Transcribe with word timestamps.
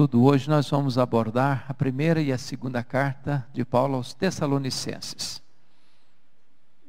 estudo, 0.00 0.24
hoje 0.24 0.48
nós 0.48 0.70
vamos 0.70 0.96
abordar 0.96 1.66
a 1.68 1.74
primeira 1.74 2.22
e 2.22 2.32
a 2.32 2.38
segunda 2.38 2.82
carta 2.82 3.46
de 3.52 3.66
Paulo 3.66 3.96
aos 3.96 4.14
Tessalonicenses. 4.14 5.42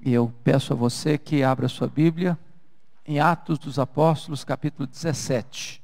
E 0.02 0.14
eu 0.14 0.34
peço 0.46 0.72
a 0.72 0.76
você 0.78 1.18
que 1.18 1.44
abra 1.44 1.68
sua 1.68 1.90
Bíblia 1.90 2.40
em 3.06 3.20
Atos 3.20 3.60
dos 3.60 3.78
Apóstolos, 3.78 4.46
capítulo 4.46 4.88
17. 4.88 5.84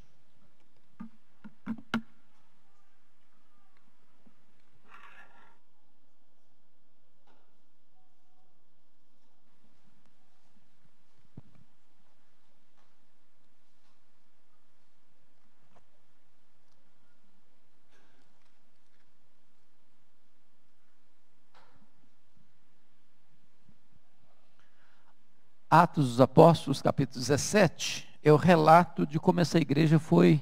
Atos 25.70 26.08
dos 26.10 26.22
Apóstolos, 26.22 26.82
capítulo 26.82 27.20
17, 27.20 28.08
é 28.24 28.32
o 28.32 28.38
relato 28.38 29.06
de 29.06 29.20
como 29.20 29.42
essa 29.42 29.58
igreja 29.58 30.00
foi 30.00 30.42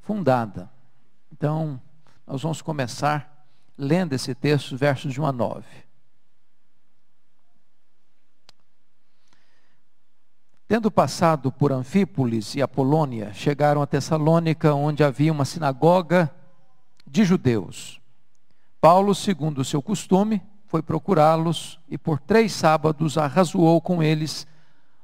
fundada. 0.00 0.70
Então, 1.32 1.80
nós 2.24 2.42
vamos 2.42 2.62
começar 2.62 3.46
lendo 3.76 4.12
esse 4.12 4.34
texto, 4.34 4.76
versos 4.76 5.12
de 5.12 5.20
1 5.20 5.26
a 5.26 5.32
9. 5.32 5.66
Tendo 10.68 10.92
passado 10.92 11.50
por 11.50 11.72
Anfípolis 11.72 12.54
e 12.54 12.62
Apolônia, 12.62 13.32
chegaram 13.32 13.82
a 13.82 13.86
Tessalônica, 13.86 14.72
onde 14.72 15.02
havia 15.02 15.32
uma 15.32 15.44
sinagoga 15.44 16.32
de 17.04 17.24
judeus. 17.24 18.00
Paulo, 18.80 19.12
segundo 19.12 19.58
o 19.58 19.64
seu 19.64 19.82
costume, 19.82 20.40
foi 20.70 20.82
procurá-los 20.82 21.80
e 21.88 21.98
por 21.98 22.20
três 22.20 22.52
sábados 22.52 23.18
arrazoou 23.18 23.80
com 23.80 24.00
eles 24.00 24.46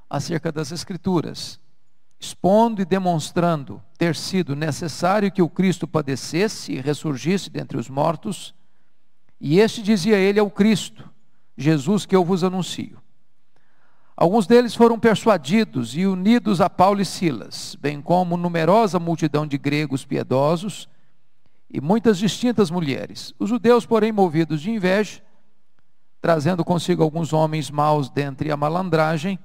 acerca 0.08 0.52
das 0.52 0.70
Escrituras, 0.70 1.58
expondo 2.20 2.80
e 2.80 2.84
demonstrando 2.84 3.82
ter 3.98 4.14
sido 4.14 4.54
necessário 4.54 5.32
que 5.32 5.42
o 5.42 5.48
Cristo 5.48 5.88
padecesse 5.88 6.74
e 6.74 6.80
ressurgisse 6.80 7.50
dentre 7.50 7.76
os 7.76 7.88
mortos, 7.88 8.54
e 9.40 9.58
este 9.58 9.82
dizia 9.82 10.16
ele 10.16 10.38
ao 10.38 10.48
Cristo, 10.48 11.10
Jesus 11.58 12.06
que 12.06 12.14
eu 12.14 12.24
vos 12.24 12.44
anuncio. 12.44 13.02
Alguns 14.16 14.46
deles 14.46 14.72
foram 14.72 15.00
persuadidos 15.00 15.96
e 15.96 16.06
unidos 16.06 16.60
a 16.60 16.70
Paulo 16.70 17.00
e 17.00 17.04
Silas, 17.04 17.76
bem 17.80 18.00
como 18.00 18.36
numerosa 18.36 19.00
multidão 19.00 19.44
de 19.44 19.58
gregos 19.58 20.04
piedosos 20.04 20.88
e 21.68 21.80
muitas 21.80 22.18
distintas 22.18 22.70
mulheres. 22.70 23.34
Os 23.36 23.48
judeus, 23.48 23.84
porém, 23.84 24.12
movidos 24.12 24.60
de 24.60 24.70
inveja, 24.70 25.25
trazendo 26.20 26.64
consigo 26.64 27.02
alguns 27.02 27.32
homens 27.32 27.70
maus 27.70 28.08
dentre 28.08 28.50
a 28.50 28.56
malandragem, 28.56 29.38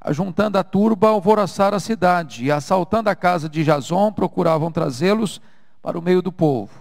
ajuntando 0.00 0.58
a 0.58 0.64
turba, 0.64 1.08
alvoroçaram 1.08 1.76
a 1.76 1.80
cidade 1.80 2.44
e, 2.44 2.52
assaltando 2.52 3.10
a 3.10 3.14
casa 3.14 3.48
de 3.48 3.64
Jason, 3.64 4.12
procuravam 4.12 4.70
trazê-los 4.70 5.40
para 5.82 5.98
o 5.98 6.02
meio 6.02 6.22
do 6.22 6.32
povo. 6.32 6.72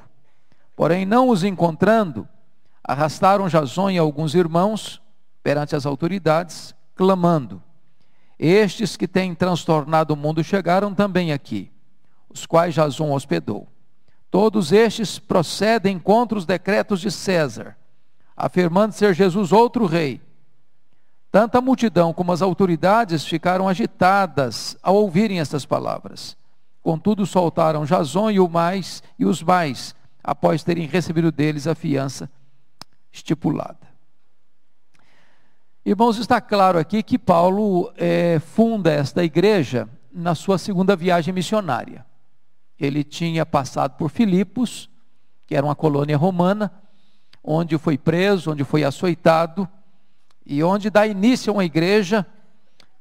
Porém, 0.76 1.06
não 1.06 1.30
os 1.30 1.44
encontrando, 1.44 2.28
arrastaram 2.84 3.48
Jason 3.48 3.90
e 3.92 3.98
alguns 3.98 4.36
irmãos 4.36 5.02
perante 5.42 5.76
as 5.76 5.86
autoridades, 5.86 6.76
clamando: 6.96 7.62
Estes 8.38 8.98
que 8.98 9.08
têm 9.08 9.34
transtornado 9.34 10.14
o 10.14 10.18
mundo 10.18 10.44
chegaram 10.44 10.94
também 10.94 11.32
aqui, 11.32 11.72
os 12.30 12.46
quais 12.46 12.74
Jason 12.74 13.12
hospedou. 13.12 13.68
Todos 14.30 14.72
estes 14.72 15.18
procedem 15.18 15.98
contra 15.98 16.38
os 16.38 16.46
decretos 16.46 17.00
de 17.00 17.10
César 17.10 17.78
afirmando 18.36 18.94
ser 18.94 19.14
Jesus 19.14 19.52
outro 19.52 19.86
rei. 19.86 20.22
Tanta 21.32 21.60
multidão 21.60 22.14
como 22.14 22.32
as 22.32 22.42
autoridades 22.42 23.26
ficaram 23.26 23.68
agitadas 23.68 24.78
ao 24.82 24.96
ouvirem 24.96 25.40
estas 25.40 25.66
palavras. 25.66 26.38
Contudo, 26.82 27.26
soltaram 27.26 27.84
Jason 27.84 28.32
e 28.32 28.40
o 28.40 28.48
mais 28.48 29.02
e 29.18 29.26
os 29.26 29.42
mais, 29.42 29.96
após 30.24 30.64
terem 30.64 30.88
recebido 30.88 31.32
deles 31.32 31.68
a 31.68 31.76
fiança 31.76 32.30
estipulada. 33.12 33.86
Irmãos, 35.86 36.18
está 36.18 36.42
claro 36.42 36.80
aqui 36.80 37.04
que 37.04 37.20
Paulo 37.20 37.92
é, 37.96 38.40
funda 38.40 38.92
esta 38.92 39.24
igreja 39.24 39.88
na 40.12 40.34
sua 40.34 40.58
segunda 40.58 40.96
viagem 40.96 41.34
missionária. 41.34 42.06
Ele 42.80 43.04
tinha 43.04 43.46
passado 43.46 43.96
por 43.98 44.10
Filipos, 44.10 44.90
que 45.46 45.56
era 45.56 45.66
uma 45.66 45.76
colônia 45.76 46.18
romana, 46.18 46.72
onde 47.48 47.78
foi 47.78 47.96
preso, 47.98 48.52
onde 48.52 48.64
foi 48.64 48.84
açoitado, 48.84 49.70
e 50.44 50.64
onde 50.64 50.90
dá 50.90 51.06
início 51.06 51.52
a 51.52 51.54
uma 51.54 51.66
igreja, 51.66 52.26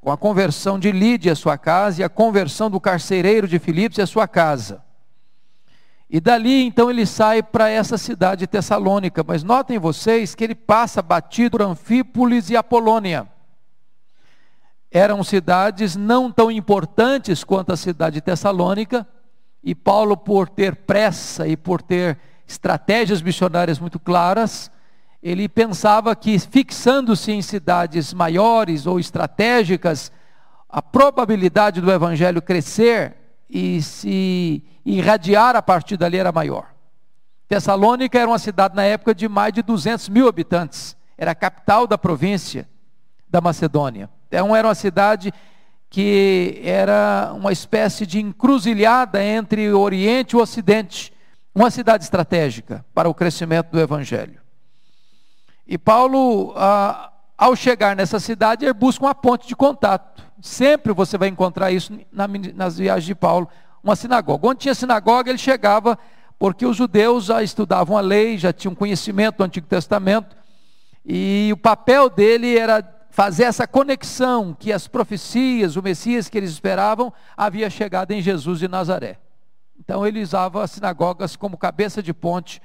com 0.01 0.13
a 0.13 0.19
conversão 0.19 0.79
de 0.79 0.93
Lídia 0.93 1.35
sua 1.35 1.57
casa 1.57 2.03
e 2.03 2.05
a 2.05 2.11
conversão 2.11 2.71
do 2.71 2.79
carcereiro 2.79 3.49
de 3.49 3.59
Filipos 3.59 3.99
à 3.99 4.07
sua 4.07 4.29
casa. 4.29 4.85
E 6.11 6.21
dali 6.21 6.67
então 6.67 6.91
ele 6.91 7.07
sai 7.07 7.43
para 7.43 7.71
essa 7.71 7.97
cidade 7.97 8.47
tessalônica, 8.47 9.25
mas 9.27 9.43
notem 9.43 9.79
vocês 9.79 10.35
que 10.35 10.45
ele 10.45 10.55
passa 10.55 11.01
batido 11.01 11.53
por 11.53 11.63
Anfípolis 11.63 12.51
e 12.51 12.57
Apolônia. 12.57 13.27
Eram 14.91 15.25
cidades 15.25 15.97
não 15.97 16.31
tão 16.31 16.51
importantes 16.51 17.43
quanto 17.43 17.73
a 17.73 17.77
cidade 17.77 18.21
tessalônica, 18.21 19.09
e 19.63 19.75
Paulo, 19.75 20.19
por 20.19 20.51
ter 20.51 20.77
pressa 20.77 21.49
e 21.49 21.57
por 21.57 21.81
ter 21.81 22.19
estratégias 22.47 23.23
missionárias 23.23 23.79
muito 23.79 23.99
claras, 23.99 24.71
ele 25.23 25.49
pensava 25.49 26.15
que 26.15 26.39
fixando-se 26.39 27.33
em 27.33 27.41
cidades 27.41 28.13
maiores 28.13 28.87
ou 28.87 29.01
estratégicas, 29.01 30.13
a 30.69 30.83
probabilidade 30.83 31.81
do 31.81 31.91
evangelho 31.91 32.43
crescer 32.43 33.17
e 33.49 33.81
se 33.81 34.63
irradiar 34.85 35.57
a 35.57 35.63
partir 35.63 35.97
dali 35.97 36.19
era 36.19 36.31
maior. 36.31 36.75
Tessalônica 37.49 38.19
era 38.19 38.29
uma 38.29 38.39
cidade 38.39 38.77
na 38.77 38.83
época 38.83 39.15
de 39.15 39.27
mais 39.27 39.53
de 39.53 39.63
200 39.63 40.11
mil 40.11 40.29
habitantes, 40.29 40.95
era 41.17 41.31
a 41.31 41.35
capital 41.35 41.87
da 41.87 41.97
província 41.97 42.69
da 43.27 43.41
Macedônia. 43.41 44.11
Então 44.29 44.55
era 44.55 44.69
uma 44.69 44.75
cidade 44.75 45.33
que 45.89 46.61
era 46.63 47.33
uma 47.35 47.53
espécie 47.53 48.05
de 48.05 48.21
encruzilhada 48.21 49.25
entre 49.25 49.73
o 49.73 49.81
Oriente 49.81 50.33
e 50.33 50.37
o 50.37 50.43
Ocidente 50.43 51.14
uma 51.55 51.71
cidade 51.71 52.05
estratégica 52.05 52.85
para 52.93 53.09
o 53.09 53.15
crescimento 53.15 53.71
do 53.71 53.81
Evangelho. 53.81 54.41
E 55.67 55.79
Paulo, 55.79 56.53
ah, 56.57 57.13
ao 57.39 57.55
chegar 57.55 57.95
nessa 57.95 58.19
cidade, 58.19 58.65
ele 58.65 58.73
busca 58.73 59.05
uma 59.05 59.15
ponte 59.15 59.47
de 59.47 59.55
contato. 59.55 60.23
Sempre 60.43 60.93
você 60.93 61.17
vai 61.17 61.29
encontrar 61.29 61.71
isso 61.71 61.97
nas 62.13 62.77
viagens 62.77 63.07
de 63.07 63.15
Paulo, 63.15 63.49
uma 63.83 63.95
sinagoga. 63.97 64.49
Onde 64.49 64.61
tinha 64.61 64.75
sinagoga, 64.75 65.31
ele 65.31 65.39
chegava, 65.39 65.99
porque 66.39 66.67
os 66.67 66.77
judeus 66.77 67.27
já 67.27 67.43
estudavam 67.43 67.97
a 67.97 68.01
lei, 68.01 68.37
já 68.37 68.53
tinham 68.53 68.75
conhecimento 68.75 69.39
do 69.39 69.45
Antigo 69.45 69.67
Testamento, 69.67 70.37
e 71.05 71.51
o 71.53 71.57
papel 71.57 72.11
dele 72.11 72.59
era 72.59 72.83
fazer 73.11 73.45
essa 73.45 73.67
conexão 73.67 74.57
que 74.59 74.73
as 74.73 74.89
profecias, 74.89 75.77
o 75.77 75.83
Messias 75.83 76.29
que 76.29 76.37
eles 76.37 76.51
esperavam, 76.51 77.13
havia 77.37 77.71
chegado 77.71 78.11
em 78.11 78.21
Jesus 78.21 78.59
de 78.59 78.67
Nazaré. 78.67 79.19
Então 79.79 80.07
ele 80.07 80.23
usava 80.23 80.63
as 80.63 80.73
sinagogas 80.73 81.37
como 81.37 81.59
cabeça 81.59 82.03
de 82.03 82.13
ponte 82.13 82.61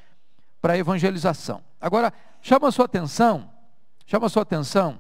para 0.61 0.73
a 0.73 0.77
evangelização. 0.77 1.63
Agora, 1.79 2.13
chama 2.41 2.67
a 2.67 2.71
sua 2.71 2.85
atenção, 2.85 3.50
chama 4.06 4.27
a 4.27 4.29
sua 4.29 4.44
atenção, 4.44 5.00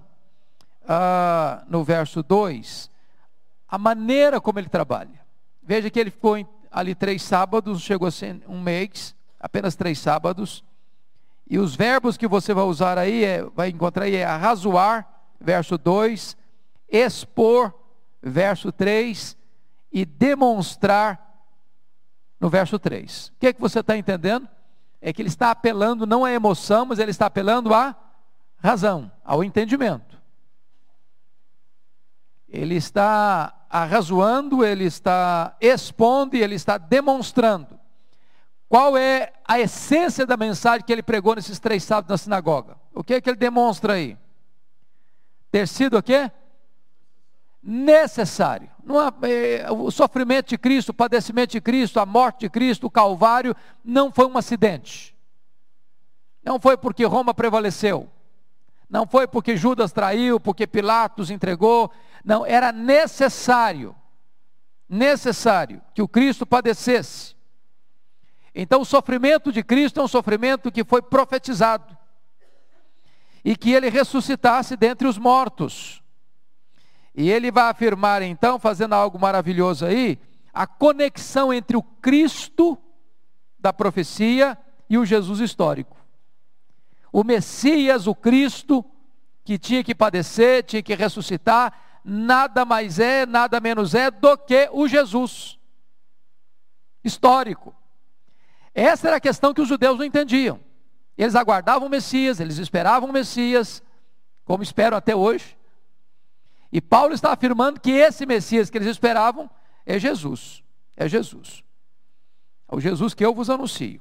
ah, 0.87 1.63
no 1.67 1.83
verso 1.83 2.23
2, 2.23 2.89
a 3.67 3.77
maneira 3.77 4.41
como 4.41 4.59
ele 4.59 4.69
trabalha. 4.69 5.19
Veja 5.61 5.89
que 5.89 5.99
ele 5.99 6.09
ficou 6.09 6.35
ali 6.71 6.95
três 6.95 7.21
sábados, 7.21 7.81
chegou 7.81 8.07
a 8.07 8.11
ser 8.11 8.41
um 8.47 8.59
mês, 8.59 9.15
apenas 9.39 9.75
três 9.75 9.99
sábados. 9.99 10.63
E 11.47 11.57
os 11.57 11.75
verbos 11.75 12.17
que 12.17 12.27
você 12.27 12.53
vai 12.53 12.63
usar 12.63 12.97
aí, 12.97 13.23
é, 13.23 13.43
vai 13.43 13.69
encontrar 13.69 14.05
aí, 14.05 14.15
é 14.15 14.25
arrazoar, 14.25 15.07
verso 15.39 15.77
2, 15.77 16.37
expor, 16.89 17.73
verso 18.21 18.71
3, 18.71 19.37
e 19.91 20.05
demonstrar, 20.05 21.28
no 22.39 22.49
verso 22.49 22.79
3. 22.79 23.27
O 23.27 23.39
que 23.39 23.47
é 23.47 23.53
que 23.53 23.61
você 23.61 23.79
está 23.79 23.97
entendendo? 23.97 24.47
É 25.01 25.11
que 25.11 25.21
ele 25.21 25.29
está 25.29 25.51
apelando 25.51 26.05
não 26.05 26.23
à 26.25 26.31
emoção, 26.31 26.85
mas 26.85 26.99
ele 26.99 27.11
está 27.11 27.25
apelando 27.25 27.73
à 27.73 27.95
razão, 28.57 29.11
ao 29.23 29.43
entendimento. 29.43 30.19
Ele 32.47 32.75
está 32.75 33.53
arrazoando, 33.69 34.65
ele 34.65 34.85
está 34.85 35.55
expondo 35.61 36.35
e 36.35 36.41
ele 36.41 36.55
está 36.55 36.77
demonstrando. 36.77 37.79
Qual 38.67 38.97
é 38.97 39.33
a 39.47 39.59
essência 39.59 40.25
da 40.25 40.37
mensagem 40.37 40.85
que 40.85 40.91
ele 40.91 41.03
pregou 41.03 41.35
nesses 41.35 41.59
três 41.59 41.83
sábados 41.83 42.09
na 42.09 42.17
sinagoga? 42.17 42.77
O 42.93 43.03
que 43.03 43.15
é 43.15 43.21
que 43.21 43.29
ele 43.29 43.37
demonstra 43.37 43.93
aí? 43.93 44.17
Ter 45.51 45.67
sido 45.67 45.97
o 45.97 46.03
quê? 46.03 46.31
Necessário. 47.61 48.69
É, 49.21 49.71
o 49.71 49.91
sofrimento 49.91 50.49
de 50.49 50.57
Cristo, 50.57 50.89
o 50.89 50.93
padecimento 50.93 51.51
de 51.51 51.61
Cristo, 51.61 51.99
a 51.99 52.05
morte 52.05 52.41
de 52.41 52.49
Cristo, 52.49 52.87
o 52.87 52.91
Calvário, 52.91 53.55
não 53.83 54.11
foi 54.11 54.25
um 54.25 54.37
acidente. 54.37 55.15
Não 56.43 56.59
foi 56.59 56.77
porque 56.77 57.05
Roma 57.05 57.33
prevaleceu. 57.33 58.09
Não 58.89 59.05
foi 59.05 59.27
porque 59.27 59.55
Judas 59.55 59.91
traiu, 59.91 60.39
porque 60.39 60.65
Pilatos 60.65 61.29
entregou. 61.29 61.91
Não, 62.25 62.45
era 62.45 62.71
necessário. 62.71 63.95
Necessário 64.87 65.81
que 65.93 66.01
o 66.01 66.07
Cristo 66.07 66.45
padecesse. 66.45 67.35
Então, 68.55 68.81
o 68.81 68.85
sofrimento 68.85 69.51
de 69.51 69.63
Cristo 69.63 69.99
é 69.99 70.03
um 70.03 70.07
sofrimento 70.07 70.71
que 70.71 70.83
foi 70.83 71.01
profetizado. 71.01 71.95
E 73.45 73.55
que 73.55 73.71
ele 73.71 73.89
ressuscitasse 73.89 74.75
dentre 74.75 75.07
os 75.07 75.17
mortos. 75.17 76.01
E 77.19 77.29
ele 77.29 77.51
vai 77.51 77.65
afirmar 77.69 78.21
então, 78.21 78.57
fazendo 78.57 78.93
algo 78.93 79.19
maravilhoso 79.19 79.85
aí, 79.85 80.17
a 80.53 80.65
conexão 80.65 81.53
entre 81.53 81.75
o 81.75 81.83
Cristo 81.83 82.77
da 83.59 83.73
profecia 83.73 84.57
e 84.89 84.97
o 84.97 85.05
Jesus 85.05 85.41
histórico. 85.41 85.97
O 87.11 87.25
Messias, 87.25 88.07
o 88.07 88.15
Cristo, 88.15 88.85
que 89.43 89.59
tinha 89.59 89.83
que 89.83 89.93
padecer, 89.93 90.63
tinha 90.63 90.81
que 90.81 90.95
ressuscitar, 90.95 91.73
nada 92.05 92.63
mais 92.63 92.99
é, 92.99 93.25
nada 93.25 93.59
menos 93.59 93.93
é 93.93 94.09
do 94.09 94.37
que 94.37 94.69
o 94.71 94.87
Jesus 94.87 95.59
histórico. 97.03 97.75
Essa 98.73 99.09
era 99.09 99.17
a 99.17 99.19
questão 99.19 99.53
que 99.53 99.59
os 99.59 99.67
judeus 99.67 99.97
não 99.97 100.05
entendiam. 100.05 100.57
Eles 101.17 101.35
aguardavam 101.35 101.89
o 101.89 101.91
Messias, 101.91 102.39
eles 102.39 102.59
esperavam 102.59 103.09
o 103.09 103.13
Messias, 103.13 103.83
como 104.45 104.63
esperam 104.63 104.97
até 104.97 105.13
hoje. 105.13 105.58
E 106.71 106.79
Paulo 106.79 107.13
está 107.13 107.33
afirmando 107.33 107.79
que 107.79 107.91
esse 107.91 108.25
Messias 108.25 108.69
que 108.69 108.77
eles 108.77 108.87
esperavam 108.87 109.49
é 109.85 109.97
Jesus. 109.97 110.63
É 110.95 111.07
Jesus. 111.07 111.63
É 112.67 112.75
o 112.75 112.79
Jesus 112.79 113.13
que 113.13 113.25
eu 113.25 113.33
vos 113.33 113.49
anuncio. 113.49 113.99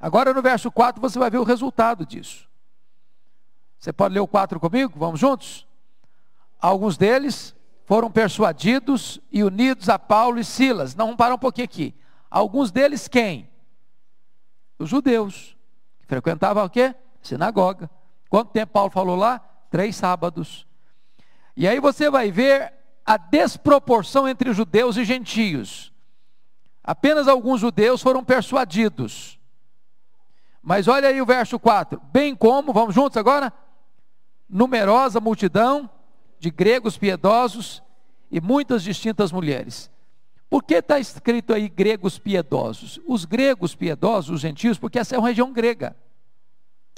Agora 0.00 0.32
no 0.32 0.42
verso 0.42 0.70
4 0.70 1.00
você 1.00 1.18
vai 1.18 1.30
ver 1.30 1.38
o 1.38 1.44
resultado 1.44 2.06
disso. 2.06 2.48
Você 3.78 3.92
pode 3.92 4.14
ler 4.14 4.20
o 4.20 4.26
4 4.26 4.58
comigo? 4.58 4.94
Vamos 4.96 5.20
juntos? 5.20 5.66
Alguns 6.60 6.96
deles 6.96 7.54
foram 7.84 8.10
persuadidos 8.10 9.20
e 9.30 9.44
unidos 9.44 9.88
a 9.88 9.98
Paulo 9.98 10.38
e 10.38 10.44
Silas. 10.44 10.94
Não, 10.94 11.06
vamos 11.06 11.18
parar 11.18 11.34
um 11.34 11.38
pouquinho 11.38 11.64
aqui. 11.64 11.94
Alguns 12.30 12.70
deles 12.70 13.08
quem? 13.08 13.50
Os 14.78 14.88
judeus. 14.88 15.56
Que 16.00 16.06
frequentavam 16.06 16.64
o 16.64 16.70
quê? 16.70 16.94
Sinagoga. 17.20 17.90
Quanto 18.28 18.50
tempo 18.50 18.72
Paulo 18.72 18.90
falou 18.90 19.16
lá? 19.16 19.38
Três 19.70 19.96
sábados. 19.96 20.66
E 21.56 21.68
aí 21.68 21.80
você 21.80 22.10
vai 22.10 22.30
ver 22.30 22.72
a 23.04 23.16
desproporção 23.16 24.28
entre 24.28 24.52
judeus 24.52 24.96
e 24.96 25.04
gentios. 25.04 25.92
Apenas 26.82 27.28
alguns 27.28 27.60
judeus 27.60 28.02
foram 28.02 28.24
persuadidos. 28.24 29.38
Mas 30.62 30.88
olha 30.88 31.08
aí 31.08 31.20
o 31.20 31.26
verso 31.26 31.58
4. 31.58 32.00
Bem 32.12 32.34
como, 32.34 32.72
vamos 32.72 32.94
juntos 32.94 33.16
agora? 33.16 33.52
Numerosa 34.48 35.20
multidão 35.20 35.88
de 36.38 36.50
gregos 36.50 36.98
piedosos 36.98 37.82
e 38.30 38.40
muitas 38.40 38.82
distintas 38.82 39.30
mulheres. 39.30 39.90
Por 40.50 40.62
que 40.62 40.74
está 40.74 40.98
escrito 40.98 41.54
aí 41.54 41.68
gregos 41.68 42.18
piedosos? 42.18 43.00
Os 43.06 43.24
gregos 43.24 43.74
piedosos, 43.74 44.34
os 44.34 44.40
gentios, 44.40 44.78
porque 44.78 44.98
essa 44.98 45.16
é 45.16 45.18
uma 45.18 45.28
região 45.28 45.50
grega. 45.50 45.96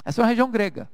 Essa 0.03 0.19
é 0.19 0.23
uma 0.23 0.27
região 0.27 0.51
grega. 0.51 0.89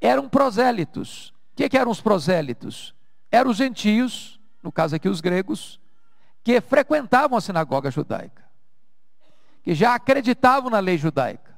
Eram 0.00 0.26
prosélitos. 0.26 1.33
O 1.54 1.56
que, 1.56 1.68
que 1.68 1.78
eram 1.78 1.92
os 1.92 2.00
prosélitos? 2.00 2.92
Eram 3.30 3.52
os 3.52 3.56
gentios, 3.56 4.40
no 4.60 4.72
caso 4.72 4.96
aqui 4.96 5.08
os 5.08 5.20
gregos, 5.20 5.78
que 6.42 6.60
frequentavam 6.60 7.38
a 7.38 7.40
sinagoga 7.40 7.92
judaica, 7.92 8.42
que 9.62 9.72
já 9.72 9.94
acreditavam 9.94 10.68
na 10.68 10.80
lei 10.80 10.98
judaica, 10.98 11.56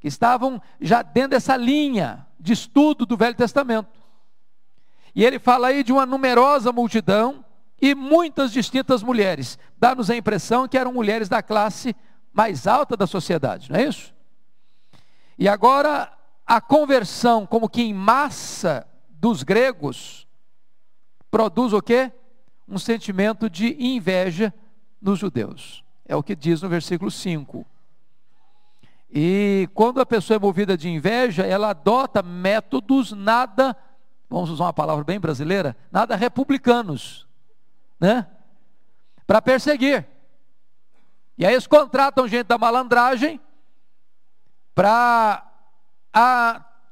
que 0.00 0.08
estavam 0.08 0.60
já 0.80 1.02
dentro 1.02 1.30
dessa 1.30 1.56
linha 1.56 2.26
de 2.38 2.52
estudo 2.52 3.06
do 3.06 3.16
Velho 3.16 3.36
Testamento. 3.36 3.88
E 5.14 5.24
ele 5.24 5.38
fala 5.38 5.68
aí 5.68 5.84
de 5.84 5.92
uma 5.92 6.04
numerosa 6.04 6.72
multidão 6.72 7.44
e 7.80 7.94
muitas 7.94 8.50
distintas 8.50 9.04
mulheres. 9.04 9.56
Dá-nos 9.78 10.10
a 10.10 10.16
impressão 10.16 10.66
que 10.66 10.76
eram 10.76 10.92
mulheres 10.92 11.28
da 11.28 11.44
classe 11.44 11.94
mais 12.32 12.66
alta 12.66 12.96
da 12.96 13.06
sociedade, 13.06 13.70
não 13.70 13.78
é 13.78 13.84
isso? 13.84 14.12
E 15.38 15.48
agora 15.48 16.12
a 16.44 16.60
conversão, 16.60 17.46
como 17.46 17.68
que 17.68 17.82
em 17.82 17.94
massa 17.94 18.84
dos 19.20 19.42
gregos 19.42 20.26
produz 21.30 21.72
o 21.72 21.82
quê? 21.82 22.12
Um 22.68 22.78
sentimento 22.78 23.48
de 23.48 23.76
inveja 23.78 24.52
nos 25.00 25.18
judeus. 25.18 25.84
É 26.04 26.16
o 26.16 26.22
que 26.22 26.34
diz 26.34 26.62
no 26.62 26.68
versículo 26.68 27.10
5. 27.10 27.66
E 29.10 29.68
quando 29.74 30.00
a 30.00 30.06
pessoa 30.06 30.36
é 30.36 30.40
movida 30.40 30.76
de 30.76 30.88
inveja, 30.88 31.44
ela 31.44 31.70
adota 31.70 32.22
métodos 32.22 33.12
nada, 33.12 33.76
vamos 34.28 34.50
usar 34.50 34.64
uma 34.64 34.72
palavra 34.72 35.04
bem 35.04 35.20
brasileira, 35.20 35.76
nada 35.90 36.16
republicanos, 36.16 37.26
né? 38.00 38.26
Para 39.26 39.40
perseguir. 39.40 40.06
E 41.38 41.44
aí 41.44 41.52
eles 41.52 41.66
contratam 41.66 42.26
gente 42.26 42.46
da 42.46 42.58
malandragem 42.58 43.40
para 44.74 45.46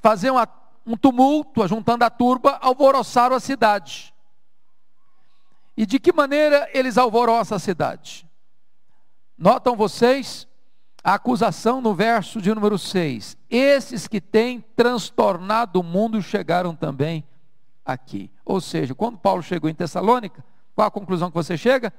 fazer 0.00 0.30
uma 0.30 0.46
um 0.86 0.96
tumulto, 0.96 1.62
ajuntando 1.62 2.04
a 2.04 2.10
turba, 2.10 2.58
alvoroçaram 2.60 3.34
a 3.34 3.40
cidade. 3.40 4.14
E 5.76 5.84
de 5.86 5.98
que 5.98 6.12
maneira 6.12 6.68
eles 6.72 6.98
alvoroçam 6.98 7.56
a 7.56 7.58
cidade? 7.58 8.28
Notam 9.36 9.76
vocês 9.76 10.46
a 11.02 11.14
acusação 11.14 11.80
no 11.80 11.94
verso 11.94 12.40
de 12.40 12.54
número 12.54 12.78
6. 12.78 13.36
Esses 13.50 14.06
que 14.06 14.20
têm 14.20 14.60
transtornado 14.76 15.80
o 15.80 15.82
mundo 15.82 16.22
chegaram 16.22 16.74
também 16.74 17.24
aqui. 17.84 18.30
Ou 18.44 18.60
seja, 18.60 18.94
quando 18.94 19.18
Paulo 19.18 19.42
chegou 19.42 19.68
em 19.68 19.74
Tessalônica, 19.74 20.44
qual 20.74 20.88
a 20.88 20.90
conclusão 20.90 21.30
que 21.30 21.34
você 21.34 21.56
chega? 21.56 21.92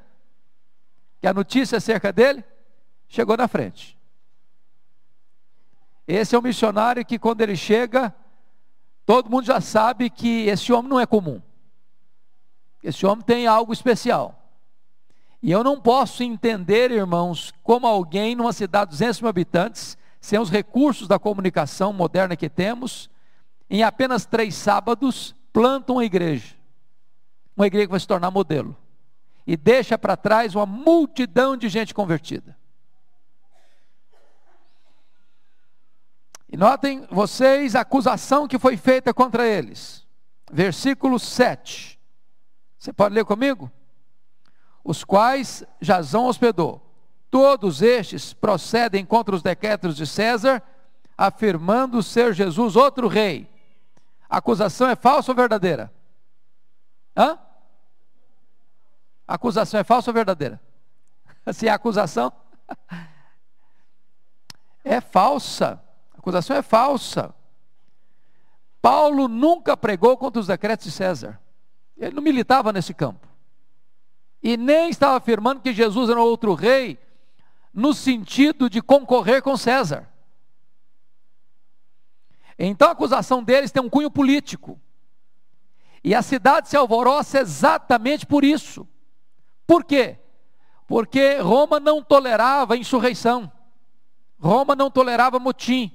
Que 1.20 1.28
a 1.28 1.34
notícia 1.34 1.78
acerca 1.78 2.12
dele 2.12 2.44
chegou 3.08 3.38
na 3.38 3.48
frente. 3.48 3.98
Esse 6.08 6.36
é 6.36 6.40
o 6.40 6.42
missionário 6.42 7.06
que, 7.06 7.18
quando 7.18 7.42
ele 7.42 7.56
chega, 7.56 8.14
Todo 9.06 9.30
mundo 9.30 9.46
já 9.46 9.62
sabe 9.62 10.10
que 10.10 10.46
esse 10.48 10.74
homem 10.74 10.90
não 10.90 11.00
é 11.00 11.06
comum. 11.06 11.42
Esse 12.84 13.06
homem 13.06 13.24
tem 13.24 13.48
algo 13.48 13.72
especial. 13.72 14.42
E 15.42 15.52
eu 15.52 15.64
não 15.64 15.80
posso 15.80 16.24
entender, 16.24 16.92
irmãos, 16.92 17.54
como 17.62 17.86
alguém 17.86 18.36
numa 18.36 18.52
cidade 18.52 18.92
de 18.92 18.98
200 18.98 19.22
mil 19.22 19.30
habitantes, 19.30 19.98
sem 20.20 20.40
os 20.40 20.50
recursos 20.50 21.08
da 21.08 21.20
comunicação 21.20 21.94
moderna 21.94 22.36
que 22.36 22.50
temos, 22.50 23.10
em 23.70 23.84
apenas 23.84 24.26
três 24.26 24.56
sábados, 24.56 25.36
planta 25.54 25.94
uma 25.94 26.04
igreja. 26.04 26.56
Uma 27.56 27.68
igreja 27.68 27.86
que 27.86 27.92
vai 27.92 28.00
se 28.00 28.08
tornar 28.08 28.32
modelo. 28.32 28.76
E 29.46 29.56
deixa 29.56 29.98
para 29.98 30.18
trás 30.18 30.56
uma 30.56 30.66
multidão 30.66 31.56
de 31.56 31.70
gente 31.70 31.94
convertida. 31.94 32.58
E 36.48 36.58
notem 36.58 37.08
vocês 37.10 37.76
a 37.76 37.82
acusação 37.82 38.48
que 38.48 38.60
foi 38.60 38.78
feita 38.78 39.14
contra 39.14 39.46
eles. 39.46 40.06
Versículo 40.52 41.20
7. 41.20 42.00
Você 42.78 42.94
pode 42.94 43.16
ler 43.16 43.26
comigo? 43.26 43.72
Os 44.84 45.04
quais 45.04 45.64
Jazão 45.82 46.26
hospedou. 46.26 46.82
Todos 47.32 47.82
estes 47.82 48.34
procedem 48.34 49.06
contra 49.06 49.36
os 49.36 49.42
decretos 49.42 49.96
de 49.96 50.06
César, 50.06 50.62
afirmando 51.18 52.04
ser 52.04 52.34
Jesus 52.34 52.76
outro 52.76 53.08
rei. 53.08 53.50
A 54.30 54.38
acusação 54.38 54.88
é 54.88 54.96
falsa 54.96 55.32
ou 55.32 55.36
verdadeira? 55.36 55.92
Hã? 57.18 57.40
A 59.28 59.34
acusação 59.34 59.80
é 59.80 59.84
falsa 59.84 60.12
ou 60.12 60.14
verdadeira? 60.14 60.62
Se 61.52 61.68
é 61.68 61.72
acusação, 61.72 62.32
é 64.84 65.02
falsa 65.02 65.84
acusação 66.26 66.56
é 66.56 66.64
falsa. 66.64 67.36
Paulo 68.82 69.28
nunca 69.28 69.78
pregou 69.78 70.18
contra 70.18 70.40
os 70.40 70.48
decretos 70.48 70.88
de 70.88 70.92
César. 70.92 71.40
Ele 71.96 72.16
não 72.16 72.24
militava 72.24 72.74
nesse 72.74 72.94
campo. 72.94 73.28
E 74.42 74.58
nem 74.58 74.90
estava 74.90 75.18
afirmando 75.18 75.62
que 75.62 75.72
Jesus 75.72 76.10
era 76.10 76.22
outro 76.22 76.56
rei, 76.56 77.00
no 77.72 77.94
sentido 77.94 78.70
de 78.70 78.82
concorrer 78.82 79.42
com 79.44 79.56
César. 79.56 80.10
Então 82.58 82.88
a 82.88 82.92
acusação 82.92 83.44
deles 83.44 83.72
tem 83.72 83.84
um 83.84 83.90
cunho 83.90 84.10
político. 84.10 84.80
E 86.04 86.16
a 86.16 86.22
cidade 86.22 86.70
se 86.70 86.78
alvoroça 86.78 87.40
exatamente 87.40 88.26
por 88.26 88.44
isso. 88.44 88.88
Por 89.68 89.84
quê? 89.84 90.20
Porque 90.88 91.38
Roma 91.38 91.80
não 91.80 92.04
tolerava 92.04 92.78
insurreição. 92.78 93.52
Roma 94.40 94.76
não 94.76 94.90
tolerava 94.90 95.40
motim. 95.40 95.92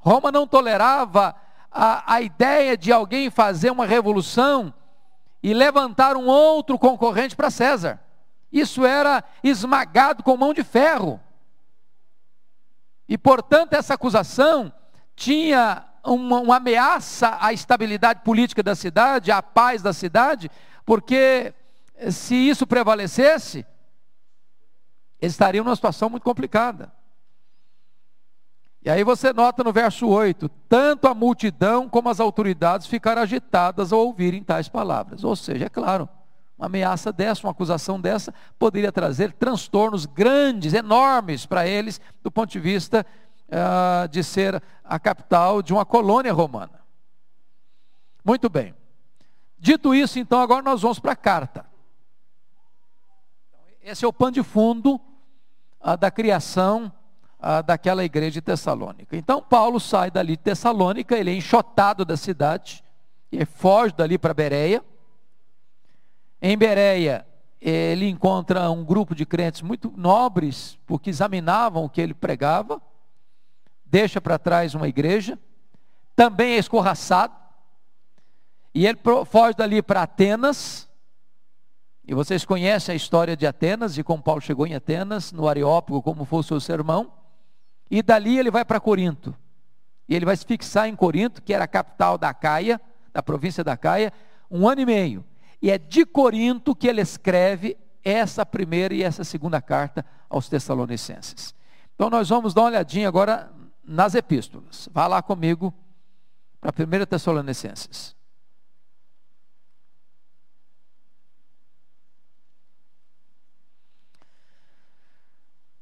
Roma 0.00 0.32
não 0.32 0.46
tolerava 0.46 1.34
a, 1.70 2.14
a 2.14 2.20
ideia 2.20 2.76
de 2.76 2.90
alguém 2.90 3.30
fazer 3.30 3.70
uma 3.70 3.86
revolução 3.86 4.72
e 5.42 5.54
levantar 5.54 6.16
um 6.16 6.26
outro 6.26 6.78
concorrente 6.78 7.36
para 7.36 7.50
César. 7.50 8.00
Isso 8.52 8.84
era 8.84 9.22
esmagado 9.42 10.22
com 10.22 10.36
mão 10.36 10.52
de 10.52 10.64
ferro. 10.64 11.20
E, 13.08 13.16
portanto, 13.16 13.74
essa 13.74 13.94
acusação 13.94 14.72
tinha 15.14 15.84
uma, 16.04 16.40
uma, 16.40 16.56
ameaça 16.56 17.38
à 17.40 17.52
estabilidade 17.52 18.20
política 18.22 18.62
da 18.62 18.74
cidade, 18.74 19.30
à 19.30 19.42
paz 19.42 19.82
da 19.82 19.92
cidade, 19.92 20.50
porque 20.84 21.54
se 22.10 22.34
isso 22.34 22.66
prevalecesse, 22.66 23.66
eles 25.20 25.34
estariam 25.34 25.64
numa 25.64 25.76
situação 25.76 26.08
muito 26.08 26.22
complicada. 26.22 26.92
E 28.82 28.88
aí 28.88 29.04
você 29.04 29.32
nota 29.32 29.62
no 29.62 29.72
verso 29.72 30.08
8: 30.08 30.48
tanto 30.68 31.06
a 31.06 31.14
multidão 31.14 31.88
como 31.88 32.08
as 32.08 32.20
autoridades 32.20 32.86
ficaram 32.86 33.22
agitadas 33.22 33.92
ao 33.92 34.00
ouvirem 34.00 34.42
tais 34.42 34.68
palavras. 34.68 35.22
Ou 35.22 35.36
seja, 35.36 35.66
é 35.66 35.68
claro, 35.68 36.08
uma 36.56 36.66
ameaça 36.66 37.12
dessa, 37.12 37.46
uma 37.46 37.52
acusação 37.52 38.00
dessa, 38.00 38.32
poderia 38.58 38.90
trazer 38.90 39.32
transtornos 39.32 40.06
grandes, 40.06 40.72
enormes 40.72 41.44
para 41.44 41.66
eles, 41.66 42.00
do 42.22 42.30
ponto 42.30 42.50
de 42.50 42.60
vista 42.60 43.04
uh, 43.48 44.08
de 44.08 44.24
ser 44.24 44.62
a 44.84 44.98
capital 44.98 45.62
de 45.62 45.72
uma 45.72 45.84
colônia 45.84 46.32
romana. 46.32 46.80
Muito 48.24 48.48
bem. 48.48 48.74
Dito 49.58 49.94
isso, 49.94 50.18
então, 50.18 50.40
agora 50.40 50.62
nós 50.62 50.80
vamos 50.80 50.98
para 50.98 51.12
a 51.12 51.16
carta. 51.16 51.66
Esse 53.82 54.04
é 54.04 54.08
o 54.08 54.12
pano 54.12 54.32
de 54.32 54.42
fundo 54.42 54.94
uh, 55.80 55.96
da 55.98 56.10
criação 56.10 56.92
ah, 57.40 57.62
daquela 57.62 58.04
igreja 58.04 58.32
de 58.32 58.40
Tessalônica. 58.42 59.16
Então 59.16 59.42
Paulo 59.42 59.80
sai 59.80 60.10
dali 60.10 60.36
de 60.36 60.42
Tessalônica, 60.42 61.16
ele 61.16 61.30
é 61.30 61.34
enxotado 61.34 62.04
da 62.04 62.16
cidade, 62.16 62.84
e 63.32 63.44
foge 63.44 63.94
dali 63.94 64.18
para 64.18 64.34
Bereia. 64.34 64.84
Em 66.42 66.56
Bereia, 66.56 67.26
ele 67.60 68.08
encontra 68.08 68.70
um 68.70 68.84
grupo 68.84 69.14
de 69.14 69.24
crentes 69.24 69.62
muito 69.62 69.92
nobres, 69.96 70.78
porque 70.86 71.10
examinavam 71.10 71.84
o 71.84 71.90
que 71.90 72.00
ele 72.00 72.14
pregava, 72.14 72.80
deixa 73.84 74.20
para 74.20 74.38
trás 74.38 74.74
uma 74.74 74.88
igreja, 74.88 75.38
também 76.16 76.54
é 76.54 76.58
escorraçado, 76.58 77.34
e 78.74 78.86
ele 78.86 78.98
foge 79.26 79.56
dali 79.56 79.82
para 79.82 80.02
Atenas, 80.02 80.88
e 82.06 82.14
vocês 82.14 82.44
conhecem 82.44 82.92
a 82.92 82.96
história 82.96 83.36
de 83.36 83.46
Atenas, 83.46 83.96
e 83.96 84.02
como 84.02 84.22
Paulo 84.22 84.40
chegou 84.40 84.66
em 84.66 84.74
Atenas, 84.74 85.30
no 85.30 85.46
Areópago, 85.46 86.02
como 86.02 86.24
foi 86.24 86.40
o 86.40 86.42
seu 86.42 86.58
sermão. 86.58 87.19
E 87.90 88.02
dali 88.02 88.38
ele 88.38 88.50
vai 88.50 88.64
para 88.64 88.78
Corinto. 88.78 89.34
E 90.08 90.14
ele 90.14 90.24
vai 90.24 90.36
se 90.36 90.44
fixar 90.44 90.88
em 90.88 90.94
Corinto, 90.94 91.42
que 91.42 91.52
era 91.52 91.64
a 91.64 91.68
capital 91.68 92.16
da 92.16 92.32
Caia, 92.32 92.80
da 93.12 93.22
província 93.22 93.64
da 93.64 93.76
Caia, 93.76 94.12
um 94.50 94.68
ano 94.68 94.80
e 94.80 94.86
meio. 94.86 95.24
E 95.60 95.70
é 95.70 95.76
de 95.76 96.06
Corinto 96.06 96.74
que 96.74 96.86
ele 96.86 97.00
escreve 97.00 97.76
essa 98.04 98.46
primeira 98.46 98.94
e 98.94 99.02
essa 99.02 99.24
segunda 99.24 99.60
carta 99.60 100.06
aos 100.28 100.48
Tessalonicenses. 100.48 101.54
Então 101.94 102.08
nós 102.08 102.28
vamos 102.28 102.54
dar 102.54 102.62
uma 102.62 102.68
olhadinha 102.68 103.08
agora 103.08 103.52
nas 103.84 104.14
epístolas. 104.14 104.88
Vá 104.92 105.06
lá 105.06 105.20
comigo 105.20 105.74
para 106.60 106.70
a 106.70 107.02
1 107.02 107.06
Tessalonicenses. 107.06 108.16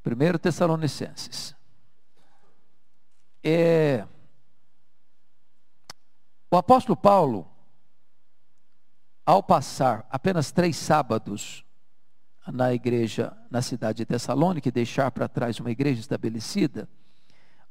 Primeiro 0.02 0.38
Tessalonicenses 0.38 1.57
é, 3.42 4.06
o 6.50 6.56
apóstolo 6.56 6.96
Paulo, 6.96 7.46
ao 9.24 9.42
passar 9.42 10.06
apenas 10.10 10.50
três 10.50 10.76
sábados 10.76 11.64
na 12.46 12.72
igreja, 12.72 13.36
na 13.50 13.60
cidade 13.60 13.98
de 13.98 14.06
Tessalônica, 14.06 14.68
e 14.68 14.72
deixar 14.72 15.10
para 15.10 15.28
trás 15.28 15.60
uma 15.60 15.70
igreja 15.70 16.00
estabelecida, 16.00 16.88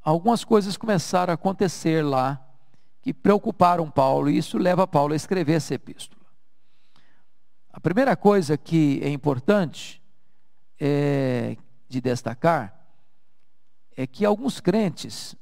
algumas 0.03 0.43
coisas 0.43 0.77
começaram 0.77 1.31
a 1.31 1.35
acontecer 1.35 2.03
lá 2.03 2.43
que 3.01 3.13
preocuparam 3.13 3.89
Paulo, 3.89 4.29
e 4.29 4.37
isso 4.37 4.57
leva 4.57 4.85
Paulo 4.85 5.13
a 5.13 5.15
escrever 5.15 5.53
essa 5.53 5.73
epístola. 5.73 6.21
A 7.71 7.79
primeira 7.79 8.15
coisa 8.15 8.57
que 8.57 8.99
é 9.03 9.09
importante 9.09 10.01
é, 10.79 11.57
de 11.87 12.01
destacar 12.01 12.75
é 13.95 14.05
que 14.05 14.25
alguns 14.25 14.59
crentes 14.59 15.35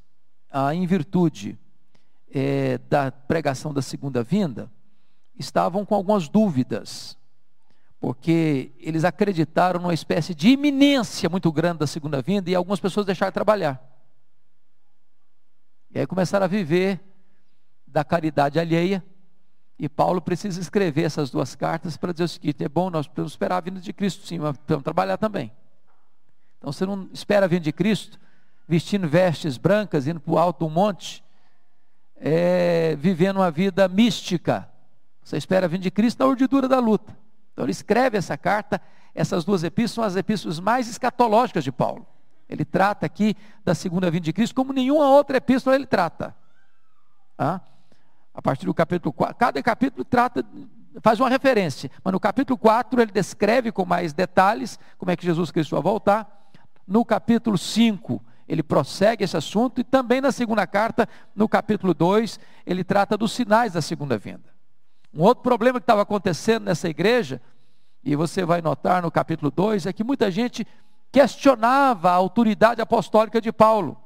ah, 0.57 0.73
em 0.73 0.85
virtude 0.85 1.59
é, 2.33 2.77
da 2.77 3.11
pregação 3.11 3.73
da 3.73 3.81
segunda 3.81 4.23
vinda, 4.23 4.71
estavam 5.37 5.85
com 5.85 5.93
algumas 5.93 6.29
dúvidas, 6.29 7.17
porque 7.99 8.71
eles 8.79 9.03
acreditaram 9.03 9.81
numa 9.81 9.93
espécie 9.93 10.33
de 10.33 10.51
iminência 10.51 11.29
muito 11.29 11.51
grande 11.51 11.79
da 11.79 11.87
segunda 11.87 12.21
vinda 12.21 12.49
e 12.49 12.55
algumas 12.55 12.79
pessoas 12.79 13.05
deixaram 13.05 13.31
de 13.31 13.33
trabalhar. 13.33 13.83
E 15.91 15.99
aí 15.99 16.07
começaram 16.07 16.45
a 16.45 16.47
viver 16.47 17.01
da 17.85 18.05
caridade 18.05 18.57
alheia. 18.57 19.03
E 19.77 19.89
Paulo 19.89 20.21
precisa 20.21 20.61
escrever 20.61 21.03
essas 21.03 21.29
duas 21.29 21.53
cartas 21.53 21.97
para 21.97 22.13
dizer 22.13 22.23
o 22.23 22.29
seguinte: 22.29 22.63
é 22.63 22.69
bom, 22.69 22.89
nós 22.89 23.09
podemos 23.09 23.33
esperar 23.33 23.57
a 23.57 23.61
vinda 23.61 23.81
de 23.81 23.91
Cristo, 23.91 24.25
sim, 24.25 24.39
mas 24.39 24.55
precisamos 24.55 24.85
trabalhar 24.85 25.17
também. 25.17 25.51
Então 26.57 26.71
você 26.71 26.85
não 26.85 27.09
espera 27.11 27.45
a 27.45 27.49
vinda 27.49 27.65
de 27.65 27.73
Cristo 27.73 28.17
vestindo 28.67 29.07
vestes 29.07 29.57
brancas, 29.57 30.07
indo 30.07 30.19
para 30.19 30.33
o 30.33 30.37
alto 30.37 30.65
do 30.65 30.69
monte, 30.69 31.23
é, 32.17 32.95
vivendo 32.97 33.37
uma 33.37 33.51
vida 33.51 33.87
mística. 33.87 34.69
Você 35.23 35.37
espera 35.37 35.67
vir 35.67 35.79
de 35.79 35.91
Cristo 35.91 36.19
na 36.19 36.25
urdidura 36.25 36.67
da 36.67 36.79
luta. 36.79 37.17
Então 37.53 37.65
ele 37.65 37.71
escreve 37.71 38.17
essa 38.17 38.37
carta, 38.37 38.81
essas 39.13 39.45
duas 39.45 39.63
epístolas 39.63 39.91
são 39.91 40.03
as 40.03 40.15
epístolas 40.15 40.59
mais 40.59 40.89
escatológicas 40.89 41.63
de 41.63 41.71
Paulo. 41.71 42.05
Ele 42.47 42.63
trata 42.63 43.05
aqui 43.05 43.35
da 43.63 43.73
segunda 43.73 44.11
vinda 44.11 44.25
de 44.25 44.33
Cristo 44.33 44.53
como 44.53 44.71
nenhuma 44.71 45.09
outra 45.09 45.37
epístola 45.37 45.75
ele 45.75 45.85
trata. 45.87 46.35
Ah? 47.37 47.59
A 48.33 48.41
partir 48.41 48.65
do 48.65 48.73
capítulo 48.73 49.13
4, 49.13 49.35
cada 49.35 49.63
capítulo 49.63 50.03
trata, 50.03 50.45
faz 51.01 51.19
uma 51.19 51.29
referência, 51.29 51.89
mas 52.03 52.11
no 52.11 52.19
capítulo 52.19 52.57
4 52.57 53.01
ele 53.01 53.11
descreve 53.11 53.71
com 53.71 53.85
mais 53.85 54.13
detalhes 54.13 54.77
como 54.97 55.09
é 55.11 55.15
que 55.15 55.25
Jesus 55.25 55.51
Cristo 55.51 55.71
vai 55.71 55.81
voltar. 55.81 56.51
No 56.87 57.03
capítulo 57.03 57.57
5, 57.57 58.21
ele 58.47 58.61
prossegue 58.61 59.23
esse 59.23 59.35
assunto 59.35 59.81
e 59.81 59.83
também 59.83 60.21
na 60.21 60.31
segunda 60.31 60.67
carta, 60.67 61.07
no 61.35 61.49
capítulo 61.49 61.93
2, 61.93 62.39
ele 62.65 62.83
trata 62.83 63.17
dos 63.17 63.31
sinais 63.31 63.73
da 63.73 63.81
segunda 63.81 64.17
vinda. 64.17 64.53
Um 65.13 65.21
outro 65.21 65.43
problema 65.43 65.79
que 65.79 65.83
estava 65.83 66.01
acontecendo 66.01 66.65
nessa 66.65 66.87
igreja, 66.87 67.41
e 68.03 68.15
você 68.15 68.45
vai 68.45 68.61
notar 68.61 69.01
no 69.01 69.09
capítulo 69.09 69.49
2, 69.49 69.87
é 69.87 69.93
que 69.93 70.03
muita 70.03 70.29
gente 70.29 70.67
questionava 71.11 72.11
a 72.11 72.13
autoridade 72.13 72.81
apostólica 72.81 73.41
de 73.41 73.51
Paulo. 73.51 73.97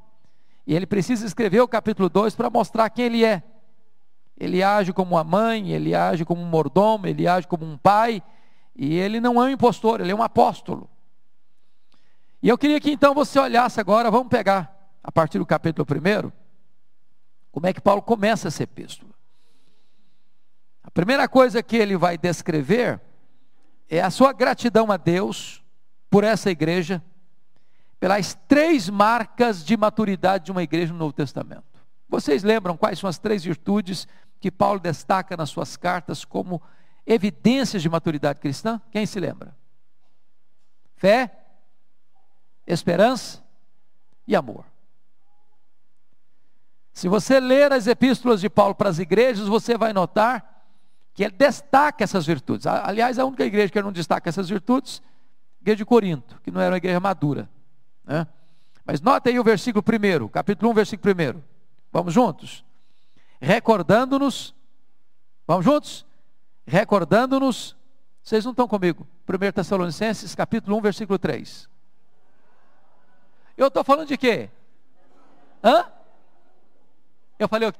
E 0.66 0.76
ele 0.76 0.86
precisa 0.86 1.26
escrever 1.26 1.60
o 1.62 1.68
capítulo 1.68 2.08
2 2.08 2.36
para 2.36 2.50
mostrar 2.50 2.90
quem 2.92 3.06
ele 3.06 3.26
é. 3.26 3.44
Ele 4.40 4.64
age 4.64 4.94
como 4.94 5.16
uma 5.16 5.24
mãe, 5.24 5.72
ele 5.72 5.94
age 5.94 6.24
como 6.24 6.42
um 6.42 6.46
mordomo, 6.46 7.08
ele 7.08 7.28
age 7.28 7.48
como 7.48 7.66
um 7.66 7.78
pai, 7.78 8.24
e 8.74 8.96
ele 8.96 9.20
não 9.20 9.42
é 9.42 9.46
um 9.46 9.50
impostor, 9.50 10.00
ele 10.00 10.12
é 10.12 10.16
um 10.16 10.24
apóstolo. 10.24 10.90
E 12.42 12.48
eu 12.48 12.58
queria 12.58 12.80
que 12.80 12.92
então 12.92 13.14
você 13.14 13.38
olhasse 13.38 13.80
agora, 13.80 14.10
vamos 14.10 14.30
pegar 14.30 14.74
a 15.04 15.12
partir 15.12 15.40
do 15.40 15.46
capítulo 15.46 15.86
1, 15.86 16.32
como 17.52 17.68
é 17.68 17.74
que 17.74 17.82
Paulo 17.82 18.02
começa 18.02 18.48
essa 18.48 18.64
epístola. 18.64 19.12
A 20.84 20.92
primeira 20.92 21.28
coisa 21.28 21.62
que 21.62 21.76
ele 21.76 21.98
vai 21.98 22.18
descrever 22.18 23.02
é 23.90 24.02
a 24.02 24.10
sua 24.10 24.32
gratidão 24.32 24.92
a 24.92 24.98
Deus 24.98 25.64
por 26.10 26.24
essa 26.24 26.50
igreja, 26.50 27.04
pelas 28.00 28.34
três 28.48 28.90
marcas 28.90 29.64
de 29.64 29.76
maturidade 29.76 30.46
de 30.46 30.52
uma 30.52 30.64
igreja 30.64 30.94
no 30.94 31.00
Novo 31.00 31.14
Testamento. 31.14 31.64
Vocês 32.08 32.42
lembram 32.44 32.78
quais 32.78 32.98
são 32.98 33.10
as 33.10 33.20
três 33.20 33.44
virtudes 33.44 34.08
que 34.40 34.50
Paulo 34.50 34.80
destaca 34.80 35.36
nas 35.36 35.50
suas 35.50 35.76
cartas 35.76 36.24
como 36.24 36.62
evidências 37.06 37.82
de 37.82 37.90
maturidade 37.90 38.40
cristã? 38.40 38.82
Quem 38.92 39.06
se 39.06 39.20
lembra? 39.20 39.56
Fé, 40.96 41.39
esperança 42.74 43.44
e 44.28 44.36
amor. 44.36 44.66
Se 46.94 47.08
você 47.08 47.40
ler 47.40 47.72
as 47.72 47.88
epístolas 47.88 48.42
de 48.42 48.50
Paulo 48.50 48.76
para 48.76 48.90
as 48.90 49.00
igrejas, 49.00 49.48
você 49.48 49.78
vai 49.78 49.94
notar 49.94 50.66
que 51.14 51.24
ele 51.24 51.34
destaca 51.34 52.04
essas 52.04 52.26
virtudes. 52.26 52.68
Aliás, 52.68 53.18
a 53.18 53.26
única 53.26 53.46
igreja 53.46 53.72
que 53.72 53.82
não 53.82 53.92
destaca 53.92 54.30
essas 54.30 54.50
virtudes, 54.50 55.02
a 55.60 55.62
igreja 55.62 55.78
de 55.78 55.86
Corinto, 55.86 56.40
que 56.44 56.52
não 56.52 56.60
era 56.60 56.72
uma 56.72 56.78
igreja 56.78 57.00
madura. 57.00 57.50
Né? 58.04 58.28
Mas 58.86 59.00
nota 59.00 59.30
aí 59.30 59.40
o 59.40 59.44
versículo 59.44 59.84
1, 59.84 60.28
capítulo 60.28 60.72
1, 60.72 60.74
versículo 60.74 61.14
1. 61.14 61.42
Vamos 61.92 62.14
juntos? 62.14 62.66
Recordando-nos, 63.40 64.54
vamos 65.48 65.64
juntos? 65.64 66.06
Recordando-nos, 66.66 67.78
vocês 68.22 68.44
não 68.44 68.52
estão 68.52 68.68
comigo. 68.68 69.08
1 69.28 69.52
Tessalonicenses, 69.54 70.36
capítulo 70.36 70.78
1, 70.78 70.82
versículo 70.82 71.18
3. 71.18 71.69
Eu 73.60 73.68
estou 73.68 73.84
falando 73.84 74.08
de 74.08 74.18
quê? 74.18 74.50
Hã? 75.62 75.86
Eu 77.38 77.46
falei 77.50 77.68
o 77.68 77.74
quê? 77.74 77.80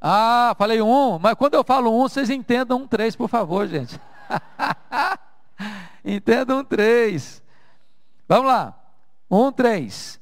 Ah, 0.00 0.54
falei 0.56 0.80
um, 0.80 1.18
mas 1.18 1.34
quando 1.34 1.54
eu 1.54 1.64
falo 1.64 1.92
um, 1.92 2.08
vocês 2.08 2.30
entendam 2.30 2.82
um 2.82 2.86
três, 2.86 3.16
por 3.16 3.28
favor, 3.28 3.66
gente. 3.66 4.00
entendam 6.04 6.60
um 6.60 6.64
três. 6.64 7.42
Vamos 8.28 8.46
lá. 8.46 8.78
Um, 9.28 9.50
três. 9.50 10.20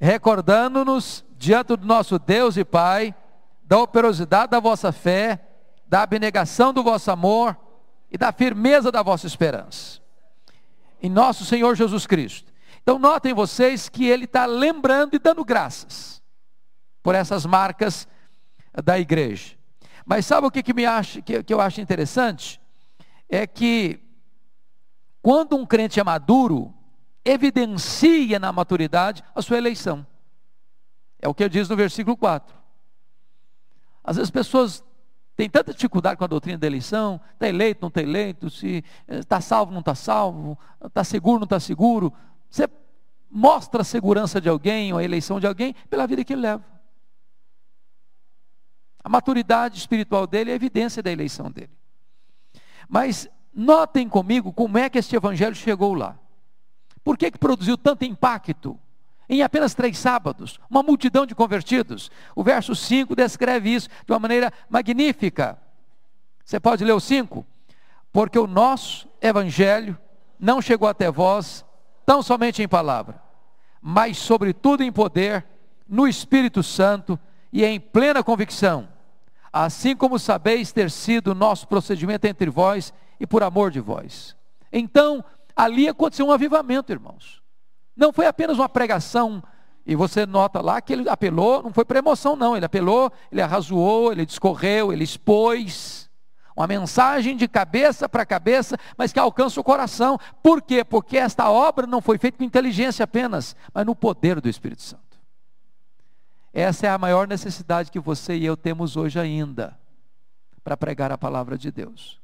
Recordando-nos 0.00 1.24
diante 1.38 1.76
do 1.76 1.86
nosso 1.86 2.18
Deus 2.18 2.56
e 2.56 2.64
Pai, 2.64 3.14
da 3.62 3.78
operosidade 3.78 4.50
da 4.50 4.58
vossa 4.58 4.90
fé, 4.90 5.40
da 5.86 6.02
abnegação 6.02 6.72
do 6.72 6.82
vosso 6.82 7.08
amor 7.12 7.56
e 8.10 8.18
da 8.18 8.32
firmeza 8.32 8.90
da 8.90 9.00
vossa 9.00 9.28
esperança. 9.28 10.02
Em 11.04 11.10
nosso 11.10 11.44
Senhor 11.44 11.76
Jesus 11.76 12.06
Cristo. 12.06 12.50
Então, 12.82 12.98
notem 12.98 13.34
vocês 13.34 13.90
que 13.90 14.06
ele 14.06 14.24
está 14.24 14.46
lembrando 14.46 15.14
e 15.14 15.18
dando 15.18 15.44
graças 15.44 16.22
por 17.02 17.14
essas 17.14 17.44
marcas 17.44 18.08
da 18.82 18.98
igreja. 18.98 19.54
Mas 20.06 20.24
sabe 20.24 20.46
o 20.46 20.50
que, 20.50 20.62
que, 20.62 20.72
me 20.72 20.86
acha, 20.86 21.20
que, 21.20 21.42
que 21.42 21.52
eu 21.52 21.60
acho 21.60 21.78
interessante? 21.78 22.58
É 23.28 23.46
que 23.46 24.00
quando 25.20 25.54
um 25.54 25.66
crente 25.66 26.00
é 26.00 26.02
maduro, 26.04 26.72
evidencia 27.22 28.38
na 28.38 28.50
maturidade 28.50 29.22
a 29.34 29.42
sua 29.42 29.58
eleição. 29.58 30.06
É 31.20 31.28
o 31.28 31.34
que 31.34 31.46
diz 31.50 31.68
no 31.68 31.76
versículo 31.76 32.16
4. 32.16 32.56
Às 34.02 34.16
vezes 34.16 34.30
pessoas 34.30 34.82
têm 35.36 35.48
tanta 35.48 35.72
dificuldade 35.72 36.16
com 36.16 36.24
a 36.24 36.28
doutrina 36.28 36.58
da 36.58 36.66
eleição, 36.66 37.20
está 37.32 37.48
eleito, 37.48 37.80
não 37.82 37.88
está 37.88 38.02
eleito, 38.02 38.50
se 38.50 38.84
está 39.08 39.40
salvo, 39.40 39.72
não 39.72 39.80
está 39.80 39.94
salvo, 39.94 40.58
está 40.84 41.02
seguro, 41.02 41.40
não 41.40 41.44
está 41.44 41.60
seguro. 41.60 42.12
Você 42.48 42.68
mostra 43.30 43.82
a 43.82 43.84
segurança 43.84 44.40
de 44.40 44.48
alguém 44.48 44.92
ou 44.92 44.98
a 44.98 45.04
eleição 45.04 45.40
de 45.40 45.46
alguém 45.46 45.74
pela 45.90 46.06
vida 46.06 46.24
que 46.24 46.32
ele 46.32 46.42
leva. 46.42 46.64
A 49.02 49.08
maturidade 49.08 49.76
espiritual 49.76 50.26
dele 50.26 50.50
é 50.50 50.54
evidência 50.54 51.02
da 51.02 51.10
eleição 51.10 51.50
dele. 51.50 51.72
Mas 52.88 53.28
notem 53.52 54.08
comigo 54.08 54.52
como 54.52 54.78
é 54.78 54.88
que 54.88 54.98
este 54.98 55.16
evangelho 55.16 55.54
chegou 55.54 55.94
lá. 55.94 56.18
Por 57.02 57.18
que, 57.18 57.30
que 57.30 57.38
produziu 57.38 57.76
tanto 57.76 58.04
impacto? 58.04 58.78
Em 59.28 59.42
apenas 59.42 59.74
três 59.74 59.98
sábados, 59.98 60.60
uma 60.68 60.82
multidão 60.82 61.24
de 61.24 61.34
convertidos. 61.34 62.10
O 62.34 62.42
verso 62.42 62.74
5 62.74 63.16
descreve 63.16 63.74
isso 63.74 63.88
de 64.06 64.12
uma 64.12 64.18
maneira 64.18 64.52
magnífica. 64.68 65.58
Você 66.44 66.60
pode 66.60 66.84
ler 66.84 66.92
o 66.92 67.00
5? 67.00 67.44
Porque 68.12 68.38
o 68.38 68.46
nosso 68.46 69.08
evangelho 69.20 69.98
não 70.38 70.60
chegou 70.60 70.88
até 70.88 71.10
vós 71.10 71.64
tão 72.04 72.22
somente 72.22 72.62
em 72.62 72.68
palavra, 72.68 73.20
mas 73.80 74.18
sobretudo 74.18 74.82
em 74.82 74.92
poder, 74.92 75.44
no 75.88 76.06
Espírito 76.06 76.62
Santo 76.62 77.18
e 77.50 77.64
em 77.64 77.80
plena 77.80 78.22
convicção 78.22 78.88
assim 79.54 79.94
como 79.94 80.18
sabeis 80.18 80.72
ter 80.72 80.90
sido 80.90 81.32
nosso 81.32 81.68
procedimento 81.68 82.24
entre 82.24 82.50
vós 82.50 82.92
e 83.20 83.26
por 83.26 83.44
amor 83.44 83.70
de 83.70 83.78
vós. 83.78 84.36
Então, 84.72 85.24
ali 85.54 85.86
aconteceu 85.86 86.26
um 86.26 86.32
avivamento, 86.32 86.90
irmãos. 86.90 87.40
Não 87.96 88.12
foi 88.12 88.26
apenas 88.26 88.58
uma 88.58 88.68
pregação, 88.68 89.42
e 89.86 89.94
você 89.94 90.24
nota 90.24 90.60
lá 90.60 90.80
que 90.80 90.92
ele 90.92 91.08
apelou, 91.08 91.62
não 91.62 91.72
foi 91.72 91.84
para 91.84 91.98
emoção, 91.98 92.34
não. 92.34 92.56
Ele 92.56 92.64
apelou, 92.64 93.12
ele 93.30 93.42
arrazoou, 93.42 94.12
ele 94.12 94.24
discorreu, 94.24 94.92
ele 94.92 95.04
expôs. 95.04 96.10
Uma 96.56 96.66
mensagem 96.66 97.36
de 97.36 97.46
cabeça 97.48 98.08
para 98.08 98.24
cabeça, 98.24 98.78
mas 98.96 99.12
que 99.12 99.18
alcança 99.18 99.60
o 99.60 99.64
coração. 99.64 100.18
Por 100.42 100.62
quê? 100.62 100.84
Porque 100.84 101.18
esta 101.18 101.50
obra 101.50 101.86
não 101.86 102.00
foi 102.00 102.16
feita 102.16 102.38
com 102.38 102.44
inteligência 102.44 103.04
apenas, 103.04 103.54
mas 103.74 103.84
no 103.84 103.94
poder 103.94 104.40
do 104.40 104.48
Espírito 104.48 104.82
Santo. 104.82 105.02
Essa 106.52 106.86
é 106.86 106.90
a 106.90 106.96
maior 106.96 107.26
necessidade 107.26 107.90
que 107.90 107.98
você 107.98 108.36
e 108.36 108.46
eu 108.46 108.56
temos 108.56 108.96
hoje 108.96 109.18
ainda 109.18 109.76
para 110.62 110.76
pregar 110.76 111.12
a 111.12 111.18
palavra 111.18 111.58
de 111.58 111.70
Deus. 111.70 112.23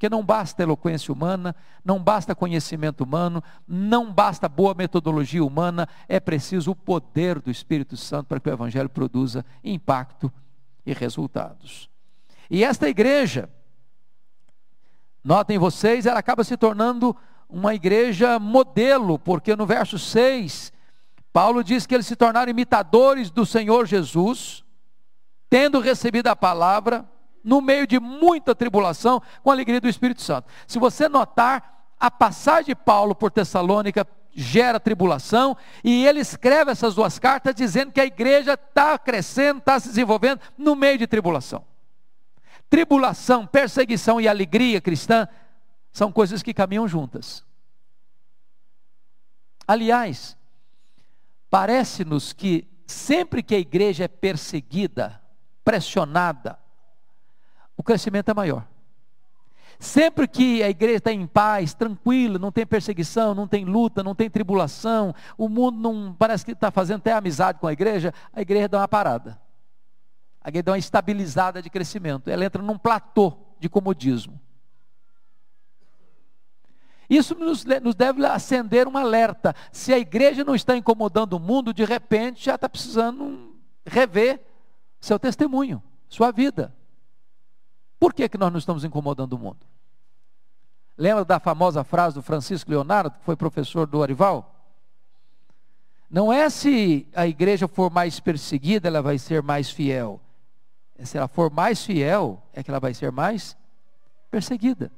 Porque 0.00 0.08
não 0.08 0.24
basta 0.24 0.62
eloquência 0.62 1.12
humana, 1.12 1.54
não 1.84 2.02
basta 2.02 2.34
conhecimento 2.34 3.04
humano, 3.04 3.44
não 3.68 4.10
basta 4.10 4.48
boa 4.48 4.72
metodologia 4.72 5.44
humana, 5.44 5.86
é 6.08 6.18
preciso 6.18 6.70
o 6.70 6.74
poder 6.74 7.38
do 7.38 7.50
Espírito 7.50 7.98
Santo 7.98 8.28
para 8.28 8.40
que 8.40 8.48
o 8.48 8.52
Evangelho 8.52 8.88
produza 8.88 9.44
impacto 9.62 10.32
e 10.86 10.94
resultados. 10.94 11.90
E 12.48 12.64
esta 12.64 12.88
igreja, 12.88 13.50
notem 15.22 15.58
vocês, 15.58 16.06
ela 16.06 16.18
acaba 16.18 16.44
se 16.44 16.56
tornando 16.56 17.14
uma 17.46 17.74
igreja 17.74 18.38
modelo, 18.38 19.18
porque 19.18 19.54
no 19.54 19.66
verso 19.66 19.98
6 19.98 20.72
Paulo 21.30 21.62
diz 21.62 21.84
que 21.84 21.94
eles 21.94 22.06
se 22.06 22.16
tornaram 22.16 22.50
imitadores 22.50 23.30
do 23.30 23.44
Senhor 23.44 23.84
Jesus, 23.84 24.64
tendo 25.50 25.78
recebido 25.78 26.28
a 26.28 26.34
palavra, 26.34 27.06
no 27.42 27.60
meio 27.60 27.86
de 27.86 27.98
muita 27.98 28.54
tribulação, 28.54 29.22
com 29.42 29.50
a 29.50 29.52
alegria 29.52 29.80
do 29.80 29.88
Espírito 29.88 30.22
Santo. 30.22 30.48
Se 30.66 30.78
você 30.78 31.08
notar, 31.08 31.86
a 31.98 32.10
passagem 32.10 32.66
de 32.66 32.74
Paulo 32.74 33.14
por 33.14 33.30
Tessalônica 33.30 34.06
gera 34.32 34.80
tribulação, 34.80 35.56
e 35.82 36.06
ele 36.06 36.20
escreve 36.20 36.70
essas 36.70 36.94
duas 36.94 37.18
cartas 37.18 37.54
dizendo 37.54 37.92
que 37.92 38.00
a 38.00 38.06
igreja 38.06 38.54
está 38.54 38.98
crescendo, 38.98 39.58
está 39.58 39.78
se 39.78 39.88
desenvolvendo 39.88 40.40
no 40.56 40.74
meio 40.76 40.98
de 40.98 41.06
tribulação. 41.06 41.64
Tribulação, 42.68 43.46
perseguição 43.46 44.20
e 44.20 44.28
alegria 44.28 44.80
cristã 44.80 45.28
são 45.92 46.12
coisas 46.12 46.42
que 46.42 46.54
caminham 46.54 46.86
juntas. 46.86 47.44
Aliás, 49.66 50.36
Parece-nos 51.50 52.32
que 52.32 52.68
sempre 52.86 53.42
que 53.42 53.56
a 53.56 53.58
igreja 53.58 54.04
é 54.04 54.08
perseguida, 54.08 55.20
pressionada, 55.64 56.56
o 57.80 57.82
crescimento 57.82 58.30
é 58.30 58.34
maior. 58.34 58.66
Sempre 59.78 60.28
que 60.28 60.62
a 60.62 60.68
igreja 60.68 60.98
está 60.98 61.10
em 61.10 61.26
paz, 61.26 61.72
tranquila, 61.72 62.38
não 62.38 62.52
tem 62.52 62.66
perseguição, 62.66 63.34
não 63.34 63.48
tem 63.48 63.64
luta, 63.64 64.02
não 64.02 64.14
tem 64.14 64.28
tribulação, 64.28 65.14
o 65.38 65.48
mundo 65.48 65.78
não 65.78 66.12
parece 66.12 66.44
que 66.44 66.52
está 66.52 66.70
fazendo 66.70 66.98
até 66.98 67.14
amizade 67.14 67.58
com 67.58 67.66
a 67.66 67.72
igreja, 67.72 68.12
a 68.34 68.42
igreja 68.42 68.68
dá 68.68 68.78
uma 68.80 68.86
parada. 68.86 69.40
A 70.42 70.50
igreja 70.50 70.64
dá 70.64 70.72
uma 70.72 70.78
estabilizada 70.78 71.62
de 71.62 71.70
crescimento. 71.70 72.28
Ela 72.28 72.44
entra 72.44 72.62
num 72.62 72.76
platô 72.76 73.32
de 73.58 73.66
comodismo. 73.70 74.38
Isso 77.08 77.34
nos, 77.34 77.64
nos 77.64 77.94
deve 77.94 78.26
acender 78.26 78.86
um 78.86 78.98
alerta. 78.98 79.54
Se 79.72 79.90
a 79.90 79.98
igreja 79.98 80.44
não 80.44 80.54
está 80.54 80.76
incomodando 80.76 81.32
o 81.32 81.40
mundo, 81.40 81.72
de 81.72 81.86
repente 81.86 82.44
já 82.44 82.56
está 82.56 82.68
precisando 82.68 83.54
rever 83.86 84.38
seu 85.00 85.18
testemunho, 85.18 85.82
sua 86.10 86.30
vida. 86.30 86.78
Por 88.00 88.14
que, 88.14 88.26
que 88.30 88.38
nós 88.38 88.50
não 88.50 88.58
estamos 88.58 88.82
incomodando 88.82 89.34
o 89.34 89.38
mundo? 89.38 89.58
Lembra 90.96 91.22
da 91.22 91.38
famosa 91.38 91.84
frase 91.84 92.14
do 92.14 92.22
Francisco 92.22 92.70
Leonardo, 92.70 93.10
que 93.10 93.24
foi 93.24 93.36
professor 93.36 93.86
do 93.86 94.02
Arival? 94.02 94.54
Não 96.10 96.32
é 96.32 96.48
se 96.48 97.06
a 97.14 97.26
igreja 97.26 97.68
for 97.68 97.90
mais 97.90 98.18
perseguida, 98.18 98.88
ela 98.88 99.02
vai 99.02 99.18
ser 99.18 99.42
mais 99.42 99.70
fiel. 99.70 100.18
É 100.96 101.04
se 101.04 101.18
ela 101.18 101.28
for 101.28 101.50
mais 101.50 101.84
fiel, 101.84 102.42
é 102.54 102.62
que 102.62 102.70
ela 102.70 102.80
vai 102.80 102.94
ser 102.94 103.12
mais 103.12 103.56
perseguida. 104.30 104.90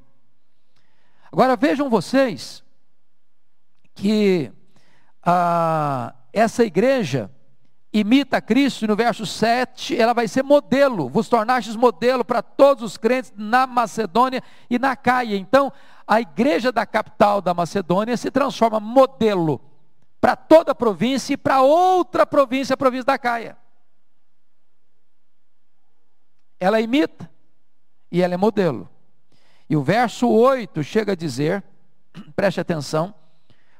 Agora 1.31 1.57
vejam 1.57 1.91
vocês 1.91 2.63
que 3.95 4.53
ah, 5.23 6.15
essa 6.33 6.65
igreja 6.65 7.31
imita 7.93 8.41
Cristo, 8.41 8.87
no 8.87 8.97
verso 8.97 9.27
7, 9.27 9.97
ela 9.97 10.15
vai 10.15 10.27
ser 10.27 10.43
modelo, 10.43 11.09
vos 11.09 11.29
tornastes 11.29 11.77
modelo 11.77 12.25
para 12.25 12.43
todos 12.43 12.83
os 12.83 12.97
crentes 12.97 13.33
na 13.37 13.67
Macedônia 13.67 14.43
e 14.71 14.79
na 14.79 14.97
Caia. 14.97 15.37
Então, 15.37 15.71
a 16.07 16.21
igreja 16.21 16.73
da 16.73 16.87
capital 16.87 17.43
da 17.43 17.53
Macedônia 17.53 18.17
se 18.17 18.31
transforma 18.31 18.81
modelo 18.81 19.61
para 20.21 20.37
toda 20.37 20.73
a 20.73 20.75
província 20.75 21.35
e 21.35 21.37
para 21.37 21.61
outra 21.61 22.25
província, 22.25 22.75
a 22.75 22.77
província 22.77 23.05
da 23.05 23.19
Caia. 23.19 23.57
Ela 26.59 26.81
imita 26.81 27.31
e 28.11 28.23
ela 28.23 28.35
é 28.35 28.37
modelo. 28.37 28.89
E 29.69 29.77
o 29.77 29.83
verso 29.83 30.29
8 30.29 30.83
chega 30.83 31.13
a 31.13 31.17
dizer, 31.17 31.63
preste 32.37 32.61
atenção, 32.61 33.15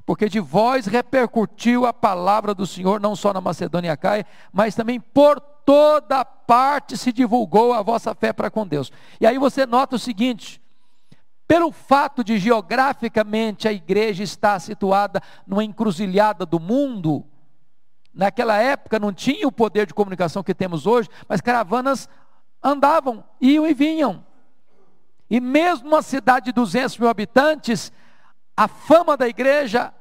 porque 0.05 0.29
de 0.29 0.41
vós 0.41 0.87
repercutiu 0.87 1.87
a 1.87 1.93
palavra 1.93 2.55
do 2.55 2.67
Senhor, 2.67 3.01
não 3.01 3.15
só 3.15 3.33
na 3.33 3.41
Macedônia 3.41 3.97
Caia, 3.97 4.27
mas 4.53 4.75
também 4.75 4.99
por 4.99 5.41
toda 5.41 6.25
parte 6.25 6.97
se 6.97 7.13
divulgou 7.13 7.73
a 7.73 7.83
vossa 7.83 8.15
fé 8.15 8.33
para 8.33 8.51
com 8.51 8.67
Deus. 8.67 8.91
E 9.21 9.27
aí 9.27 9.39
você 9.39 9.65
nota 9.65 9.97
o 9.97 9.99
seguinte: 9.99 10.61
pelo 11.47 11.71
fato 11.71 12.25
de 12.25 12.39
geograficamente 12.39 13.69
a 13.69 13.73
igreja 13.73 14.23
estar 14.23 14.59
situada 14.59 15.21
numa 15.47 15.65
encruzilhada 15.65 16.45
do 16.45 16.59
mundo, 16.59 17.25
naquela 18.13 18.57
época 18.57 18.99
não 18.99 19.13
tinha 19.13 19.47
o 19.47 19.53
poder 19.53 19.87
de 19.87 19.95
comunicação 19.95 20.43
que 20.43 20.55
temos 20.55 20.87
hoje, 20.87 21.09
mas 21.29 21.41
caravanas 21.41 22.09
andavam, 22.63 23.25
iam 23.41 23.67
e 23.67 23.75
vinham. 23.75 24.25
E 25.31 25.41
mesmo 25.41 25.89
uma 25.89 26.03
cidade 26.03 26.47
de 26.47 26.53
200 26.53 26.99
mil 26.99 27.09
habitantes, 27.09 27.93
a 28.63 28.69
fama 28.69 29.17
da 29.17 29.27
igreja, 29.27 29.93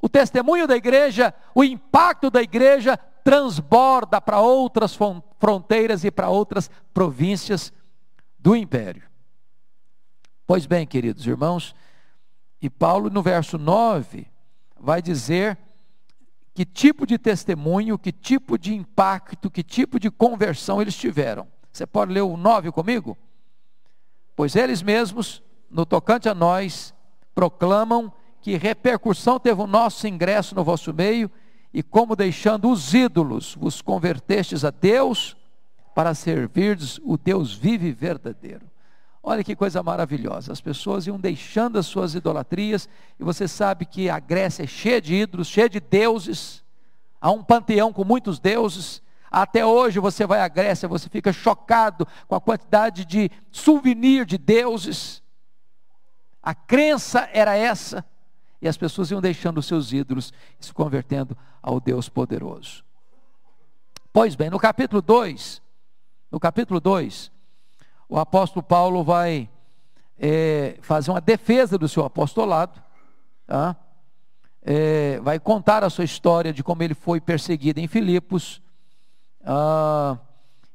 o 0.00 0.08
testemunho 0.08 0.66
da 0.66 0.74
igreja, 0.74 1.34
o 1.54 1.62
impacto 1.62 2.30
da 2.30 2.40
igreja 2.40 2.96
transborda 2.96 4.18
para 4.18 4.40
outras 4.40 4.96
fronteiras 5.38 6.04
e 6.04 6.10
para 6.10 6.30
outras 6.30 6.70
províncias 6.94 7.70
do 8.38 8.56
império. 8.56 9.02
Pois 10.46 10.64
bem, 10.64 10.86
queridos 10.86 11.26
irmãos, 11.26 11.74
e 12.62 12.70
Paulo 12.70 13.10
no 13.10 13.22
verso 13.22 13.58
9 13.58 14.26
vai 14.80 15.02
dizer 15.02 15.58
que 16.54 16.64
tipo 16.64 17.06
de 17.06 17.18
testemunho, 17.18 17.98
que 17.98 18.10
tipo 18.10 18.56
de 18.56 18.74
impacto, 18.74 19.50
que 19.50 19.62
tipo 19.62 20.00
de 20.00 20.10
conversão 20.10 20.80
eles 20.80 20.96
tiveram. 20.96 21.46
Você 21.70 21.86
pode 21.86 22.10
ler 22.10 22.22
o 22.22 22.38
9 22.38 22.72
comigo? 22.72 23.18
Pois 24.34 24.56
eles 24.56 24.80
mesmos, 24.80 25.42
no 25.70 25.84
tocante 25.84 26.26
a 26.26 26.34
nós, 26.34 26.94
proclamam 27.38 28.12
que 28.40 28.56
repercussão 28.56 29.38
teve 29.38 29.62
o 29.62 29.66
nosso 29.68 30.08
ingresso 30.08 30.56
no 30.56 30.64
vosso 30.64 30.92
meio 30.92 31.30
e 31.72 31.84
como 31.84 32.16
deixando 32.16 32.68
os 32.68 32.92
ídolos 32.92 33.54
vos 33.54 33.80
convertestes 33.80 34.64
a 34.64 34.70
Deus 34.70 35.36
para 35.94 36.14
servirdes 36.14 36.98
o 37.04 37.16
Deus 37.16 37.54
vivo 37.54 37.84
e 37.84 37.92
verdadeiro. 37.92 38.66
Olha 39.22 39.44
que 39.44 39.54
coisa 39.54 39.84
maravilhosa. 39.84 40.50
As 40.50 40.60
pessoas 40.60 41.06
iam 41.06 41.16
deixando 41.16 41.78
as 41.78 41.86
suas 41.86 42.16
idolatrias, 42.16 42.88
e 43.20 43.22
você 43.22 43.46
sabe 43.46 43.86
que 43.86 44.10
a 44.10 44.18
Grécia 44.18 44.64
é 44.64 44.66
cheia 44.66 45.00
de 45.00 45.14
ídolos, 45.14 45.46
cheia 45.46 45.68
de 45.68 45.78
deuses. 45.78 46.64
Há 47.20 47.30
um 47.30 47.44
panteão 47.44 47.92
com 47.92 48.02
muitos 48.02 48.40
deuses. 48.40 49.00
Até 49.30 49.64
hoje 49.64 50.00
você 50.00 50.26
vai 50.26 50.40
à 50.40 50.48
Grécia, 50.48 50.88
você 50.88 51.08
fica 51.08 51.32
chocado 51.32 52.04
com 52.26 52.34
a 52.34 52.40
quantidade 52.40 53.04
de 53.04 53.30
souvenir 53.52 54.26
de 54.26 54.36
deuses. 54.36 55.22
A 56.42 56.54
crença 56.54 57.28
era 57.32 57.56
essa. 57.56 58.04
E 58.60 58.68
as 58.68 58.76
pessoas 58.76 59.10
iam 59.10 59.20
deixando 59.20 59.58
os 59.58 59.66
seus 59.66 59.92
ídolos 59.92 60.32
e 60.60 60.66
se 60.66 60.72
convertendo 60.72 61.36
ao 61.62 61.80
Deus 61.80 62.08
poderoso. 62.08 62.84
Pois 64.12 64.34
bem, 64.34 64.50
no 64.50 64.58
capítulo 64.58 65.00
2, 65.00 65.62
no 66.30 66.40
capítulo 66.40 66.80
2, 66.80 67.30
o 68.08 68.18
apóstolo 68.18 68.62
Paulo 68.62 69.04
vai 69.04 69.48
é, 70.18 70.78
fazer 70.80 71.10
uma 71.10 71.20
defesa 71.20 71.78
do 71.78 71.88
seu 71.88 72.04
apostolado, 72.04 72.82
tá? 73.46 73.76
é, 74.62 75.20
vai 75.20 75.38
contar 75.38 75.84
a 75.84 75.90
sua 75.90 76.04
história 76.04 76.52
de 76.52 76.62
como 76.62 76.82
ele 76.82 76.94
foi 76.94 77.20
perseguido 77.20 77.80
em 77.80 77.86
Filipos, 77.86 78.60
ah, 79.44 80.18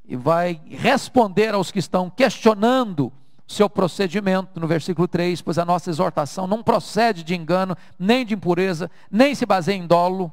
e 0.06 0.15
vai 0.15 0.60
responder 0.67 1.54
aos 1.54 1.71
que 1.71 1.80
estão 1.80 2.10
questionando 2.10 3.12
seu 3.54 3.70
procedimento, 3.70 4.60
no 4.60 4.68
versículo 4.68 5.08
3, 5.08 5.42
pois 5.42 5.58
a 5.58 5.63
nossa 5.63 5.89
exortação 5.89 6.46
não 6.46 6.62
procede 6.62 7.24
de 7.24 7.36
engano, 7.36 7.78
nem 7.98 8.26
de 8.26 8.34
impureza, 8.34 8.92
nem 9.10 9.34
se 9.34 9.46
baseia 9.46 9.78
em 9.78 9.88
dolo. 9.88 10.32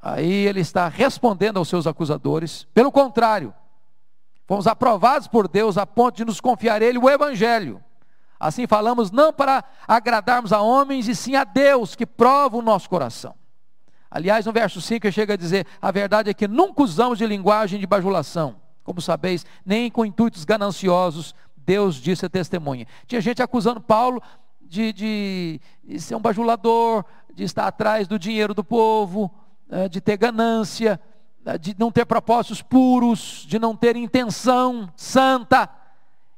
Aí 0.00 0.46
ele 0.46 0.60
está 0.60 0.86
respondendo 0.86 1.56
aos 1.56 1.68
seus 1.68 1.86
acusadores, 1.86 2.68
pelo 2.72 2.92
contrário, 2.92 3.52
fomos 4.46 4.66
aprovados 4.66 5.26
por 5.26 5.48
Deus 5.48 5.76
a 5.76 5.84
ponto 5.84 6.16
de 6.16 6.24
nos 6.24 6.40
confiar 6.40 6.80
Ele 6.80 6.98
o 6.98 7.10
Evangelho. 7.10 7.82
Assim 8.38 8.66
falamos 8.66 9.10
não 9.10 9.32
para 9.32 9.64
agradarmos 9.88 10.52
a 10.52 10.60
homens, 10.60 11.08
e 11.08 11.16
sim 11.16 11.34
a 11.34 11.42
Deus 11.42 11.96
que 11.96 12.06
prova 12.06 12.56
o 12.56 12.62
nosso 12.62 12.88
coração. 12.88 13.34
Aliás, 14.10 14.46
no 14.46 14.52
verso 14.52 14.80
5 14.80 15.06
ele 15.06 15.12
chega 15.12 15.34
a 15.34 15.36
dizer: 15.36 15.66
a 15.80 15.90
verdade 15.90 16.30
é 16.30 16.34
que 16.34 16.46
nunca 16.46 16.82
usamos 16.82 17.18
de 17.18 17.26
linguagem 17.26 17.80
de 17.80 17.86
bajulação 17.86 18.65
como 18.86 19.00
sabeis, 19.00 19.44
nem 19.64 19.90
com 19.90 20.06
intuitos 20.06 20.44
gananciosos, 20.44 21.34
Deus 21.56 21.96
disse 21.96 22.24
a 22.24 22.28
testemunha. 22.28 22.86
Tinha 23.06 23.20
gente 23.20 23.42
acusando 23.42 23.80
Paulo 23.80 24.22
de, 24.62 24.92
de, 24.92 25.60
de 25.82 26.00
ser 26.00 26.14
um 26.14 26.20
bajulador, 26.20 27.04
de 27.34 27.42
estar 27.42 27.66
atrás 27.66 28.06
do 28.06 28.18
dinheiro 28.18 28.54
do 28.54 28.62
povo, 28.62 29.30
eh, 29.68 29.88
de 29.88 30.00
ter 30.00 30.16
ganância, 30.16 31.00
eh, 31.44 31.58
de 31.58 31.74
não 31.76 31.90
ter 31.90 32.06
propósitos 32.06 32.62
puros, 32.62 33.44
de 33.46 33.58
não 33.58 33.76
ter 33.76 33.96
intenção 33.96 34.88
santa. 34.96 35.68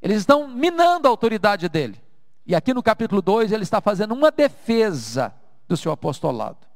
Eles 0.00 0.18
estão 0.18 0.48
minando 0.48 1.06
a 1.06 1.10
autoridade 1.10 1.68
dele. 1.68 2.00
E 2.46 2.54
aqui 2.54 2.72
no 2.72 2.82
capítulo 2.82 3.20
2 3.20 3.52
ele 3.52 3.62
está 3.62 3.80
fazendo 3.80 4.14
uma 4.14 4.30
defesa 4.30 5.34
do 5.68 5.76
seu 5.76 5.92
apostolado. 5.92 6.66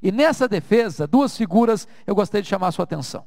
E 0.00 0.12
nessa 0.12 0.46
defesa, 0.46 1.08
duas 1.08 1.36
figuras 1.36 1.88
eu 2.06 2.14
gostaria 2.14 2.42
de 2.42 2.48
chamar 2.48 2.68
a 2.68 2.72
sua 2.72 2.84
atenção. 2.84 3.26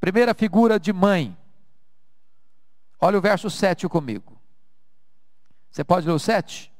Primeira 0.00 0.34
figura 0.34 0.78
de 0.78 0.92
mãe. 0.92 1.36
Olha 3.00 3.18
o 3.18 3.20
verso 3.20 3.50
7 3.50 3.88
comigo. 3.88 4.38
Você 5.70 5.84
pode 5.84 6.06
ler 6.06 6.12
o 6.12 6.18
7? 6.18 6.72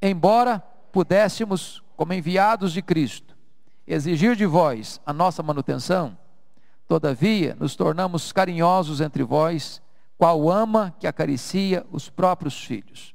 Embora 0.00 0.58
pudéssemos, 0.92 1.82
como 1.96 2.12
enviados 2.12 2.72
de 2.72 2.82
Cristo, 2.82 3.36
exigir 3.86 4.36
de 4.36 4.46
vós 4.46 5.00
a 5.06 5.12
nossa 5.12 5.42
manutenção, 5.42 6.16
todavia 6.86 7.56
nos 7.58 7.76
tornamos 7.76 8.32
carinhosos 8.32 9.00
entre 9.00 9.22
vós, 9.22 9.82
qual 10.18 10.50
ama 10.50 10.94
que 10.98 11.06
acaricia 11.06 11.86
os 11.90 12.08
próprios 12.08 12.62
filhos. 12.62 13.14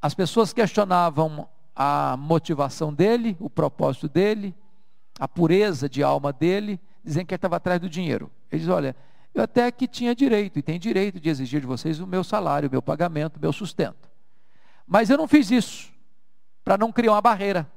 As 0.00 0.14
pessoas 0.14 0.52
questionavam 0.52 1.48
a 1.74 2.16
motivação 2.16 2.92
dele, 2.92 3.36
o 3.40 3.48
propósito 3.48 4.08
dele, 4.08 4.54
a 5.18 5.26
pureza 5.26 5.88
de 5.88 6.02
alma 6.02 6.32
dele, 6.32 6.80
dizendo 7.04 7.26
que 7.26 7.34
ele 7.34 7.38
estava 7.38 7.56
atrás 7.56 7.80
do 7.80 7.88
dinheiro. 7.88 8.30
Ele 8.50 8.60
diz: 8.60 8.68
Olha, 8.68 8.94
eu 9.34 9.42
até 9.42 9.70
que 9.70 9.88
tinha 9.88 10.14
direito, 10.14 10.58
e 10.58 10.62
tenho 10.62 10.78
direito 10.78 11.18
de 11.18 11.28
exigir 11.28 11.60
de 11.60 11.66
vocês 11.66 11.98
o 11.98 12.06
meu 12.06 12.22
salário, 12.22 12.68
o 12.68 12.72
meu 12.72 12.82
pagamento, 12.82 13.36
o 13.36 13.40
meu 13.40 13.52
sustento. 13.52 14.08
Mas 14.86 15.10
eu 15.10 15.18
não 15.18 15.26
fiz 15.26 15.50
isso 15.50 15.92
para 16.64 16.78
não 16.78 16.92
criar 16.92 17.12
uma 17.12 17.20
barreira. 17.20 17.70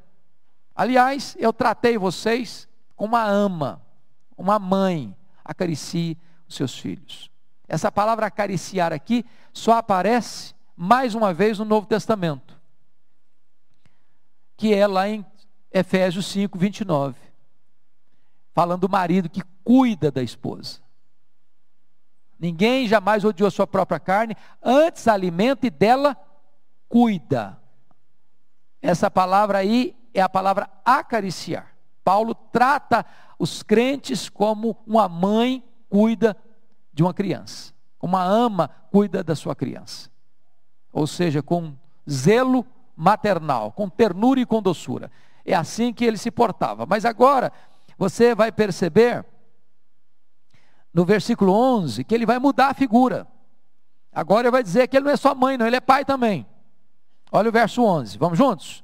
Aliás, 0.75 1.35
eu 1.39 1.51
tratei 1.51 1.97
vocês 1.97 2.67
como 2.95 3.15
uma 3.15 3.25
ama, 3.25 3.81
uma 4.37 4.57
mãe, 4.59 5.15
acaricie 5.43 6.17
os 6.47 6.55
seus 6.55 6.77
filhos. 6.77 7.29
Essa 7.67 7.91
palavra 7.91 8.27
acariciar 8.27 8.93
aqui 8.93 9.25
só 9.53 9.73
aparece 9.73 10.53
mais 10.75 11.15
uma 11.15 11.33
vez 11.33 11.59
no 11.59 11.65
Novo 11.65 11.87
Testamento, 11.87 12.59
que 14.55 14.73
é 14.73 14.87
lá 14.87 15.07
em 15.07 15.25
Efésios 15.71 16.25
5, 16.27 16.57
29 16.57 17.30
falando 18.53 18.81
do 18.81 18.89
marido 18.89 19.29
que 19.29 19.41
cuida 19.63 20.11
da 20.11 20.21
esposa. 20.21 20.79
Ninguém 22.39 22.87
jamais 22.87 23.23
odiou 23.23 23.51
sua 23.51 23.67
própria 23.67 23.99
carne, 23.99 24.35
antes 24.63 25.07
alimenta 25.07 25.67
e 25.67 25.69
dela 25.69 26.17
cuida. 26.89 27.59
Essa 28.81 29.11
palavra 29.11 29.59
aí 29.59 29.95
é 30.13 30.21
a 30.21 30.29
palavra 30.29 30.69
acariciar. 30.83 31.75
Paulo 32.03 32.33
trata 32.33 33.05
os 33.37 33.61
crentes 33.61 34.27
como 34.27 34.75
uma 34.87 35.07
mãe 35.07 35.63
cuida 35.87 36.35
de 36.91 37.03
uma 37.03 37.13
criança, 37.13 37.73
uma 38.01 38.23
ama 38.23 38.69
cuida 38.91 39.23
da 39.23 39.35
sua 39.35 39.55
criança. 39.55 40.09
Ou 40.91 41.05
seja, 41.05 41.43
com 41.43 41.73
zelo 42.09 42.65
maternal, 42.95 43.71
com 43.71 43.87
ternura 43.87 44.39
e 44.39 44.45
com 44.45 44.61
doçura. 44.61 45.11
É 45.45 45.53
assim 45.53 45.93
que 45.93 46.05
ele 46.05 46.17
se 46.17 46.29
portava. 46.29 46.85
Mas 46.85 47.05
agora, 47.05 47.51
você 48.01 48.33
vai 48.33 48.51
perceber 48.51 49.23
no 50.91 51.05
versículo 51.05 51.53
11 51.53 52.03
que 52.03 52.15
ele 52.15 52.25
vai 52.25 52.39
mudar 52.39 52.69
a 52.69 52.73
figura. 52.73 53.27
Agora 54.11 54.47
ele 54.47 54.51
vai 54.51 54.63
dizer 54.63 54.87
que 54.87 54.97
ele 54.97 55.05
não 55.05 55.11
é 55.11 55.15
só 55.15 55.35
mãe, 55.35 55.55
não, 55.55 55.67
ele 55.67 55.75
é 55.75 55.79
pai 55.79 56.03
também. 56.03 56.47
Olha 57.31 57.49
o 57.49 57.51
verso 57.51 57.83
11, 57.83 58.17
vamos 58.17 58.39
juntos? 58.39 58.83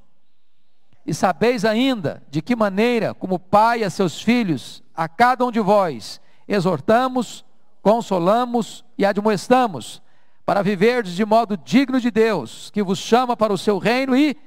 E 1.03 1.15
sabeis 1.15 1.65
ainda 1.65 2.21
de 2.29 2.43
que 2.43 2.55
maneira, 2.55 3.11
como 3.15 3.39
pai 3.39 3.83
a 3.83 3.89
seus 3.89 4.21
filhos, 4.21 4.83
a 4.93 5.09
cada 5.09 5.43
um 5.43 5.51
de 5.51 5.61
vós, 5.61 6.21
exortamos, 6.47 7.43
consolamos 7.81 8.85
e 8.99 9.03
admoestamos, 9.03 9.99
para 10.45 10.61
viverdes 10.61 11.13
de 11.13 11.25
modo 11.25 11.57
digno 11.57 11.99
de 11.99 12.11
Deus, 12.11 12.69
que 12.69 12.83
vos 12.83 12.99
chama 12.99 13.35
para 13.35 13.51
o 13.51 13.57
seu 13.57 13.79
reino 13.79 14.15
e 14.15 14.37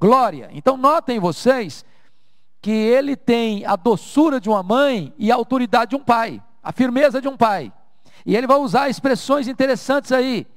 glória. 0.00 0.48
Então 0.50 0.76
notem 0.76 1.20
vocês 1.20 1.84
que 2.66 2.72
ele 2.72 3.14
tem 3.14 3.64
a 3.64 3.76
doçura 3.76 4.40
de 4.40 4.48
uma 4.48 4.60
mãe 4.60 5.14
e 5.16 5.30
a 5.30 5.36
autoridade 5.36 5.90
de 5.90 5.94
um 5.94 6.02
pai, 6.02 6.42
a 6.60 6.72
firmeza 6.72 7.20
de 7.20 7.28
um 7.28 7.36
pai. 7.36 7.72
E 8.24 8.34
ele 8.34 8.44
vai 8.44 8.56
usar 8.56 8.88
expressões 8.88 9.46
interessantes 9.46 10.10
aí. 10.10 10.48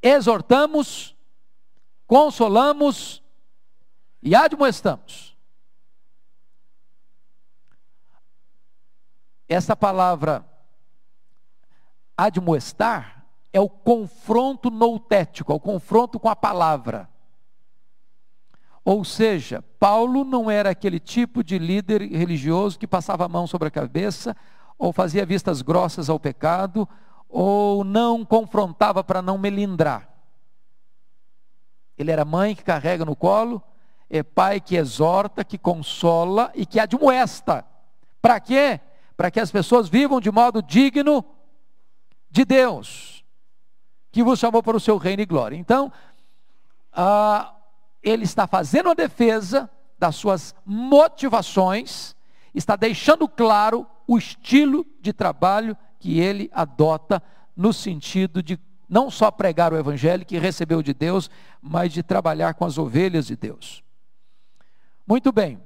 Exortamos, 0.00 1.16
consolamos 2.06 3.20
e 4.22 4.36
admoestamos. 4.36 5.36
Essa 9.48 9.74
palavra 9.74 10.46
admoestar 12.16 13.26
é 13.52 13.58
o 13.58 13.68
confronto 13.68 14.70
noutético, 14.70 15.50
é 15.50 15.56
o 15.56 15.60
confronto 15.60 16.20
com 16.20 16.28
a 16.28 16.36
palavra. 16.36 17.12
Ou 18.84 19.02
seja, 19.02 19.62
Paulo 19.80 20.24
não 20.24 20.50
era 20.50 20.70
aquele 20.70 21.00
tipo 21.00 21.42
de 21.42 21.58
líder 21.58 22.02
religioso 22.02 22.78
que 22.78 22.86
passava 22.86 23.24
a 23.24 23.28
mão 23.28 23.46
sobre 23.46 23.68
a 23.68 23.70
cabeça, 23.70 24.36
ou 24.78 24.92
fazia 24.92 25.24
vistas 25.24 25.62
grossas 25.62 26.10
ao 26.10 26.20
pecado, 26.20 26.86
ou 27.28 27.82
não 27.82 28.24
confrontava 28.24 29.02
para 29.02 29.22
não 29.22 29.38
melindrar. 29.38 30.08
Ele 31.96 32.10
era 32.10 32.24
mãe 32.24 32.54
que 32.54 32.62
carrega 32.62 33.04
no 33.04 33.16
colo, 33.16 33.62
é 34.10 34.22
pai 34.22 34.60
que 34.60 34.76
exorta, 34.76 35.44
que 35.44 35.56
consola 35.56 36.52
e 36.54 36.66
que 36.66 36.78
admoesta. 36.78 37.64
Para 38.20 38.38
quê? 38.38 38.80
Para 39.16 39.30
que 39.30 39.40
as 39.40 39.50
pessoas 39.50 39.88
vivam 39.88 40.20
de 40.20 40.30
modo 40.30 40.60
digno 40.60 41.24
de 42.30 42.44
Deus, 42.44 43.24
que 44.10 44.22
vos 44.22 44.38
chamou 44.38 44.62
para 44.62 44.76
o 44.76 44.80
seu 44.80 44.98
reino 44.98 45.22
e 45.22 45.26
glória. 45.26 45.56
Então, 45.56 45.90
ah, 46.92 47.53
ele 48.04 48.24
está 48.24 48.46
fazendo 48.46 48.90
a 48.90 48.94
defesa 48.94 49.70
das 49.98 50.16
suas 50.16 50.54
motivações, 50.64 52.14
está 52.54 52.76
deixando 52.76 53.28
claro 53.28 53.86
o 54.06 54.18
estilo 54.18 54.86
de 55.00 55.12
trabalho 55.12 55.76
que 55.98 56.20
ele 56.20 56.50
adota 56.52 57.22
no 57.56 57.72
sentido 57.72 58.42
de 58.42 58.58
não 58.88 59.10
só 59.10 59.30
pregar 59.30 59.72
o 59.72 59.78
evangelho 59.78 60.26
que 60.26 60.38
recebeu 60.38 60.82
de 60.82 60.92
Deus, 60.92 61.30
mas 61.60 61.92
de 61.92 62.02
trabalhar 62.02 62.54
com 62.54 62.64
as 62.64 62.76
ovelhas 62.76 63.26
de 63.26 63.36
Deus. 63.36 63.82
Muito 65.06 65.32
bem. 65.32 65.60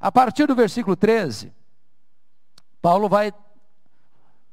A 0.00 0.10
partir 0.10 0.46
do 0.46 0.54
versículo 0.54 0.96
13, 0.96 1.52
Paulo 2.80 3.08
vai 3.08 3.32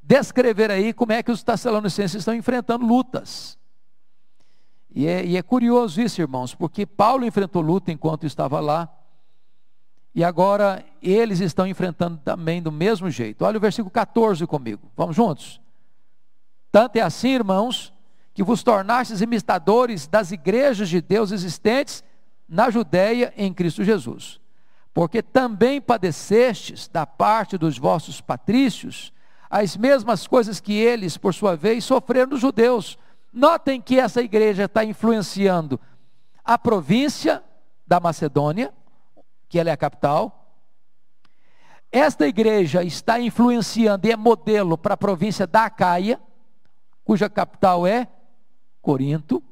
descrever 0.02 0.72
aí 0.72 0.94
como 0.94 1.12
é 1.12 1.24
que 1.24 1.32
os 1.32 1.44
Tessalonicenses 1.44 2.20
estão 2.20 2.34
enfrentando 2.34 2.86
lutas. 2.86 3.58
E 4.94 5.08
é, 5.08 5.26
e 5.26 5.38
é, 5.38 5.42
curioso 5.42 6.02
isso, 6.02 6.22
irmãos, 6.22 6.54
porque 6.54 6.86
Paulo 6.86 7.26
enfrentou 7.26 7.62
luta 7.62 7.92
enquanto 7.92 8.26
estava 8.26 8.60
lá, 8.60 8.90
e 10.14 10.24
agora 10.24 10.84
eles 11.02 11.40
estão 11.40 11.66
enfrentando 11.66 12.18
também 12.18 12.62
do 12.62 12.72
mesmo 12.72 13.10
jeito. 13.10 13.46
Olha 13.46 13.58
o 13.58 13.62
versículo 13.62 13.90
14 13.90 14.46
comigo, 14.46 14.92
vamos 14.96 15.16
juntos? 15.16 15.62
Tanto 16.70 16.98
é 16.98 17.02
assim, 17.02 17.30
irmãos, 17.30 17.94
que 18.34 18.44
vos 18.44 18.64
tornastes 18.64 19.22
imitadores 19.22 20.08
das 20.08 20.32
igrejas 20.32 20.90
de 20.90 21.02
Deus 21.02 21.32
existentes 21.32 22.04
na 22.48 22.70
Judéia 22.70 23.34
em 23.38 23.54
Cristo 23.54 23.84
Jesus. 23.84 24.42
Porque 24.94 25.22
também 25.22 25.80
padecestes 25.80 26.90
da 26.90 27.06
parte 27.06 27.58
dos 27.58 27.78
vossos 27.78 28.20
patrícios 28.20 29.14
as 29.52 29.76
mesmas 29.76 30.26
coisas 30.26 30.62
que 30.62 30.72
eles, 30.72 31.18
por 31.18 31.34
sua 31.34 31.58
vez, 31.58 31.84
sofreram 31.84 32.30
dos 32.30 32.40
judeus. 32.40 32.98
Notem 33.32 33.80
que 33.80 34.00
essa 34.00 34.22
igreja 34.22 34.65
está 34.65 34.84
influenciando 34.84 35.80
a 36.44 36.58
província 36.58 37.44
da 37.88 38.00
Macedônia, 38.00 38.74
que 39.48 39.60
ela 39.60 39.70
é 39.70 39.74
a 39.74 39.78
capital. 39.78 40.54
Esta 41.91 42.28
igreja 42.28 42.84
está 42.84 43.20
influenciando 43.20 44.08
e 44.08 44.12
é 44.12 44.15
modelo 44.15 44.78
para 44.78 44.96
a 44.96 44.98
província 44.98 45.48
da 45.48 45.65
Acaia, 45.65 46.20
cuja 47.04 47.30
capital 47.30 47.86
é 47.86 48.08
Corinto. 48.82 49.44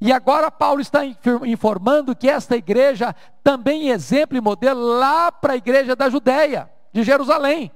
E 0.00 0.12
agora 0.12 0.50
Paulo 0.50 0.80
está 0.80 1.00
informando 1.04 2.16
que 2.16 2.28
esta 2.28 2.56
igreja 2.56 3.14
também 3.42 3.90
é 3.90 3.94
exemplo 3.94 4.36
e 4.36 4.40
modelo 4.40 4.80
lá 4.98 5.30
para 5.30 5.54
a 5.54 5.56
igreja 5.56 5.94
da 5.94 6.08
Judéia, 6.08 6.70
de 6.92 7.02
Jerusalém. 7.02 7.70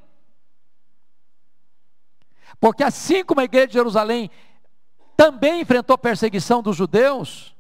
Porque 2.61 2.83
assim 2.83 3.25
como 3.25 3.41
a 3.41 3.45
igreja 3.45 3.69
de 3.69 3.75
Jerusalém 3.75 4.31
também 5.19 5.63
enfrentou 5.63 5.99
perseguição 5.99 6.63
dos 6.63 6.77
judeus, 6.77 7.53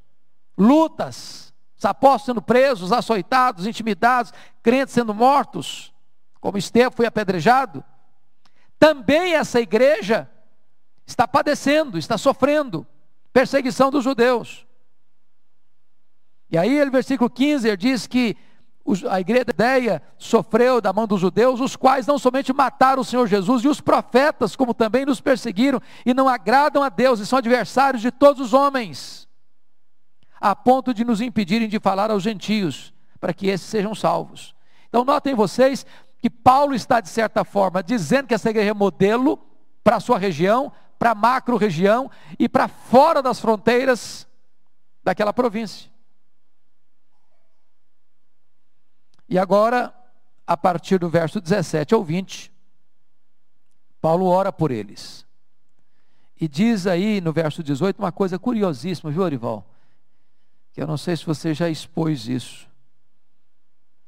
lutas, 0.56 1.52
os 1.76 1.84
apóstolos 1.84 2.26
sendo 2.26 2.40
presos, 2.40 2.92
açoitados, 2.92 3.66
intimidados, 3.66 4.32
crentes 4.62 4.94
sendo 4.94 5.12
mortos, 5.12 5.92
como 6.40 6.56
Estevão 6.56 6.92
foi 6.92 7.04
apedrejado, 7.04 7.82
também 8.78 9.34
essa 9.34 9.60
igreja 9.60 10.30
está 11.04 11.26
padecendo, 11.26 11.98
está 11.98 12.16
sofrendo 12.16 12.86
perseguição 13.32 13.90
dos 13.90 14.04
judeus. 14.04 14.64
E 16.48 16.56
aí, 16.56 16.84
no 16.84 16.92
versículo 16.92 17.28
15, 17.28 17.66
ele 17.66 17.76
diz 17.76 18.06
que 18.06 18.36
a 19.08 19.20
igreja 19.20 19.46
da 19.46 19.52
ideia 19.52 20.02
sofreu 20.16 20.80
da 20.80 20.92
mão 20.92 21.06
dos 21.06 21.20
judeus, 21.20 21.60
os 21.60 21.76
quais 21.76 22.06
não 22.06 22.18
somente 22.18 22.52
mataram 22.52 23.02
o 23.02 23.04
Senhor 23.04 23.26
Jesus 23.26 23.64
e 23.64 23.68
os 23.68 23.80
profetas, 23.80 24.56
como 24.56 24.72
também 24.72 25.04
nos 25.04 25.20
perseguiram 25.20 25.80
e 26.06 26.14
não 26.14 26.28
agradam 26.28 26.82
a 26.82 26.88
Deus 26.88 27.20
e 27.20 27.26
são 27.26 27.38
adversários 27.38 28.02
de 28.02 28.10
todos 28.10 28.40
os 28.40 28.54
homens, 28.54 29.28
a 30.40 30.54
ponto 30.54 30.94
de 30.94 31.04
nos 31.04 31.20
impedirem 31.20 31.68
de 31.68 31.78
falar 31.78 32.10
aos 32.10 32.22
gentios, 32.22 32.92
para 33.20 33.34
que 33.34 33.48
esses 33.48 33.66
sejam 33.66 33.94
salvos. 33.94 34.54
Então, 34.88 35.04
notem 35.04 35.34
vocês 35.34 35.84
que 36.18 36.30
Paulo 36.30 36.74
está, 36.74 37.00
de 37.00 37.08
certa 37.08 37.44
forma, 37.44 37.82
dizendo 37.82 38.26
que 38.26 38.34
essa 38.34 38.50
igreja 38.50 38.70
é 38.70 38.74
modelo 38.74 39.38
para 39.84 39.96
a 39.96 40.00
sua 40.00 40.18
região, 40.18 40.72
para 40.98 41.12
a 41.12 41.14
macro 41.14 41.56
região 41.56 42.10
e 42.38 42.48
para 42.48 42.68
fora 42.68 43.22
das 43.22 43.38
fronteiras 43.40 44.26
daquela 45.04 45.32
província. 45.32 45.90
E 49.28 49.38
agora, 49.38 49.92
a 50.46 50.56
partir 50.56 50.98
do 50.98 51.08
verso 51.08 51.40
17 51.40 51.94
ao 51.94 52.02
20, 52.02 52.52
Paulo 54.00 54.26
ora 54.26 54.52
por 54.52 54.70
eles. 54.70 55.26
E 56.40 56.46
diz 56.46 56.86
aí 56.86 57.20
no 57.20 57.32
verso 57.32 57.62
18 57.62 57.98
uma 57.98 58.12
coisa 58.12 58.38
curiosíssima, 58.38 59.10
viu, 59.10 59.22
Orival? 59.22 59.66
Que 60.72 60.80
eu 60.80 60.86
não 60.86 60.96
sei 60.96 61.16
se 61.16 61.26
você 61.26 61.52
já 61.52 61.68
expôs 61.68 62.28
isso. 62.28 62.68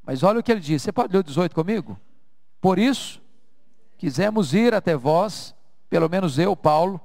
Mas 0.03 0.23
olha 0.23 0.41
o 0.41 0.43
que 0.43 0.51
ele 0.51 0.61
diz. 0.61 0.83
Você 0.83 0.93
pode 0.93 1.13
ler 1.13 1.19
o 1.19 1.25
18 1.25 1.55
comigo? 1.55 1.99
Por 2.61 2.79
isso, 2.79 3.21
quisemos 3.99 4.55
ir 4.55 4.75
até 4.75 4.97
vós 4.97 5.55
pelo 5.91 6.09
menos 6.09 6.39
eu, 6.39 6.55
Paulo, 6.55 7.01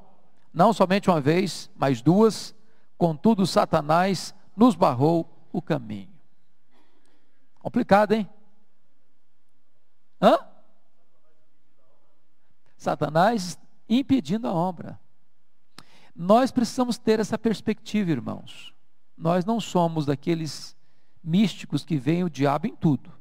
não 0.53 0.71
somente 0.71 1.09
uma 1.09 1.19
vez, 1.19 1.71
mas 1.75 2.03
duas, 2.03 2.53
contudo 2.97 3.47
Satanás 3.47 4.33
nos 4.55 4.75
barrou 4.75 5.27
o 5.51 5.59
caminho. 5.59 6.14
Complicado, 7.65 8.11
hein? 8.11 8.29
Hã? 10.21 10.37
Satanás 12.77 13.57
impedindo 13.89 14.47
a 14.47 14.53
obra. 14.53 14.99
Nós 16.15 16.51
precisamos 16.51 16.99
ter 16.99 17.19
essa 17.19 17.39
perspectiva, 17.39 18.11
irmãos. 18.11 18.71
Nós 19.17 19.45
não 19.45 19.59
somos 19.59 20.05
daqueles 20.05 20.77
místicos 21.23 21.83
que 21.83 21.97
veem 21.97 22.23
o 22.23 22.29
diabo 22.29 22.67
em 22.67 22.75
tudo. 22.75 23.11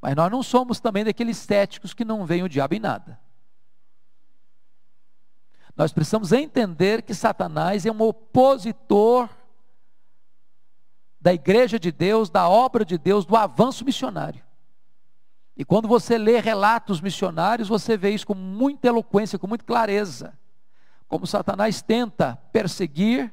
Mas 0.00 0.16
nós 0.16 0.32
não 0.32 0.42
somos 0.42 0.80
também 0.80 1.04
daqueles 1.04 1.36
céticos 1.36 1.92
que 1.92 2.06
não 2.06 2.24
veem 2.24 2.42
o 2.42 2.48
diabo 2.48 2.74
em 2.74 2.80
nada. 2.80 3.20
Nós 5.76 5.92
precisamos 5.92 6.32
entender 6.32 7.02
que 7.02 7.12
Satanás 7.12 7.84
é 7.84 7.92
um 7.92 8.00
opositor 8.00 9.28
da 11.24 11.32
igreja 11.32 11.78
de 11.78 11.90
Deus, 11.90 12.28
da 12.28 12.50
obra 12.50 12.84
de 12.84 12.98
Deus, 12.98 13.24
do 13.24 13.34
avanço 13.34 13.82
missionário. 13.82 14.44
E 15.56 15.64
quando 15.64 15.88
você 15.88 16.18
lê 16.18 16.38
relatos 16.38 17.00
missionários, 17.00 17.66
você 17.66 17.96
vê 17.96 18.10
isso 18.10 18.26
com 18.26 18.34
muita 18.34 18.88
eloquência, 18.88 19.38
com 19.38 19.46
muita 19.46 19.64
clareza. 19.64 20.38
Como 21.08 21.26
Satanás 21.26 21.80
tenta 21.80 22.36
perseguir, 22.52 23.32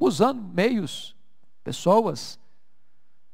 usando 0.00 0.40
meios, 0.40 1.14
pessoas, 1.62 2.40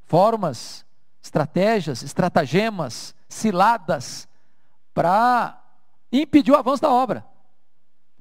formas, 0.02 0.84
estratégias, 1.22 2.02
estratagemas, 2.02 3.14
ciladas, 3.28 4.26
para 4.92 5.62
impedir 6.10 6.50
o 6.50 6.56
avanço 6.56 6.82
da 6.82 6.90
obra. 6.90 7.24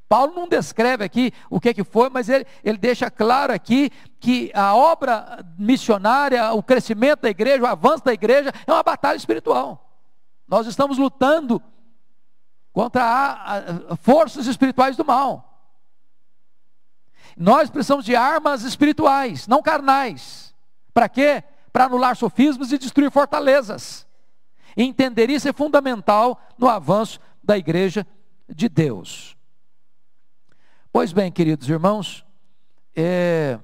Paulo 0.10 0.34
não 0.34 0.48
descreve 0.48 1.04
aqui 1.04 1.32
o 1.52 1.62
que, 1.62 1.72
que 1.72 1.84
foi, 1.84 2.10
mas 2.10 2.28
ele, 2.30 2.44
ele 2.64 2.80
deixa 2.80 3.12
claro 3.12 3.54
aqui 3.54 3.92
que 4.20 4.52
a 4.56 4.76
obra 4.76 5.46
missionária, 5.56 6.52
o 6.52 6.64
crescimento 6.64 7.22
da 7.22 7.30
igreja, 7.30 7.62
o 7.62 7.68
avanço 7.68 8.04
da 8.04 8.12
igreja 8.12 8.52
é 8.66 8.74
uma 8.74 8.82
batalha 8.82 9.16
espiritual. 9.16 9.88
Nós 10.48 10.66
estamos 10.66 10.98
lutando 10.98 11.62
contra 12.74 13.04
a, 13.04 13.58
a, 13.94 13.96
forças 13.98 14.48
espirituais 14.48 14.98
do 14.98 15.06
mal. 15.06 15.46
Nós 17.38 17.70
precisamos 17.70 18.04
de 18.04 18.16
armas 18.16 18.64
espirituais, 18.64 19.48
não 19.48 19.62
carnais. 19.62 20.56
Para 20.92 21.08
quê? 21.08 21.44
Para 21.72 21.86
anular 21.86 22.16
sofismas 22.16 22.72
e 22.72 22.80
destruir 22.80 23.12
fortalezas. 23.12 24.08
entender 24.76 25.30
isso 25.30 25.48
é 25.48 25.54
fundamental 25.54 26.42
no 26.58 26.68
avanço 26.68 27.20
da 27.44 27.56
igreja 27.56 28.08
de 28.50 28.68
Deus. 28.68 29.38
Pois 30.92 31.14
bem, 31.14 31.32
queridos 31.32 31.70
irmãos, 31.70 32.26
é, 32.96 33.60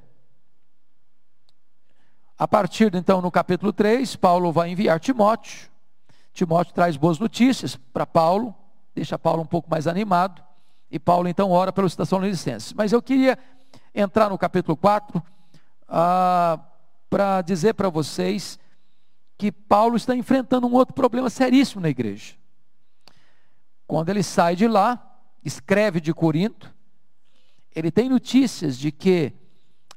a 2.37 2.47
partir 2.47 2.93
então 2.93 3.19
no 3.19 3.31
capítulo 3.31 3.73
3, 3.73 4.15
Paulo 4.15 4.51
vai 4.51 4.69
enviar 4.69 4.99
Timóteo. 4.99 5.71
Timóteo 6.33 6.75
traz 6.75 6.95
boas 6.95 7.17
notícias 7.17 7.75
para 7.75 8.05
Paulo, 8.05 8.53
deixa 8.93 9.17
Paulo 9.17 9.41
um 9.41 9.45
pouco 9.45 9.67
mais 9.67 9.87
animado, 9.87 10.43
e 10.91 10.99
Paulo 10.99 11.27
então 11.27 11.49
ora 11.49 11.73
citação 11.89 12.19
licença. 12.19 12.75
Mas 12.77 12.91
eu 12.91 13.01
queria 13.01 13.39
entrar 13.93 14.29
no 14.29 14.37
capítulo 14.37 14.77
4 14.77 15.21
ah, 15.89 16.59
para 17.09 17.41
dizer 17.41 17.73
para 17.73 17.89
vocês 17.89 18.59
que 19.35 19.51
Paulo 19.51 19.97
está 19.97 20.15
enfrentando 20.15 20.67
um 20.67 20.73
outro 20.73 20.93
problema 20.93 21.31
seríssimo 21.31 21.81
na 21.81 21.89
igreja. 21.89 22.35
Quando 23.87 24.09
ele 24.09 24.21
sai 24.21 24.55
de 24.55 24.67
lá, 24.67 25.19
escreve 25.43 25.99
de 25.99 26.13
Corinto, 26.13 26.74
ele 27.75 27.91
tem 27.91 28.07
notícias 28.07 28.77
de 28.77 28.91
que 28.91 29.33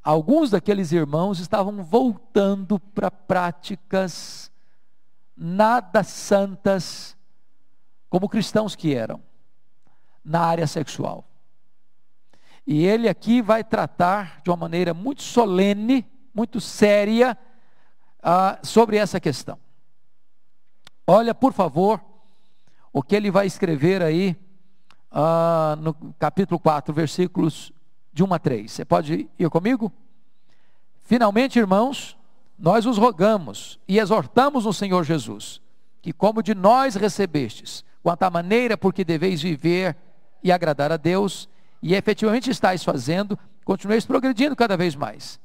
alguns 0.03 0.51
daqueles 0.51 0.91
irmãos 0.91 1.39
estavam 1.39 1.83
voltando 1.85 2.81
para 2.81 3.11
práticas 3.11 4.51
nada 5.37 6.03
santas, 6.03 7.17
como 8.11 8.29
cristãos 8.29 8.75
que 8.75 8.93
eram, 8.93 9.23
na 10.25 10.41
área 10.41 10.67
sexual. 10.67 11.25
E 12.67 12.85
ele 12.85 13.09
aqui 13.09 13.41
vai 13.41 13.63
tratar 13.63 14.43
de 14.43 14.51
uma 14.51 14.57
maneira 14.57 14.93
muito 14.93 15.23
solene, 15.23 16.05
muito 16.35 16.61
séria, 16.61 17.39
uh, 18.19 18.67
sobre 18.67 18.97
essa 18.97 19.21
questão. 19.21 19.59
Olha, 21.07 21.35
por 21.35 21.53
favor, 21.53 22.05
o 22.93 23.03
que 23.03 23.15
ele 23.15 23.31
vai 23.31 23.47
escrever 23.47 24.03
aí 24.03 24.37
uh, 25.13 25.77
no 25.81 25.95
capítulo 26.19 26.59
4, 26.59 26.93
versículos 26.93 27.73
de 28.13 28.25
1 28.25 28.35
a 28.35 28.39
3. 28.39 28.71
Você 28.71 28.85
pode 28.85 29.29
ir 29.39 29.51
comigo? 29.51 29.93
Finalmente, 31.05 31.59
irmãos, 31.59 32.17
nós 32.59 32.85
os 32.85 32.99
rogamos 32.99 33.79
e 33.87 33.99
exortamos 33.99 34.65
no 34.65 34.73
Senhor 34.73 35.05
Jesus, 35.05 35.61
que 36.03 36.13
como 36.13 36.43
de 36.43 36.55
nós 36.55 36.95
recebestes, 36.97 37.85
quanto 38.03 38.25
à 38.25 38.31
maneira 38.31 38.77
por 38.77 38.93
que 38.93 39.05
deveis 39.05 39.41
viver 39.41 39.97
e 40.43 40.53
agradar 40.53 40.93
a 40.93 40.97
Deus, 40.97 41.49
e 41.83 41.95
efetivamente 41.95 42.51
estáis 42.51 42.83
fazendo, 42.83 43.39
continueis 43.65 44.05
progredindo 44.05 44.57
cada 44.57 44.77
vez 44.77 44.95
mais. 44.95 45.41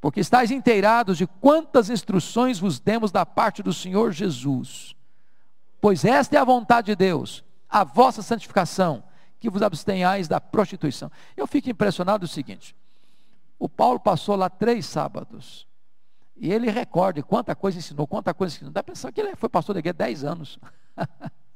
Porque 0.00 0.20
estáis 0.20 0.50
inteirados 0.50 1.18
de 1.18 1.26
quantas 1.26 1.90
instruções 1.90 2.58
vos 2.58 2.78
demos 2.78 3.10
da 3.10 3.26
parte 3.26 3.62
do 3.62 3.72
Senhor 3.72 4.12
Jesus. 4.12 4.94
Pois 5.80 6.04
esta 6.04 6.36
é 6.36 6.38
a 6.38 6.44
vontade 6.44 6.86
de 6.86 6.96
Deus, 6.96 7.44
a 7.68 7.84
vossa 7.84 8.22
santificação, 8.22 9.02
que 9.38 9.50
vos 9.50 9.62
abstenhais 9.62 10.28
da 10.28 10.40
prostituição. 10.40 11.10
Eu 11.36 11.46
fico 11.46 11.70
impressionado 11.70 12.26
do 12.26 12.28
seguinte: 12.28 12.74
o 13.58 13.68
Paulo 13.68 14.00
passou 14.00 14.36
lá 14.36 14.48
três 14.48 14.86
sábados, 14.86 15.66
e 16.36 16.52
ele 16.52 16.70
recorda 16.70 17.22
quanta 17.22 17.54
coisa 17.54 17.78
ensinou, 17.78 18.06
quanta 18.06 18.32
coisa 18.34 18.54
ensinou. 18.54 18.72
Dá 18.72 18.82
para 18.82 18.92
pensar 18.92 19.12
que 19.12 19.20
ele 19.20 19.36
foi 19.36 19.48
pastor 19.48 19.74
da 19.74 19.78
igreja 19.78 19.94
10 19.94 20.24
anos. 20.24 20.58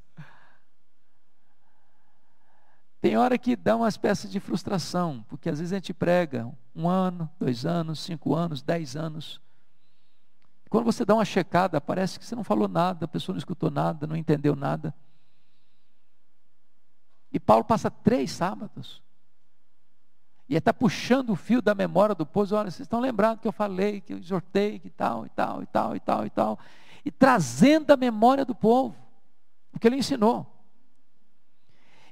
Tem 3.01 3.17
hora 3.17 3.39
que 3.39 3.57
dá 3.57 3.77
uma 3.77 3.89
espécie 3.89 4.29
de 4.29 4.39
frustração, 4.39 5.25
porque 5.27 5.49
às 5.49 5.59
vezes 5.59 5.73
a 5.73 5.77
gente 5.77 5.95
prega 5.95 6.53
um 6.77 6.87
ano, 6.87 7.31
dois 7.39 7.65
anos, 7.65 8.01
cinco 8.01 8.35
anos, 8.35 8.61
dez 8.63 8.95
anos. 8.95 9.41
Quando 10.69 10.85
você 10.85 11.05
dá 11.05 11.15
uma 11.15 11.25
checada, 11.25 11.81
parece 11.81 12.19
que 12.19 12.27
você 12.27 12.37
não 12.37 12.45
falou 12.45 12.69
nada, 12.69 13.07
a 13.07 13.09
pessoa 13.09 13.35
não 13.35 13.39
escutou 13.39 13.71
nada, 13.71 14.07
não 14.07 14.15
entendeu 14.15 14.55
nada. 14.55 14.95
E 17.33 17.39
Paulo 17.39 17.65
passa 17.65 17.91
três 17.91 18.31
sábados. 18.33 19.03
E 20.49 20.57
está 20.57 20.75
puxando 20.75 21.31
o 21.31 21.37
fio 21.37 21.63
da 21.63 21.75
memória 21.75 22.15
do 22.15 22.27
povo. 22.27 22.57
Olha, 22.57 22.71
vocês 22.71 22.81
estão 22.81 22.99
lembrando 22.99 23.39
que 23.39 23.47
eu 23.47 23.53
falei, 23.53 24.01
que 24.01 24.13
eu 24.13 24.19
exortei, 24.19 24.81
que 24.81 24.91
tal, 24.91 25.25
e 25.25 25.29
tal, 25.29 25.63
e 25.63 25.67
tal, 25.67 25.97
e 25.97 26.01
tal, 26.01 26.27
e 26.27 26.31
tal. 26.31 26.59
E 27.05 27.11
trazendo 27.11 27.93
a 27.93 27.97
memória 27.97 28.45
do 28.45 28.55
povo. 28.55 28.97
O 29.73 29.79
que 29.79 29.87
ele 29.87 29.97
ensinou. 29.97 30.45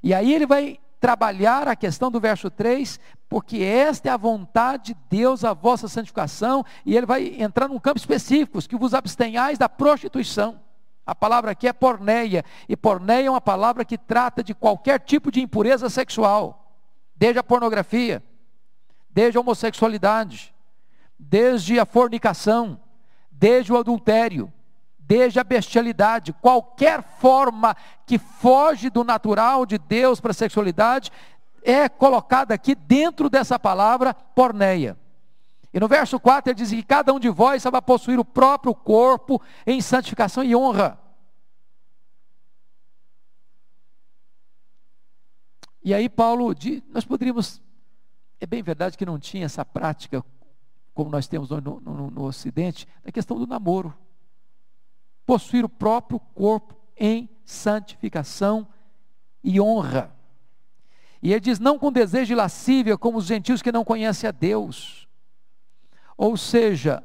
E 0.01 0.13
aí 0.13 0.33
ele 0.33 0.45
vai 0.45 0.79
trabalhar 0.99 1.67
a 1.67 1.75
questão 1.75 2.11
do 2.11 2.19
verso 2.19 2.49
3, 2.49 2.99
porque 3.27 3.57
esta 3.57 4.09
é 4.09 4.11
a 4.11 4.17
vontade 4.17 4.93
de 4.93 4.99
Deus, 5.09 5.43
a 5.43 5.53
vossa 5.53 5.87
santificação, 5.87 6.65
e 6.85 6.95
ele 6.95 7.05
vai 7.05 7.41
entrar 7.41 7.67
num 7.67 7.79
campo 7.79 7.97
específico, 7.97 8.61
que 8.67 8.77
vos 8.77 8.93
abstenhais 8.93 9.57
da 9.57 9.69
prostituição. 9.69 10.59
A 11.09 11.15
palavra 11.15 11.49
aqui 11.49 11.67
é 11.67 11.73
porneia, 11.73 12.45
e 12.67 12.77
porneia 12.77 13.25
é 13.25 13.29
uma 13.31 13.41
palavra 13.41 13.83
que 13.83 13.97
trata 13.97 14.43
de 14.43 14.53
qualquer 14.53 14.99
tipo 14.99 15.31
de 15.31 15.41
impureza 15.41 15.89
sexual, 15.89 16.71
desde 17.15 17.39
a 17.39 17.43
pornografia, 17.43 18.21
desde 19.09 19.35
a 19.35 19.41
homossexualidade, 19.41 20.53
desde 21.17 21.79
a 21.79 21.85
fornicação, 21.85 22.79
desde 23.31 23.73
o 23.73 23.77
adultério, 23.77 24.53
desde 24.99 25.39
a 25.39 25.43
bestialidade, 25.43 26.31
qualquer 26.31 27.01
forma 27.01 27.75
que 28.05 28.19
foge 28.19 28.91
do 28.91 29.03
natural 29.03 29.65
de 29.65 29.79
Deus 29.79 30.21
para 30.21 30.29
a 30.29 30.35
sexualidade, 30.35 31.11
é 31.63 31.89
colocada 31.89 32.53
aqui 32.53 32.75
dentro 32.75 33.31
dessa 33.31 33.57
palavra 33.57 34.13
porneia. 34.13 34.95
E 35.73 35.79
no 35.79 35.87
verso 35.87 36.19
4 36.19 36.51
ele 36.51 36.57
diz 36.57 36.69
que 36.69 36.83
cada 36.83 37.13
um 37.13 37.19
de 37.19 37.29
vós 37.29 37.63
saiba 37.63 37.81
possuir 37.81 38.19
o 38.19 38.25
próprio 38.25 38.73
corpo 38.73 39.41
em 39.65 39.81
santificação 39.81 40.43
e 40.43 40.55
honra. 40.55 40.99
E 45.83 45.93
aí 45.93 46.09
Paulo, 46.09 46.53
diz, 46.53 46.81
nós 46.89 47.05
poderíamos, 47.05 47.61
é 48.39 48.45
bem 48.45 48.61
verdade 48.61 48.97
que 48.97 49.05
não 49.05 49.19
tinha 49.19 49.45
essa 49.45 49.63
prática 49.63 50.23
como 50.93 51.09
nós 51.09 51.27
temos 51.27 51.49
no, 51.49 51.61
no, 51.61 52.11
no 52.11 52.23
Ocidente, 52.25 52.85
da 53.03 53.11
questão 53.11 53.37
do 53.37 53.47
namoro 53.47 53.95
possuir 55.25 55.63
o 55.63 55.69
próprio 55.69 56.19
corpo 56.19 56.75
em 56.97 57.29
santificação 57.45 58.67
e 59.43 59.61
honra. 59.61 60.13
E 61.21 61.31
ele 61.31 61.39
diz: 61.39 61.59
não 61.59 61.79
com 61.79 61.91
desejo 61.91 62.25
de 62.25 62.35
lascívia, 62.35 62.97
como 62.97 63.19
os 63.19 63.25
gentios 63.25 63.61
que 63.61 63.71
não 63.71 63.85
conhecem 63.85 64.27
a 64.27 64.31
Deus. 64.31 65.07
Ou 66.19 66.35
seja, 66.35 67.01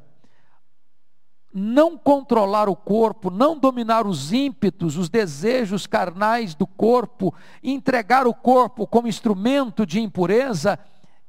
não 1.53 1.97
controlar 1.97 2.67
o 2.67 2.75
corpo, 2.75 3.31
não 3.31 3.57
dominar 3.57 4.05
os 4.05 4.33
ímpetos, 4.33 4.97
os 4.97 5.07
desejos 5.07 5.87
carnais 5.87 6.53
do 6.53 6.67
corpo, 6.67 7.33
entregar 7.63 8.27
o 8.27 8.33
corpo 8.33 8.85
como 8.85 9.07
instrumento 9.07 9.85
de 9.85 10.01
impureza, 10.01 10.77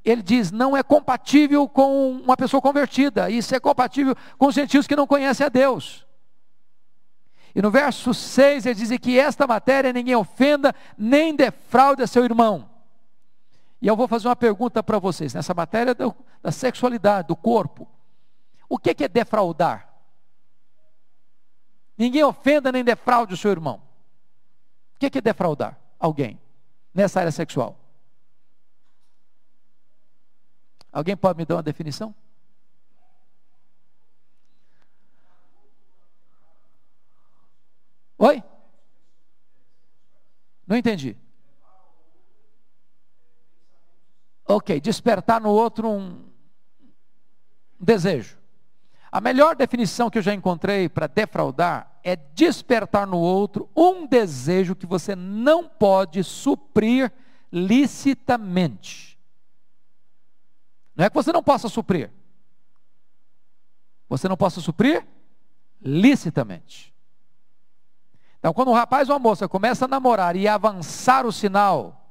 ele 0.03 0.21
diz, 0.21 0.51
não 0.51 0.75
é 0.75 0.83
compatível 0.83 1.65
com 1.65 2.11
uma 2.11 2.35
pessoa 2.35 2.61
convertida, 2.61 3.29
isso 3.29 3.55
é 3.55 3.59
compatível 3.59 4.13
com 4.37 4.47
os 4.47 4.55
gentios 4.55 4.85
que 4.85 4.93
não 4.93 5.07
conhecem 5.07 5.45
a 5.45 5.49
Deus. 5.49 6.05
E 7.55 7.61
no 7.61 7.71
verso 7.71 8.13
6 8.13 8.65
ele 8.65 8.75
diz 8.75 8.99
que 8.99 9.17
esta 9.17 9.47
matéria 9.47 9.93
ninguém 9.93 10.13
ofenda, 10.13 10.75
nem 10.97 11.33
defraude 11.33 12.03
a 12.03 12.07
seu 12.07 12.25
irmão. 12.25 12.76
E 13.81 13.87
eu 13.87 13.95
vou 13.95 14.07
fazer 14.07 14.27
uma 14.27 14.35
pergunta 14.35 14.81
para 14.81 14.97
vocês, 14.97 15.33
nessa 15.33 15.53
matéria 15.53 15.93
do, 15.93 16.15
da 16.41 16.51
sexualidade, 16.51 17.27
do 17.27 17.35
corpo. 17.35 17.87
O 18.67 18.77
que, 18.77 18.93
que 18.93 19.03
é 19.03 19.07
defraudar? 19.07 19.93
Ninguém 21.97 22.23
ofenda 22.23 22.71
nem 22.71 22.83
defraude 22.83 23.33
o 23.33 23.37
seu 23.37 23.51
irmão. 23.51 23.81
O 24.95 24.99
que, 24.99 25.09
que 25.09 25.19
é 25.19 25.21
defraudar 25.21 25.79
alguém 25.99 26.39
nessa 26.93 27.19
área 27.19 27.31
sexual? 27.31 27.79
Alguém 30.91 31.15
pode 31.15 31.37
me 31.37 31.45
dar 31.45 31.55
uma 31.57 31.63
definição? 31.63 32.15
Oi? 38.17 38.43
Não 40.65 40.75
entendi. 40.75 41.15
Ok, 44.47 44.79
despertar 44.79 45.41
no 45.41 45.49
outro 45.49 45.89
um 45.89 46.23
desejo. 47.79 48.37
A 49.11 49.19
melhor 49.19 49.55
definição 49.55 50.09
que 50.09 50.17
eu 50.17 50.21
já 50.21 50.33
encontrei 50.33 50.87
para 50.87 51.07
defraudar 51.07 51.99
é 52.03 52.15
despertar 52.15 53.05
no 53.05 53.17
outro 53.17 53.69
um 53.75 54.07
desejo 54.07 54.75
que 54.75 54.85
você 54.85 55.15
não 55.15 55.67
pode 55.67 56.23
suprir 56.23 57.11
licitamente. 57.51 59.19
Não 60.95 61.05
é 61.05 61.09
que 61.09 61.15
você 61.15 61.31
não 61.31 61.43
possa 61.43 61.67
suprir. 61.67 62.11
Você 64.09 64.27
não 64.27 64.37
possa 64.37 64.61
suprir 64.61 65.05
licitamente. 65.81 66.93
Então, 68.39 68.53
quando 68.53 68.71
um 68.71 68.73
rapaz 68.73 69.09
ou 69.09 69.15
uma 69.15 69.19
moça 69.19 69.47
começa 69.47 69.85
a 69.85 69.87
namorar 69.87 70.35
e 70.35 70.47
avançar 70.47 71.25
o 71.25 71.31
sinal, 71.31 72.06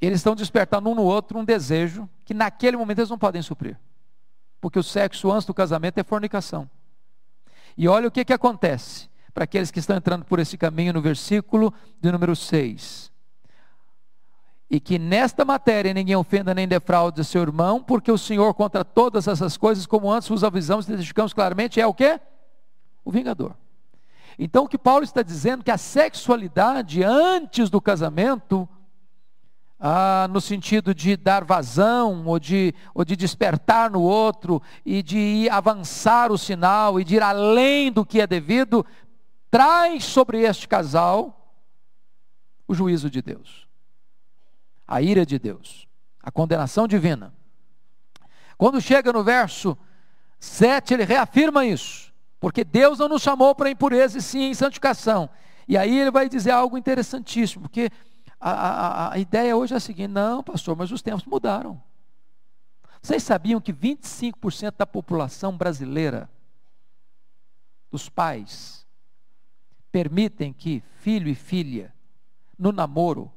eles 0.00 0.20
estão 0.20 0.34
despertando 0.34 0.88
um 0.88 0.94
no 0.94 1.02
outro 1.02 1.38
um 1.38 1.44
desejo 1.44 2.08
que 2.24 2.32
naquele 2.34 2.76
momento 2.76 2.98
eles 2.98 3.10
não 3.10 3.18
podem 3.18 3.42
suprir. 3.42 3.78
Porque 4.60 4.78
o 4.78 4.82
sexo 4.82 5.30
antes 5.30 5.46
do 5.46 5.54
casamento 5.54 5.98
é 5.98 6.02
fornicação. 6.02 6.68
E 7.76 7.88
olha 7.88 8.08
o 8.08 8.10
que, 8.10 8.24
que 8.24 8.32
acontece 8.32 9.08
para 9.32 9.44
aqueles 9.44 9.70
que 9.70 9.78
estão 9.78 9.96
entrando 9.96 10.24
por 10.24 10.38
esse 10.38 10.58
caminho 10.58 10.92
no 10.92 11.00
versículo 11.00 11.72
de 12.00 12.10
número 12.10 12.34
6. 12.34 13.10
E 14.68 14.78
que 14.78 14.98
nesta 14.98 15.44
matéria 15.44 15.92
ninguém 15.92 16.16
ofenda 16.16 16.54
nem 16.54 16.66
defraude 16.68 17.24
seu 17.24 17.42
irmão, 17.42 17.82
porque 17.82 18.10
o 18.10 18.18
Senhor 18.18 18.52
contra 18.54 18.84
todas 18.84 19.26
essas 19.26 19.56
coisas, 19.56 19.86
como 19.86 20.10
antes 20.10 20.28
vos 20.28 20.44
avisamos 20.44 20.88
e 20.88 20.92
identificamos 20.92 21.32
claramente, 21.32 21.80
é 21.80 21.86
o 21.86 21.94
que? 21.94 22.20
o 23.04 23.10
vingador. 23.10 23.54
Então 24.38 24.64
o 24.64 24.68
que 24.68 24.78
Paulo 24.78 25.04
está 25.04 25.22
dizendo 25.22 25.60
é 25.60 25.64
que 25.64 25.70
a 25.70 25.78
sexualidade 25.78 27.02
antes 27.02 27.68
do 27.68 27.80
casamento, 27.80 28.68
ah, 29.80 30.28
no 30.30 30.40
sentido 30.40 30.94
de 30.94 31.16
dar 31.16 31.42
vazão, 31.42 32.26
ou 32.26 32.38
de, 32.38 32.74
ou 32.94 33.02
de 33.02 33.16
despertar 33.16 33.90
no 33.90 34.02
outro, 34.02 34.60
e 34.84 35.02
de 35.02 35.48
avançar 35.50 36.30
o 36.30 36.36
sinal, 36.36 37.00
e 37.00 37.04
de 37.04 37.16
ir 37.16 37.22
além 37.22 37.90
do 37.90 38.04
que 38.04 38.20
é 38.20 38.26
devido, 38.26 38.84
traz 39.50 40.04
sobre 40.04 40.42
este 40.42 40.68
casal 40.68 41.54
o 42.68 42.74
juízo 42.74 43.08
de 43.08 43.22
Deus, 43.22 43.66
a 44.86 45.00
ira 45.00 45.24
de 45.24 45.38
Deus. 45.38 45.88
a 46.22 46.30
condenação 46.30 46.86
divina. 46.86 47.32
Quando 48.58 48.78
chega 48.78 49.10
no 49.10 49.24
verso 49.24 49.76
7, 50.38 50.92
ele 50.92 51.04
reafirma 51.04 51.64
isso, 51.64 52.12
porque 52.38 52.62
Deus 52.62 52.98
não 52.98 53.08
nos 53.08 53.22
chamou 53.22 53.54
para 53.54 53.70
impureza 53.70 54.18
e 54.18 54.22
sim 54.22 54.50
em 54.50 54.54
santificação. 54.54 55.30
E 55.66 55.78
aí 55.78 55.98
ele 55.98 56.10
vai 56.10 56.28
dizer 56.28 56.50
algo 56.50 56.76
interessantíssimo, 56.76 57.62
porque 57.62 57.90
a, 58.40 58.50
a, 58.50 59.12
a 59.12 59.18
ideia 59.18 59.56
hoje 59.56 59.74
é 59.74 59.76
a 59.76 59.80
seguinte: 59.80 60.08
não, 60.08 60.42
pastor, 60.42 60.74
mas 60.74 60.90
os 60.90 61.02
tempos 61.02 61.24
mudaram. 61.24 61.80
Vocês 63.02 63.22
sabiam 63.22 63.60
que 63.60 63.72
25% 63.72 64.74
da 64.76 64.86
população 64.86 65.56
brasileira, 65.56 66.30
dos 67.90 68.08
pais, 68.08 68.86
permitem 69.92 70.52
que 70.52 70.82
filho 71.00 71.28
e 71.28 71.34
filha, 71.34 71.94
no 72.58 72.72
namoro, 72.72 73.32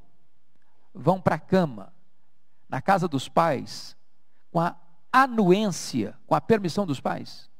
vão 0.92 1.20
para 1.20 1.36
a 1.36 1.40
cama, 1.40 1.92
na 2.68 2.80
casa 2.80 3.08
dos 3.08 3.28
pais, 3.28 3.96
com 4.50 4.60
a 4.60 4.76
anuência, 5.12 6.16
com 6.26 6.34
a 6.34 6.40
permissão 6.40 6.86
dos 6.86 7.00
pais? 7.00 7.50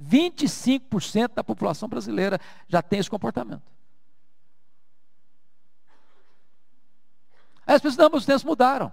25% 0.00 1.34
da 1.34 1.42
população 1.42 1.88
brasileira 1.88 2.38
já 2.68 2.82
tem 2.82 2.98
esse 2.98 3.10
comportamento. 3.10 3.75
As 7.66 7.82
pessoas, 7.82 8.10
não, 8.10 8.16
os 8.16 8.24
tempos 8.24 8.44
mudaram. 8.44 8.92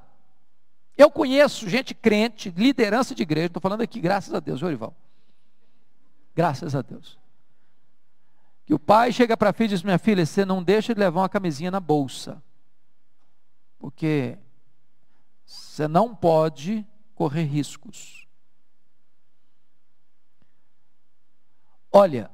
Eu 0.97 1.09
conheço 1.09 1.69
gente 1.69 1.93
crente, 1.93 2.49
liderança 2.49 3.13
de 3.13 3.21
igreja, 3.21 3.47
estou 3.47 3.61
falando 3.61 3.81
aqui, 3.81 3.99
graças 3.99 4.33
a 4.33 4.39
Deus, 4.39 4.61
Orival. 4.63 4.95
Graças 6.35 6.75
a 6.75 6.81
Deus. 6.81 7.19
Que 8.65 8.73
o 8.73 8.79
pai 8.79 9.11
chega 9.11 9.37
para 9.37 9.49
a 9.51 9.53
filha 9.53 9.67
e 9.67 9.69
diz: 9.69 9.83
Minha 9.83 9.99
filha, 9.99 10.25
você 10.25 10.45
não 10.45 10.63
deixa 10.63 10.93
de 10.93 10.99
levar 10.99 11.21
uma 11.21 11.29
camisinha 11.29 11.69
na 11.69 11.79
bolsa. 11.79 12.41
Porque 13.77 14.37
você 15.45 15.87
não 15.87 16.15
pode 16.15 16.85
correr 17.13 17.43
riscos. 17.43 18.27
Olha, 21.91 22.31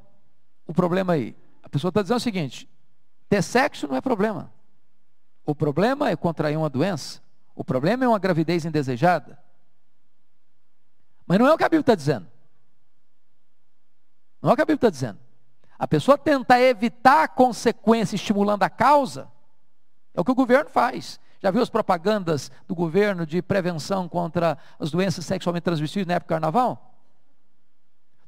o 0.66 0.74
problema 0.74 1.14
aí. 1.14 1.36
A 1.62 1.68
pessoa 1.68 1.90
está 1.90 2.02
dizendo 2.02 2.18
o 2.18 2.22
seguinte: 2.22 2.70
ter 3.28 3.42
sexo 3.42 3.88
não 3.88 3.96
é 3.96 4.02
problema. 4.02 4.54
O 5.50 5.56
problema 5.56 6.12
é 6.12 6.16
contrair 6.16 6.56
uma 6.56 6.70
doença. 6.70 7.24
O 7.56 7.64
problema 7.64 8.06
é 8.06 8.08
uma 8.08 8.20
gravidez 8.20 8.66
indesejada. 8.66 9.40
Mas 11.26 11.40
não 11.40 11.48
é 11.48 11.52
o 11.52 11.58
que 11.58 11.64
a 11.64 11.68
Bíblia 11.68 11.82
está 11.82 11.96
dizendo. 11.96 12.28
Não 14.40 14.52
é 14.52 14.54
o 14.54 14.56
que 14.56 14.62
a 14.62 14.66
Bíblia 14.66 14.76
está 14.76 14.92
dizendo. 14.92 15.18
A 15.80 15.88
pessoa 15.88 16.20
tenta 16.20 16.62
evitar 16.62 17.24
a 17.24 17.28
consequência 17.28 18.16
estimulando 18.16 18.62
a 18.62 18.70
causa. 18.70 19.28
É 20.14 20.22
o 20.22 20.24
que 20.24 20.30
o 20.30 20.36
governo 20.36 20.70
faz. 20.70 21.20
Já 21.42 21.50
viu 21.50 21.64
as 21.64 21.70
propagandas 21.72 22.52
do 22.68 22.76
governo 22.76 23.26
de 23.26 23.42
prevenção 23.42 24.08
contra 24.08 24.56
as 24.80 24.92
doenças 24.92 25.26
sexualmente 25.26 25.64
transmissíveis 25.64 26.06
na 26.06 26.14
época 26.14 26.28
do 26.28 26.36
carnaval? 26.36 26.94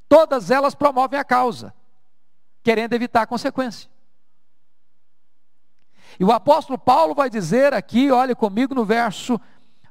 Todas 0.10 0.50
elas 0.50 0.74
promovem 0.74 1.20
a 1.20 1.24
causa, 1.24 1.72
querendo 2.64 2.94
evitar 2.94 3.22
a 3.22 3.28
consequência. 3.28 3.91
E 6.20 6.24
o 6.24 6.32
apóstolo 6.32 6.78
Paulo 6.78 7.14
vai 7.14 7.30
dizer 7.30 7.74
aqui, 7.74 8.12
olhe 8.12 8.36
comigo 8.36 8.74
no 8.74 8.86
verso 8.86 9.40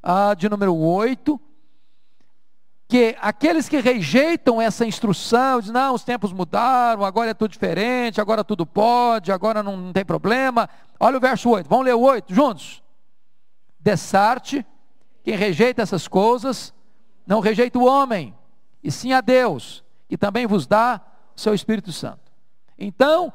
ah, 0.03 0.35
de 0.35 0.49
número 0.49 0.75
8, 0.75 1.41
que 2.89 3.17
aqueles 3.21 3.69
que 3.69 3.79
rejeitam 3.79 4.61
essa 4.61 4.85
instrução, 4.85 5.61
dizem, 5.61 5.73
não, 5.73 5.95
os 5.95 6.03
tempos 6.03 6.33
mudaram, 6.33 7.05
agora 7.05 7.31
é 7.31 7.35
tudo 7.35 7.53
diferente, 7.53 8.21
agora 8.21 8.43
tudo 8.43 8.67
pode, 8.67 9.31
agora 9.31 9.63
não, 9.63 9.77
não 9.77 9.93
tem 9.93 10.05
problema. 10.05 10.69
Olha 10.99 11.17
o 11.17 11.21
verso 11.21 11.49
8, 11.51 11.69
vamos 11.69 11.85
ler 11.85 11.95
o 11.95 12.01
8 12.01 12.35
juntos. 12.35 12.83
Dessarte, 13.79 14.67
quem 15.23 15.37
rejeita 15.37 15.83
essas 15.83 16.09
coisas, 16.09 16.75
não 17.25 17.39
rejeita 17.39 17.79
o 17.79 17.87
homem, 17.87 18.35
e 18.83 18.91
sim 18.91 19.13
a 19.13 19.21
Deus, 19.21 19.85
que 20.09 20.19
também 20.19 20.47
vos 20.47 20.67
dá 20.67 21.01
o 21.37 21.41
seu 21.41 21.55
Espírito 21.55 21.93
Santo. 21.93 22.33
Então, 22.77 23.33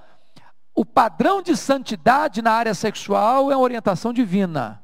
o 0.75 0.85
padrão 0.85 1.41
de 1.41 1.55
santidade 1.55 2.41
na 2.41 2.51
área 2.51 2.73
sexual 2.73 3.49
é 3.49 3.55
uma 3.55 3.63
orientação 3.63 4.11
divina. 4.11 4.83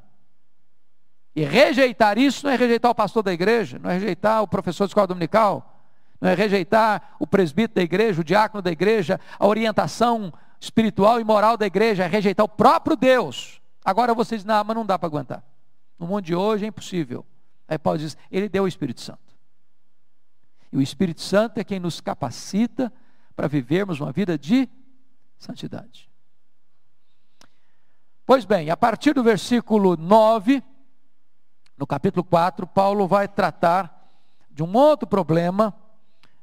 E 1.36 1.44
rejeitar 1.44 2.18
isso 2.18 2.46
não 2.46 2.52
é 2.52 2.56
rejeitar 2.56 2.90
o 2.90 2.94
pastor 2.94 3.22
da 3.22 3.32
igreja, 3.32 3.78
não 3.78 3.90
é 3.90 3.94
rejeitar 3.94 4.42
o 4.42 4.48
professor 4.48 4.86
de 4.86 4.90
escola 4.90 5.06
dominical, 5.06 5.80
não 6.18 6.30
é 6.30 6.34
rejeitar 6.34 7.14
o 7.20 7.26
presbítero 7.26 7.74
da 7.74 7.82
igreja, 7.82 8.22
o 8.22 8.24
diácono 8.24 8.62
da 8.62 8.70
igreja, 8.70 9.20
a 9.38 9.46
orientação 9.46 10.32
espiritual 10.58 11.20
e 11.20 11.24
moral 11.24 11.56
da 11.56 11.66
igreja, 11.66 12.04
é 12.04 12.06
rejeitar 12.06 12.44
o 12.44 12.48
próprio 12.48 12.96
Deus. 12.96 13.60
Agora 13.84 14.14
vocês, 14.14 14.44
não, 14.44 14.64
mas 14.64 14.76
não 14.76 14.86
dá 14.86 14.98
para 14.98 15.08
aguentar. 15.08 15.44
No 15.98 16.06
mundo 16.06 16.22
de 16.22 16.34
hoje 16.34 16.64
é 16.64 16.68
impossível. 16.68 17.24
Aí 17.68 17.78
Paulo 17.78 17.98
diz, 17.98 18.16
ele 18.30 18.48
deu 18.48 18.64
o 18.64 18.68
Espírito 18.68 19.00
Santo. 19.00 19.20
E 20.72 20.76
o 20.76 20.80
Espírito 20.80 21.20
Santo 21.20 21.58
é 21.58 21.64
quem 21.64 21.78
nos 21.78 22.00
capacita 22.00 22.92
para 23.36 23.46
vivermos 23.46 24.00
uma 24.00 24.12
vida 24.12 24.38
de 24.38 24.68
santidade. 25.42 26.08
Pois 28.24 28.44
bem, 28.44 28.70
a 28.70 28.76
partir 28.76 29.12
do 29.14 29.22
versículo 29.22 29.96
9, 29.96 30.62
no 31.76 31.86
capítulo 31.86 32.24
4, 32.24 32.66
Paulo 32.66 33.08
vai 33.08 33.26
tratar 33.26 34.10
de 34.50 34.62
um 34.62 34.76
outro 34.76 35.08
problema 35.08 35.74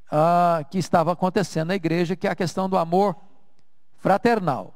uh, 0.08 0.66
que 0.70 0.78
estava 0.78 1.14
acontecendo 1.14 1.70
na 1.70 1.76
igreja, 1.76 2.16
que 2.16 2.28
é 2.28 2.32
a 2.32 2.36
questão 2.36 2.70
do 2.70 2.78
amor 2.78 3.16
fraternal. 3.97 4.74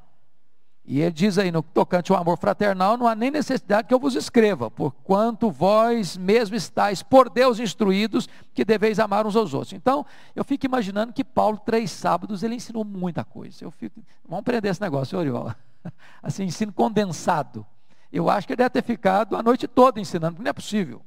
E 0.85 0.99
ele 0.99 1.11
diz 1.11 1.37
aí, 1.37 1.49
no 1.49 1.63
tocante 1.63 2.11
ao 2.11 2.17
amor 2.19 2.37
fraternal, 2.37 2.97
não 2.97 3.07
há 3.07 3.15
nem 3.15 3.31
necessidade 3.31 3.87
que 3.87 3.93
eu 3.93 3.99
vos 3.99 4.15
escreva, 4.15 4.69
porquanto 4.69 5.49
vós 5.49 6.17
mesmo 6.17 6.57
estáis 6.57 7.01
por 7.01 7.29
Deus 7.29 7.57
instruídos 7.57 8.27
que 8.53 8.65
deveis 8.65 8.99
amar 8.99 9.25
uns 9.25 9.35
aos 9.35 9.53
outros. 9.53 9.71
Então, 9.71 10.05
eu 10.35 10.43
fico 10.43 10.65
imaginando 10.65 11.13
que 11.13 11.23
Paulo, 11.23 11.57
três 11.57 11.89
sábados, 11.89 12.43
ele 12.43 12.55
ensinou 12.55 12.83
muita 12.83 13.23
coisa. 13.23 13.63
Eu 13.63 13.71
fico, 13.71 14.03
vamos 14.27 14.41
aprender 14.41 14.67
esse 14.67 14.81
negócio, 14.81 15.17
Oriol. 15.17 15.53
Assim, 16.21 16.43
ensino 16.43 16.73
condensado. 16.73 17.65
Eu 18.11 18.29
acho 18.29 18.45
que 18.45 18.51
ele 18.51 18.57
deve 18.57 18.71
ter 18.71 18.83
ficado 18.83 19.37
a 19.37 19.41
noite 19.41 19.69
toda 19.69 20.01
ensinando, 20.01 20.43
não 20.43 20.49
é 20.49 20.53
possível. 20.53 21.01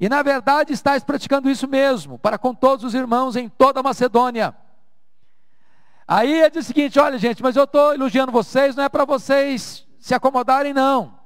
E 0.00 0.08
na 0.08 0.22
verdade, 0.22 0.72
estáis 0.72 1.04
praticando 1.04 1.50
isso 1.50 1.68
mesmo, 1.68 2.18
para 2.18 2.38
com 2.38 2.54
todos 2.54 2.84
os 2.84 2.94
irmãos 2.94 3.36
em 3.36 3.46
toda 3.48 3.80
a 3.80 3.82
Macedônia. 3.82 4.54
Aí 6.06 6.40
ele 6.40 6.50
diz 6.50 6.64
o 6.64 6.66
seguinte: 6.66 6.98
olha, 6.98 7.18
gente, 7.18 7.42
mas 7.42 7.56
eu 7.56 7.64
estou 7.64 7.94
elogiando 7.94 8.30
vocês, 8.30 8.76
não 8.76 8.84
é 8.84 8.88
para 8.88 9.04
vocês 9.04 9.86
se 9.98 10.14
acomodarem, 10.14 10.72
não. 10.72 11.18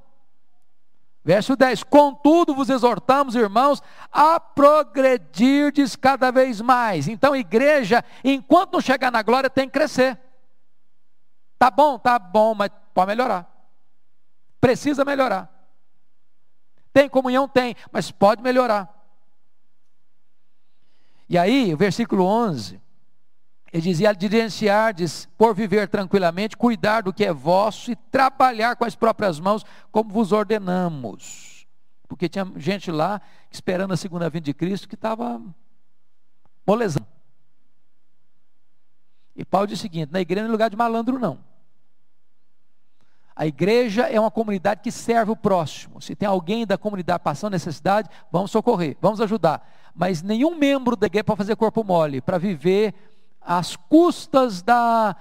Verso 1.24 1.56
10: 1.56 1.82
Contudo, 1.82 2.54
vos 2.54 2.70
exortamos, 2.70 3.34
irmãos, 3.34 3.82
a 4.10 4.38
progredirdes 4.38 5.96
cada 5.96 6.30
vez 6.30 6.60
mais. 6.60 7.08
Então, 7.08 7.34
igreja, 7.34 8.04
enquanto 8.22 8.74
não 8.74 8.80
chegar 8.80 9.10
na 9.10 9.22
glória, 9.22 9.50
tem 9.50 9.66
que 9.66 9.78
crescer. 9.78 10.18
Tá 11.58 11.70
bom, 11.70 11.98
tá 11.98 12.18
bom, 12.18 12.54
mas 12.54 12.70
pode 12.94 13.08
melhorar. 13.08 13.46
Precisa 14.60 15.04
melhorar. 15.04 15.52
Tem 16.92 17.08
comunhão? 17.08 17.48
Tem, 17.48 17.74
mas 17.92 18.10
pode 18.10 18.42
melhorar. 18.42 18.94
E 21.28 21.36
aí, 21.36 21.74
o 21.74 21.76
versículo 21.76 22.24
11 22.24 22.80
ele 23.72 23.82
dizia: 23.82 24.12
diligenciardes 24.12 25.28
por 25.36 25.54
viver 25.54 25.88
tranquilamente, 25.88 26.56
cuidar 26.56 27.02
do 27.02 27.12
que 27.12 27.24
é 27.24 27.32
vosso 27.32 27.90
e 27.90 27.96
trabalhar 27.96 28.76
com 28.76 28.84
as 28.84 28.94
próprias 28.94 29.38
mãos, 29.38 29.64
como 29.90 30.10
vos 30.10 30.32
ordenamos. 30.32 31.66
Porque 32.06 32.28
tinha 32.28 32.50
gente 32.56 32.90
lá 32.90 33.20
esperando 33.50 33.92
a 33.92 33.96
segunda 33.96 34.30
vinda 34.30 34.46
de 34.46 34.54
Cristo 34.54 34.88
que 34.88 34.94
estava 34.94 35.40
molezando. 36.66 37.06
E 39.36 39.44
Paulo 39.44 39.66
diz 39.66 39.78
o 39.78 39.82
seguinte: 39.82 40.12
na 40.12 40.20
igreja 40.20 40.42
não 40.42 40.50
é 40.50 40.52
lugar 40.52 40.70
de 40.70 40.76
malandro, 40.76 41.18
não. 41.18 41.38
A 43.36 43.46
igreja 43.46 44.02
é 44.08 44.18
uma 44.18 44.32
comunidade 44.32 44.80
que 44.82 44.90
serve 44.90 45.30
o 45.30 45.36
próximo. 45.36 46.02
Se 46.02 46.16
tem 46.16 46.28
alguém 46.28 46.66
da 46.66 46.76
comunidade 46.76 47.22
passando 47.22 47.52
necessidade, 47.52 48.08
vamos 48.32 48.50
socorrer, 48.50 48.96
vamos 49.00 49.20
ajudar. 49.20 49.64
Mas 49.94 50.22
nenhum 50.22 50.56
membro 50.56 50.96
da 50.96 51.06
igreja 51.06 51.22
para 51.22 51.36
fazer 51.36 51.54
corpo 51.54 51.84
mole, 51.84 52.20
para 52.20 52.36
viver 52.36 52.92
às 53.40 53.76
custas 53.76 54.62
da 54.62 55.16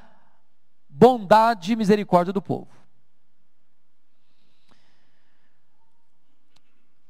bondade 0.90 1.74
e 1.74 1.76
misericórdia 1.76 2.34
do 2.34 2.42
povo. 2.42 2.68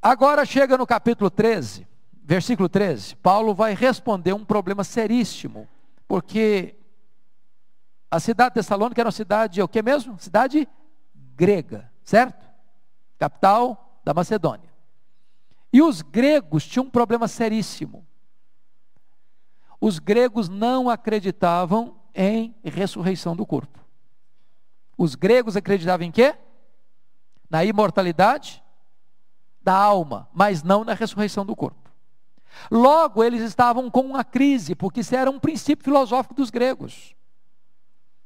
Agora 0.02 0.46
chega 0.46 0.78
no 0.78 0.86
capítulo 0.86 1.30
13, 1.30 1.88
versículo 2.24 2.70
13, 2.70 3.16
Paulo 3.18 3.54
vai 3.54 3.74
responder 3.74 4.34
um 4.34 4.46
problema 4.46 4.84
seríssimo, 4.84 5.68
porque 6.08 6.76
a 8.10 8.20
cidade 8.20 8.52
de 8.52 8.54
Tessalônica 8.56 9.02
era 9.02 9.08
uma 9.08 9.12
cidade, 9.12 9.62
o 9.62 9.68
que 9.68 9.82
mesmo? 9.82 10.18
Cidade 10.20 10.68
grega, 11.36 11.92
certo? 12.04 12.48
Capital 13.18 14.00
da 14.04 14.14
Macedônia. 14.14 14.70
E 15.74 15.82
os 15.82 16.02
gregos 16.02 16.66
tinham 16.66 16.86
um 16.86 16.90
problema 16.90 17.28
seríssimo 17.28 18.08
os 19.80 20.00
gregos 20.00 20.50
não 20.50 20.90
acreditavam 20.90 21.96
em 22.14 22.56
ressurreição 22.64 23.36
do 23.36 23.46
corpo. 23.46 23.80
Os 24.98 25.14
gregos 25.14 25.56
acreditavam 25.56 26.06
em 26.06 26.12
quê? 26.12 26.36
Na 27.50 27.64
imortalidade 27.64 28.64
da 29.62 29.76
alma, 29.76 30.28
mas 30.34 30.64
não 30.64 30.84
na 30.84 30.94
ressurreição 30.94 31.46
do 31.46 31.56
corpo. 31.56 31.92
Logo, 32.72 33.24
eles 33.24 33.42
estavam 33.42 33.90
com 33.92 34.02
uma 34.02 34.24
crise, 34.24 34.74
porque 34.74 35.02
isso 35.02 35.16
era 35.16 35.30
um 35.30 35.40
princípio 35.40 35.84
filosófico 35.84 36.34
dos 36.34 36.50
gregos. 36.50 37.16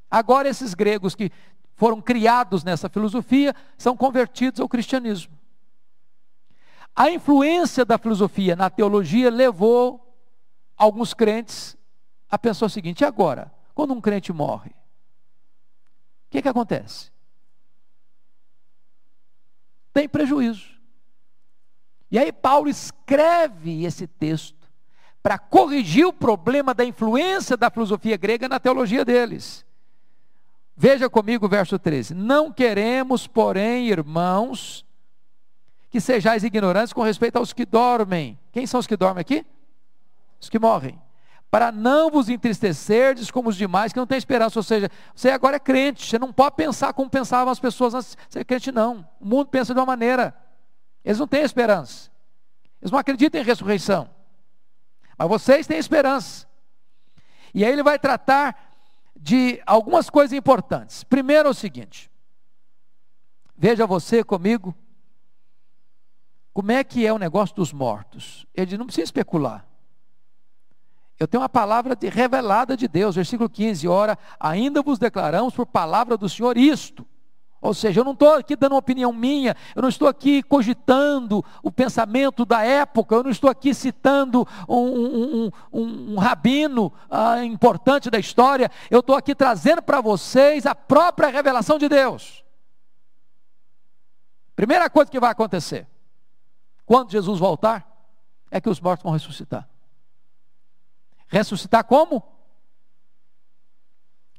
Agora, 0.09 0.47
esses 0.47 0.73
gregos 0.73 1.15
que 1.15 1.31
foram 1.75 2.01
criados 2.01 2.63
nessa 2.63 2.87
filosofia 2.87 3.55
são 3.77 3.97
convertidos 3.97 4.61
ao 4.61 4.69
cristianismo. 4.69 5.37
A 6.95 7.09
influência 7.09 7.83
da 7.83 7.97
filosofia 7.97 8.55
na 8.55 8.69
teologia 8.69 9.29
levou 9.29 10.10
alguns 10.81 11.13
crentes 11.13 11.77
a 12.29 12.37
pensar 12.39 12.65
o 12.65 12.69
seguinte: 12.69 13.01
e 13.01 13.05
agora, 13.05 13.53
quando 13.75 13.93
um 13.93 14.01
crente 14.01 14.33
morre, 14.33 14.71
o 14.71 16.31
que, 16.31 16.41
que 16.41 16.49
acontece? 16.49 17.11
Tem 19.93 20.09
prejuízo. 20.09 20.71
E 22.09 22.17
aí 22.17 22.31
Paulo 22.31 22.67
escreve 22.67 23.85
esse 23.85 24.07
texto 24.07 24.69
para 25.21 25.37
corrigir 25.37 26.05
o 26.05 26.13
problema 26.13 26.73
da 26.73 26.83
influência 26.83 27.55
da 27.55 27.69
filosofia 27.69 28.17
grega 28.17 28.49
na 28.49 28.59
teologia 28.59 29.05
deles. 29.05 29.65
Veja 30.75 31.09
comigo 31.09 31.45
o 31.45 31.49
verso 31.49 31.77
13: 31.77 32.15
Não 32.15 32.51
queremos, 32.51 33.27
porém, 33.27 33.87
irmãos, 33.87 34.83
que 35.91 36.01
sejais 36.01 36.43
ignorantes 36.43 36.91
com 36.91 37.03
respeito 37.03 37.35
aos 37.35 37.53
que 37.53 37.65
dormem. 37.65 38.39
Quem 38.51 38.65
são 38.65 38.79
os 38.79 38.87
que 38.87 38.97
dormem 38.97 39.21
aqui? 39.21 39.45
Os 40.41 40.49
que 40.49 40.59
morrem. 40.59 40.99
Para 41.51 41.71
não 41.71 42.09
vos 42.09 42.29
entristecerdes 42.29 43.29
como 43.29 43.49
os 43.49 43.57
demais 43.57 43.93
que 43.93 43.99
não 43.99 44.07
têm 44.07 44.17
esperança. 44.17 44.57
Ou 44.57 44.63
seja, 44.63 44.89
você 45.13 45.29
agora 45.29 45.57
é 45.57 45.59
crente, 45.59 46.05
você 46.05 46.17
não 46.17 46.33
pode 46.33 46.55
pensar 46.55 46.93
como 46.93 47.09
pensavam 47.09 47.51
as 47.51 47.59
pessoas 47.59 47.93
antes 47.93 48.15
de 48.15 48.33
ser 48.33 48.45
crente, 48.45 48.71
não. 48.71 49.07
O 49.19 49.25
mundo 49.27 49.47
pensa 49.47 49.73
de 49.73 49.79
uma 49.79 49.85
maneira. 49.85 50.35
Eles 51.03 51.19
não 51.19 51.27
têm 51.27 51.43
esperança. 51.43 52.09
Eles 52.81 52.91
não 52.91 52.97
acreditam 52.97 53.39
em 53.39 53.43
ressurreição. 53.43 54.09
Mas 55.17 55.27
vocês 55.27 55.67
têm 55.67 55.77
esperança. 55.77 56.47
E 57.53 57.65
aí 57.65 57.71
ele 57.71 57.83
vai 57.83 57.99
tratar 57.99 58.71
de 59.15 59.61
algumas 59.65 60.09
coisas 60.09 60.31
importantes. 60.31 61.03
Primeiro 61.03 61.49
é 61.49 61.51
o 61.51 61.53
seguinte: 61.53 62.09
veja 63.57 63.85
você 63.85 64.23
comigo, 64.23 64.73
como 66.53 66.71
é 66.71 66.83
que 66.83 67.05
é 67.05 67.13
o 67.13 67.19
negócio 67.19 67.55
dos 67.55 67.71
mortos. 67.71 68.47
Ele 68.55 68.77
não 68.77 68.85
precisa 68.85 69.05
especular. 69.05 69.65
Eu 71.21 71.27
tenho 71.27 71.43
uma 71.43 71.49
palavra 71.49 71.95
de, 71.95 72.09
revelada 72.09 72.75
de 72.75 72.87
Deus, 72.87 73.13
versículo 73.15 73.47
15: 73.47 73.87
Ora, 73.87 74.17
ainda 74.39 74.81
vos 74.81 74.97
declaramos 74.97 75.53
por 75.53 75.67
palavra 75.67 76.17
do 76.17 76.27
Senhor 76.27 76.57
isto. 76.57 77.05
Ou 77.61 77.75
seja, 77.75 77.99
eu 77.99 78.03
não 78.03 78.13
estou 78.13 78.33
aqui 78.33 78.55
dando 78.55 78.71
uma 78.71 78.79
opinião 78.79 79.13
minha, 79.13 79.55
eu 79.75 79.83
não 79.83 79.89
estou 79.89 80.07
aqui 80.07 80.41
cogitando 80.41 81.45
o 81.61 81.71
pensamento 81.71 82.43
da 82.43 82.63
época, 82.63 83.13
eu 83.13 83.21
não 83.21 83.29
estou 83.29 83.51
aqui 83.51 83.71
citando 83.71 84.47
um, 84.67 84.75
um, 84.77 85.51
um, 85.71 86.13
um 86.13 86.17
rabino 86.17 86.91
ah, 87.07 87.45
importante 87.45 88.09
da 88.09 88.17
história, 88.17 88.71
eu 88.89 89.01
estou 89.01 89.15
aqui 89.15 89.35
trazendo 89.35 89.83
para 89.83 90.01
vocês 90.01 90.65
a 90.65 90.73
própria 90.73 91.29
revelação 91.29 91.77
de 91.77 91.87
Deus. 91.87 92.43
Primeira 94.55 94.89
coisa 94.89 95.11
que 95.11 95.19
vai 95.19 95.29
acontecer, 95.29 95.85
quando 96.83 97.11
Jesus 97.11 97.37
voltar, 97.37 97.87
é 98.49 98.59
que 98.59 98.67
os 98.67 98.79
mortos 98.81 99.03
vão 99.03 99.13
ressuscitar. 99.13 99.69
Ressuscitar 101.31 101.85
como? 101.85 102.21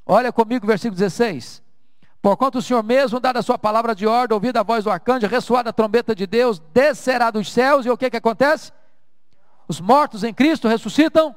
Olha 0.05 0.31
comigo, 0.31 0.67
versículo 0.67 0.99
16. 0.99 1.63
Porquanto 2.21 2.59
o 2.59 2.63
Senhor 2.63 2.83
mesmo, 2.83 3.19
dada 3.19 3.39
a 3.39 3.43
sua 3.43 3.59
palavra 3.59 3.95
de 3.95 4.07
ordem, 4.07 4.35
ouvida 4.35 4.61
a 4.61 4.63
voz 4.63 4.85
do 4.85 4.91
arcanjo, 4.91 5.27
ressoada 5.27 5.71
a 5.71 5.73
trombeta 5.73 6.15
de 6.15 6.27
Deus, 6.27 6.59
descerá 6.59 7.31
dos 7.31 7.51
céus, 7.51 7.87
e 7.87 7.91
o 7.91 7.97
que 7.97 8.11
que 8.11 8.19
acontece? 8.19 8.71
Os 9.67 9.81
mortos 9.81 10.23
em 10.23 10.35
Cristo 10.35 10.69
ressuscitam 10.69 11.35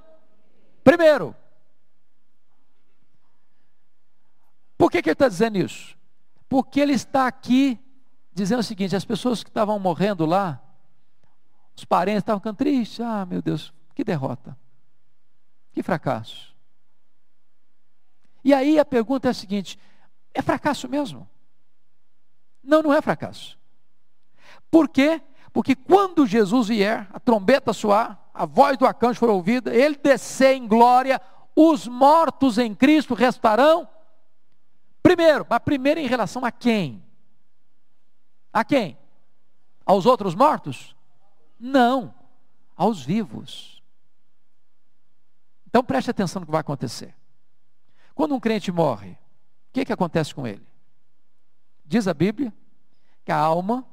primeiro. 0.84 1.34
Por 4.78 4.92
que, 4.92 5.02
que 5.02 5.10
ele 5.10 5.14
está 5.14 5.30
dizendo 5.30 5.58
isso? 5.58 5.98
Porque 6.50 6.82
ele 6.82 6.94
está 6.94 7.28
aqui 7.28 7.80
dizendo 8.34 8.60
o 8.60 8.64
seguinte: 8.64 8.94
as 8.96 9.06
pessoas 9.06 9.42
que 9.42 9.50
estavam 9.50 9.80
morrendo 9.80 10.26
lá, 10.26 10.62
os 11.78 11.86
parentes 11.86 12.24
estavam 12.24 12.42
ficando 12.42 12.58
tristes, 12.58 13.00
ah 13.00 13.26
meu 13.26 13.42
Deus, 13.42 13.74
que 13.96 14.04
derrota, 14.04 14.58
que 15.76 15.84
fracasso. 15.84 16.56
E 18.42 18.54
aí 18.54 18.80
a 18.80 18.86
pergunta 18.86 19.28
é 19.28 19.32
a 19.32 19.34
seguinte: 19.34 19.78
é 20.34 20.42
fracasso 20.42 20.88
mesmo? 20.88 21.30
Não, 22.64 22.82
não 22.82 22.94
é 22.94 23.02
fracasso. 23.02 23.60
Por 24.72 24.88
quê? 24.88 25.22
Porque 25.52 25.76
quando 25.76 26.26
Jesus 26.26 26.70
vier, 26.70 27.08
a 27.14 27.20
trombeta 27.20 27.74
soar, 27.74 28.20
a 28.34 28.46
voz 28.46 28.78
do 28.78 28.86
arcanjo 28.86 29.20
for 29.20 29.30
ouvida, 29.30 29.76
ele 29.76 29.98
descer 29.98 30.56
em 30.56 30.66
glória, 30.66 31.22
os 31.54 31.88
mortos 31.88 32.58
em 32.58 32.74
Cristo 32.74 33.14
restarão 33.14 33.88
primeiro, 35.04 35.46
mas 35.50 35.60
primeiro 35.60 36.00
em 36.00 36.08
relação 36.08 36.44
a 36.44 36.52
quem? 36.52 37.04
A 38.52 38.64
quem? 38.64 38.98
Aos 39.86 40.06
outros 40.06 40.34
mortos? 40.34 40.96
Não, 41.60 42.14
aos 42.76 43.04
vivos. 43.04 43.75
Então 45.76 45.84
preste 45.84 46.10
atenção 46.10 46.40
no 46.40 46.46
que 46.46 46.54
vai 46.54 46.62
acontecer. 46.62 47.14
Quando 48.14 48.34
um 48.34 48.40
crente 48.40 48.72
morre, 48.72 49.18
que, 49.74 49.84
que 49.84 49.92
acontece 49.92 50.34
com 50.34 50.48
ele? 50.48 50.66
Diz 51.84 52.08
a 52.08 52.14
Bíblia 52.14 52.54
que 53.26 53.32
a 53.34 53.38
alma 53.38 53.86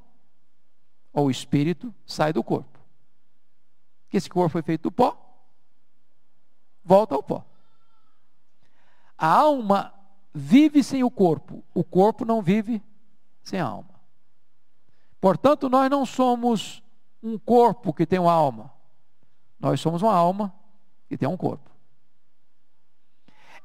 ou 1.12 1.26
o 1.26 1.30
espírito 1.30 1.92
sai 2.06 2.32
do 2.32 2.44
corpo. 2.44 2.78
Que 4.08 4.16
esse 4.16 4.30
corpo 4.30 4.50
foi 4.50 4.62
feito 4.62 4.82
do 4.82 4.92
pó, 4.92 5.18
volta 6.84 7.16
ao 7.16 7.22
pó. 7.24 7.44
A 9.18 9.26
alma 9.26 9.92
vive 10.32 10.84
sem 10.84 11.02
o 11.02 11.10
corpo, 11.10 11.64
o 11.74 11.82
corpo 11.82 12.24
não 12.24 12.40
vive 12.40 12.80
sem 13.42 13.58
a 13.58 13.66
alma. 13.66 14.00
Portanto, 15.20 15.68
nós 15.68 15.90
não 15.90 16.06
somos 16.06 16.80
um 17.20 17.36
corpo 17.36 17.92
que 17.92 18.06
tem 18.06 18.20
uma 18.20 18.32
alma, 18.32 18.72
nós 19.58 19.80
somos 19.80 20.00
uma 20.00 20.14
alma 20.14 20.54
que 21.08 21.18
tem 21.18 21.28
um 21.28 21.36
corpo. 21.36 21.71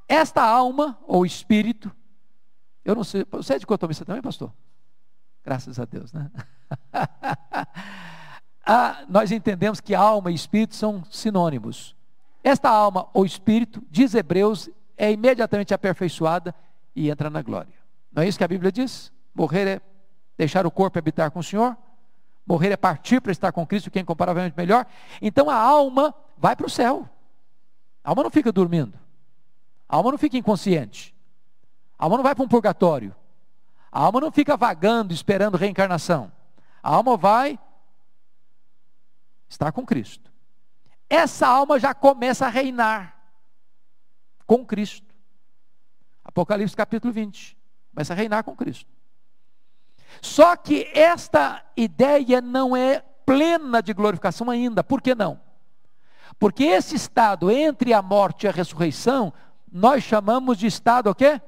Esta 0.07 0.43
alma 0.43 0.97
ou 1.05 1.25
espírito 1.25 1.91
eu 2.87 2.95
não 2.95 3.03
sei, 3.03 3.25
você 3.29 3.55
é 3.55 3.59
dicotomista 3.59 4.05
também, 4.05 4.21
pastor? 4.21 4.49
Graças 5.43 5.77
a 5.77 5.83
Deus, 5.83 6.13
né? 6.13 6.31
ah, 8.65 9.03
nós 9.09 9.29
entendemos 9.29 9.81
que 9.81 9.93
alma 9.93 10.31
e 10.31 10.33
espírito 10.33 10.73
são 10.73 11.03
sinônimos. 11.11 11.93
Esta 12.41 12.69
alma 12.69 13.09
ou 13.13 13.25
espírito, 13.25 13.83
diz 13.91 14.15
Hebreus, 14.15 14.69
é 14.95 15.11
imediatamente 15.11 15.73
aperfeiçoada 15.73 16.55
e 16.95 17.09
entra 17.09 17.29
na 17.29 17.41
glória. 17.41 17.73
Não 18.09 18.23
é 18.23 18.27
isso 18.29 18.37
que 18.37 18.43
a 18.45 18.47
Bíblia 18.47 18.71
diz? 18.71 19.11
Morrer 19.35 19.67
é 19.67 19.81
deixar 20.37 20.65
o 20.65 20.71
corpo 20.71 20.97
habitar 20.97 21.29
com 21.29 21.39
o 21.39 21.43
Senhor. 21.43 21.75
Morrer 22.45 22.71
é 22.71 22.77
partir 22.77 23.19
para 23.19 23.33
estar 23.33 23.51
com 23.51 23.67
Cristo, 23.67 23.91
que 23.91 23.99
é 23.99 24.01
incomparavelmente 24.01 24.55
melhor. 24.55 24.85
Então 25.21 25.49
a 25.49 25.55
alma 25.55 26.15
vai 26.37 26.55
para 26.55 26.67
o 26.67 26.69
céu. 26.69 27.05
A 28.01 28.11
alma 28.11 28.23
não 28.23 28.31
fica 28.31 28.49
dormindo. 28.49 28.97
A 29.87 29.95
alma 29.95 30.11
não 30.11 30.17
fica 30.17 30.37
inconsciente. 30.37 31.15
A 31.97 32.05
alma 32.05 32.17
não 32.17 32.23
vai 32.23 32.35
para 32.35 32.43
um 32.43 32.47
purgatório. 32.47 33.15
A 33.91 34.01
alma 34.01 34.19
não 34.19 34.31
fica 34.31 34.57
vagando 34.57 35.13
esperando 35.13 35.57
reencarnação. 35.57 36.31
A 36.83 36.93
alma 36.95 37.17
vai 37.17 37.59
estar 39.49 39.71
com 39.71 39.85
Cristo. 39.85 40.31
Essa 41.09 41.47
alma 41.47 41.79
já 41.79 41.93
começa 41.93 42.45
a 42.45 42.49
reinar 42.49 43.17
com 44.45 44.65
Cristo. 44.65 45.07
Apocalipse 46.23 46.75
capítulo 46.75 47.13
20. 47.13 47.57
Começa 47.93 48.13
a 48.13 48.15
reinar 48.15 48.43
com 48.43 48.55
Cristo. 48.55 48.89
Só 50.21 50.55
que 50.55 50.89
esta 50.93 51.63
ideia 51.75 52.41
não 52.41 52.75
é 52.75 52.99
plena 53.25 53.81
de 53.81 53.93
glorificação 53.93 54.49
ainda. 54.49 54.83
Por 54.83 55.01
que 55.01 55.15
não? 55.15 55.39
Porque 56.39 56.63
esse 56.63 56.95
estado 56.95 57.49
entre 57.49 57.93
a 57.93 58.01
morte 58.01 58.43
e 58.43 58.47
a 58.47 58.51
ressurreição, 58.51 59.33
nós 59.71 60.03
chamamos 60.03 60.57
de 60.57 60.67
estado 60.67 61.09
o 61.09 61.15
quê? 61.15 61.41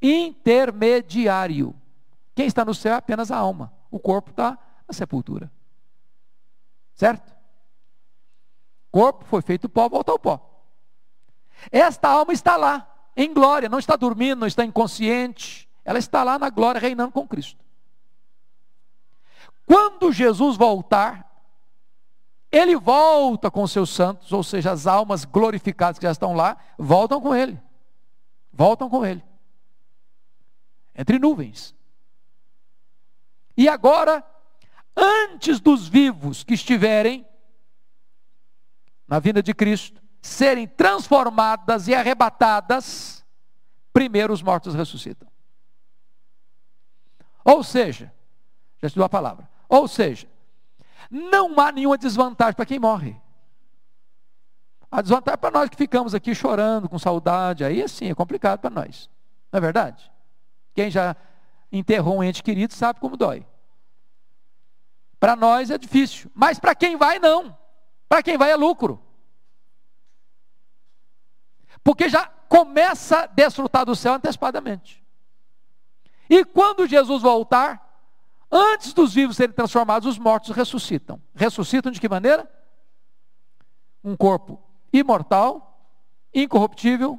intermediário. 0.00 1.74
Quem 2.34 2.46
está 2.46 2.64
no 2.64 2.74
céu 2.74 2.94
é 2.94 2.96
apenas 2.96 3.30
a 3.30 3.36
alma, 3.36 3.72
o 3.90 3.98
corpo 3.98 4.30
está 4.30 4.58
na 4.86 4.92
sepultura. 4.92 5.50
Certo? 6.94 7.34
O 8.88 8.92
corpo 8.92 9.24
foi 9.24 9.42
feito 9.42 9.68
pó, 9.68 9.88
volta 9.88 10.12
ao 10.12 10.18
pó. 10.18 10.64
Esta 11.70 12.08
alma 12.08 12.32
está 12.32 12.56
lá, 12.56 12.86
em 13.16 13.32
glória, 13.32 13.68
não 13.68 13.78
está 13.78 13.96
dormindo, 13.96 14.40
não 14.40 14.46
está 14.46 14.64
inconsciente, 14.64 15.68
ela 15.84 15.98
está 15.98 16.22
lá 16.22 16.38
na 16.38 16.50
glória, 16.50 16.80
reinando 16.80 17.12
com 17.12 17.26
Cristo. 17.26 17.64
Quando 19.64 20.12
Jesus 20.12 20.56
voltar, 20.56 21.25
ele 22.56 22.76
volta 22.76 23.50
com 23.50 23.66
seus 23.66 23.90
santos, 23.90 24.32
ou 24.32 24.42
seja, 24.42 24.70
as 24.70 24.86
almas 24.86 25.24
glorificadas 25.24 25.98
que 25.98 26.06
já 26.06 26.12
estão 26.12 26.34
lá, 26.34 26.56
voltam 26.78 27.20
com 27.20 27.34
ele. 27.34 27.60
Voltam 28.52 28.88
com 28.88 29.04
ele 29.04 29.22
entre 30.96 31.18
nuvens. 31.18 31.74
E 33.56 33.68
agora, 33.68 34.24
antes 34.96 35.60
dos 35.60 35.86
vivos 35.86 36.42
que 36.42 36.54
estiverem 36.54 37.26
na 39.06 39.18
vinda 39.18 39.42
de 39.42 39.54
Cristo, 39.54 40.02
serem 40.20 40.66
transformadas 40.66 41.86
e 41.86 41.94
arrebatadas, 41.94 43.24
primeiro 43.92 44.32
os 44.32 44.42
mortos 44.42 44.74
ressuscitam. 44.74 45.28
Ou 47.44 47.62
seja, 47.62 48.12
já 48.80 48.88
estudou 48.88 49.04
a 49.04 49.08
palavra. 49.08 49.48
Ou 49.68 49.86
seja, 49.86 50.26
não 51.10 51.58
há 51.58 51.72
nenhuma 51.72 51.98
desvantagem 51.98 52.54
para 52.54 52.66
quem 52.66 52.78
morre. 52.78 53.16
A 54.90 55.02
desvantagem 55.02 55.34
é 55.34 55.36
para 55.36 55.50
nós 55.50 55.68
que 55.68 55.76
ficamos 55.76 56.14
aqui 56.14 56.34
chorando, 56.34 56.88
com 56.88 56.98
saudade, 56.98 57.64
aí 57.64 57.82
assim 57.82 58.10
é 58.10 58.14
complicado 58.14 58.60
para 58.60 58.70
nós. 58.70 59.10
Não 59.52 59.58
é 59.58 59.60
verdade? 59.60 60.10
Quem 60.74 60.90
já 60.90 61.16
enterrou 61.70 62.18
um 62.18 62.24
ente 62.24 62.42
querido 62.42 62.72
sabe 62.72 63.00
como 63.00 63.16
dói. 63.16 63.46
Para 65.18 65.34
nós 65.34 65.70
é 65.70 65.78
difícil, 65.78 66.30
mas 66.34 66.58
para 66.58 66.74
quem 66.74 66.96
vai, 66.96 67.18
não. 67.18 67.56
Para 68.08 68.22
quem 68.22 68.36
vai 68.36 68.50
é 68.50 68.56
lucro. 68.56 69.00
Porque 71.82 72.08
já 72.08 72.26
começa 72.26 73.20
a 73.20 73.26
desfrutar 73.26 73.84
do 73.84 73.96
céu 73.96 74.14
antecipadamente. 74.14 75.04
E 76.28 76.44
quando 76.44 76.86
Jesus 76.86 77.22
voltar, 77.22 77.85
antes 78.50 78.92
dos 78.92 79.14
vivos 79.14 79.36
serem 79.36 79.54
transformados, 79.54 80.08
os 80.08 80.18
mortos 80.18 80.54
ressuscitam. 80.54 81.20
Ressuscitam 81.34 81.92
de 81.92 82.00
que 82.00 82.08
maneira? 82.08 82.50
Um 84.02 84.16
corpo 84.16 84.62
imortal, 84.92 85.90
incorruptível, 86.32 87.18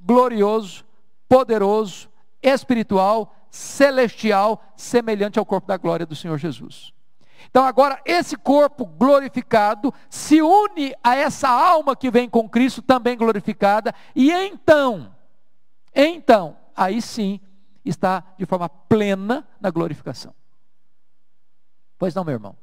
glorioso, 0.00 0.84
poderoso, 1.28 2.08
espiritual, 2.42 3.34
celestial, 3.50 4.62
semelhante 4.76 5.38
ao 5.38 5.46
corpo 5.46 5.68
da 5.68 5.76
glória 5.76 6.04
do 6.04 6.16
Senhor 6.16 6.38
Jesus. 6.38 6.92
Então, 7.48 7.64
agora, 7.64 8.00
esse 8.04 8.36
corpo 8.36 8.84
glorificado 8.84 9.92
se 10.10 10.42
une 10.42 10.94
a 11.02 11.14
essa 11.14 11.48
alma 11.48 11.94
que 11.94 12.10
vem 12.10 12.28
com 12.28 12.48
Cristo, 12.48 12.82
também 12.82 13.16
glorificada, 13.16 13.94
e 14.14 14.32
então, 14.32 15.14
então, 15.94 16.56
aí 16.74 17.00
sim, 17.00 17.40
está 17.84 18.24
de 18.36 18.44
forma 18.44 18.68
plena 18.68 19.46
na 19.60 19.70
glorificação. 19.70 20.34
Pois 22.04 22.14
não, 22.14 22.22
meu 22.22 22.34
irmão? 22.34 22.54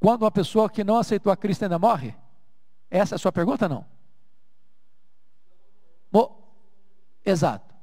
Quando 0.00 0.22
uma 0.22 0.30
pessoa 0.30 0.70
que 0.70 0.82
não 0.82 0.96
aceitou 0.96 1.30
a 1.30 1.36
Cristo 1.36 1.64
ainda 1.64 1.78
morre? 1.78 2.16
Essa 2.88 3.14
é 3.14 3.16
a 3.16 3.18
sua 3.18 3.30
pergunta, 3.30 3.68
não? 3.68 3.84
Exato. 7.22 7.74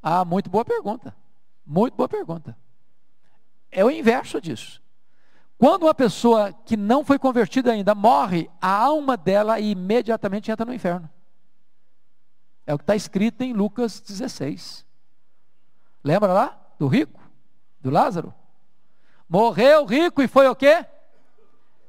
Ah, 0.00 0.24
muito 0.24 0.48
boa 0.48 0.64
pergunta. 0.64 1.12
Muito 1.66 1.96
boa 1.96 2.08
pergunta. 2.08 2.56
É 3.68 3.84
o 3.84 3.90
inverso 3.90 4.40
disso. 4.40 4.80
Quando 5.58 5.82
uma 5.82 5.94
pessoa 5.94 6.52
que 6.52 6.76
não 6.76 7.04
foi 7.04 7.18
convertida 7.18 7.72
ainda 7.72 7.92
morre, 7.92 8.48
a 8.60 8.70
alma 8.70 9.16
dela 9.16 9.58
imediatamente 9.58 10.52
entra 10.52 10.64
no 10.64 10.72
inferno. 10.72 11.10
É 12.64 12.72
o 12.72 12.78
que 12.78 12.84
está 12.84 12.94
escrito 12.94 13.42
em 13.42 13.52
Lucas 13.52 14.00
16. 14.00 14.86
Lembra 16.04 16.32
lá? 16.32 16.60
Do 16.78 16.86
rico? 16.86 17.20
Do 17.80 17.90
Lázaro? 17.90 18.32
Morreu 19.28 19.84
rico 19.84 20.22
e 20.22 20.28
foi 20.28 20.46
o 20.46 20.54
quê? 20.54 20.86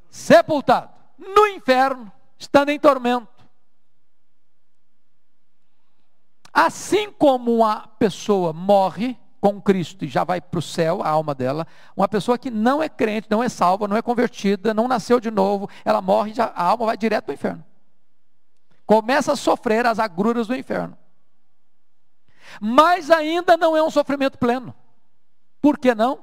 Sepultado. 0.10 0.90
No 1.18 1.46
inferno, 1.48 2.12
estando 2.40 2.70
em 2.70 2.80
tormento. 2.80 3.46
Assim 6.52 7.12
como 7.12 7.56
uma 7.58 7.88
pessoa 7.88 8.52
morre, 8.52 9.16
com 9.40 9.62
Cristo 9.62 10.06
e 10.06 10.08
já 10.08 10.24
vai 10.24 10.42
para 10.42 10.60
o 10.60 10.62
céu, 10.62 11.02
a 11.02 11.10
alma 11.10 11.34
dela. 11.34 11.66
Uma 11.96 12.08
pessoa 12.08 12.38
que 12.38 12.52
não 12.52 12.84
é 12.84 12.90
crente, 12.90 13.28
não 13.30 13.44
é 13.44 13.50
salva, 13.50 13.88
não 13.88 13.96
é 13.96 14.02
convertida, 14.02 14.74
não 14.74 14.88
nasceu 14.88 15.20
de 15.20 15.32
novo, 15.32 15.70
ela 15.86 16.02
morre, 16.02 16.34
já, 16.34 16.46
a 16.46 16.64
alma 16.64 16.88
vai 16.88 16.98
direto 16.98 17.26
para 17.26 17.32
o 17.32 17.36
inferno. 17.36 17.66
Começa 18.86 19.34
a 19.34 19.36
sofrer 19.36 19.86
as 19.86 20.00
agruras 20.00 20.48
do 20.48 20.56
inferno. 20.56 20.98
Mas 22.60 23.12
ainda 23.12 23.56
não 23.56 23.78
é 23.78 23.84
um 23.84 23.92
sofrimento 23.92 24.38
pleno. 24.38 24.74
Por 25.62 25.78
que 25.78 25.94
não? 25.94 26.20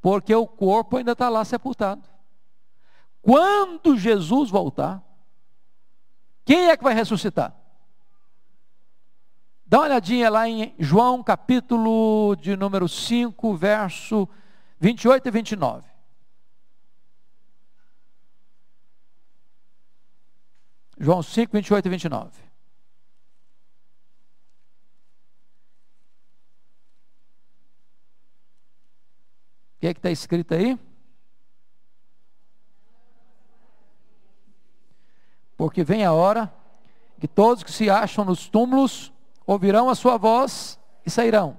Porque 0.00 0.34
o 0.34 0.46
corpo 0.46 0.96
ainda 0.96 1.12
está 1.12 1.28
lá 1.28 1.44
sepultado. 1.44 2.02
Quando 3.20 3.96
Jesus 3.96 4.50
voltar, 4.50 5.02
quem 6.44 6.70
é 6.70 6.76
que 6.76 6.82
vai 6.82 6.94
ressuscitar? 6.94 7.54
Dá 9.72 9.78
uma 9.78 9.86
olhadinha 9.86 10.28
lá 10.28 10.46
em 10.46 10.74
João 10.78 11.22
capítulo 11.22 12.36
de 12.36 12.54
número 12.58 12.86
5, 12.86 13.56
verso 13.56 14.28
28 14.78 15.26
e 15.26 15.30
29. 15.30 15.88
João 20.98 21.22
5, 21.22 21.50
28 21.54 21.86
e 21.86 21.88
29. 21.88 22.28
O 22.28 22.32
que 29.80 29.86
é 29.86 29.94
que 29.94 30.00
está 30.00 30.10
escrito 30.10 30.52
aí? 30.52 30.78
Porque 35.56 35.82
vem 35.82 36.04
a 36.04 36.12
hora 36.12 36.52
que 37.18 37.26
todos 37.26 37.62
que 37.62 37.72
se 37.72 37.88
acham 37.88 38.22
nos 38.22 38.50
túmulos 38.50 39.10
ouvirão 39.46 39.88
a 39.88 39.94
sua 39.94 40.16
voz 40.16 40.78
e 41.04 41.10
sairão. 41.10 41.58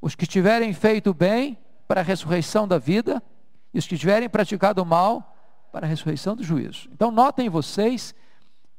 Os 0.00 0.14
que 0.14 0.26
tiverem 0.26 0.72
feito 0.72 1.14
bem 1.14 1.58
para 1.86 2.00
a 2.00 2.04
ressurreição 2.04 2.66
da 2.66 2.78
vida, 2.78 3.22
e 3.72 3.78
os 3.78 3.86
que 3.86 3.98
tiverem 3.98 4.28
praticado 4.28 4.82
o 4.82 4.86
mal 4.86 5.36
para 5.72 5.86
a 5.86 5.88
ressurreição 5.88 6.36
do 6.36 6.44
juízo. 6.44 6.88
Então 6.92 7.10
notem 7.10 7.48
vocês 7.48 8.14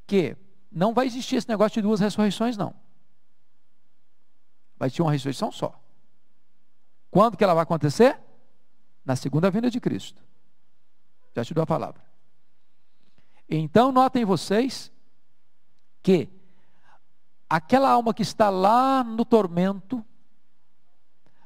que 0.07 0.37
não 0.71 0.93
vai 0.93 1.05
existir 1.05 1.35
esse 1.35 1.49
negócio 1.49 1.75
de 1.75 1.81
duas 1.81 1.99
ressurreições, 1.99 2.55
não. 2.55 2.73
Vai 4.77 4.89
ter 4.89 5.01
uma 5.01 5.11
ressurreição 5.11 5.51
só. 5.51 5.81
Quando 7.11 7.37
que 7.37 7.43
ela 7.43 7.53
vai 7.53 7.63
acontecer? 7.63 8.19
Na 9.03 9.15
segunda 9.15 9.49
vinda 9.51 9.69
de 9.69 9.79
Cristo. 9.79 10.23
Já 11.35 11.43
te 11.43 11.53
dou 11.53 11.63
a 11.63 11.67
palavra. 11.67 12.01
Então 13.49 13.91
notem 13.91 14.25
vocês 14.25 14.91
que 16.01 16.29
aquela 17.49 17.89
alma 17.89 18.13
que 18.13 18.21
está 18.21 18.49
lá 18.49 19.03
no 19.03 19.23
tormento 19.23 20.03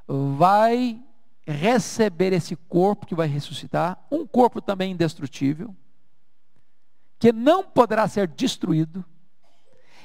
vai 0.08 1.04
receber 1.45 2.34
esse 2.34 2.56
corpo 2.56 3.06
que 3.06 3.16
vai 3.16 3.28
ressuscitar, 3.28 3.97
um 4.12 4.26
corpo 4.26 4.62
também 4.62 4.91
indestrutível, 4.91 5.76
que 7.18 7.32
não 7.32 7.64
poderá 7.64 8.08
ser 8.08 8.28
destruído, 8.28 9.04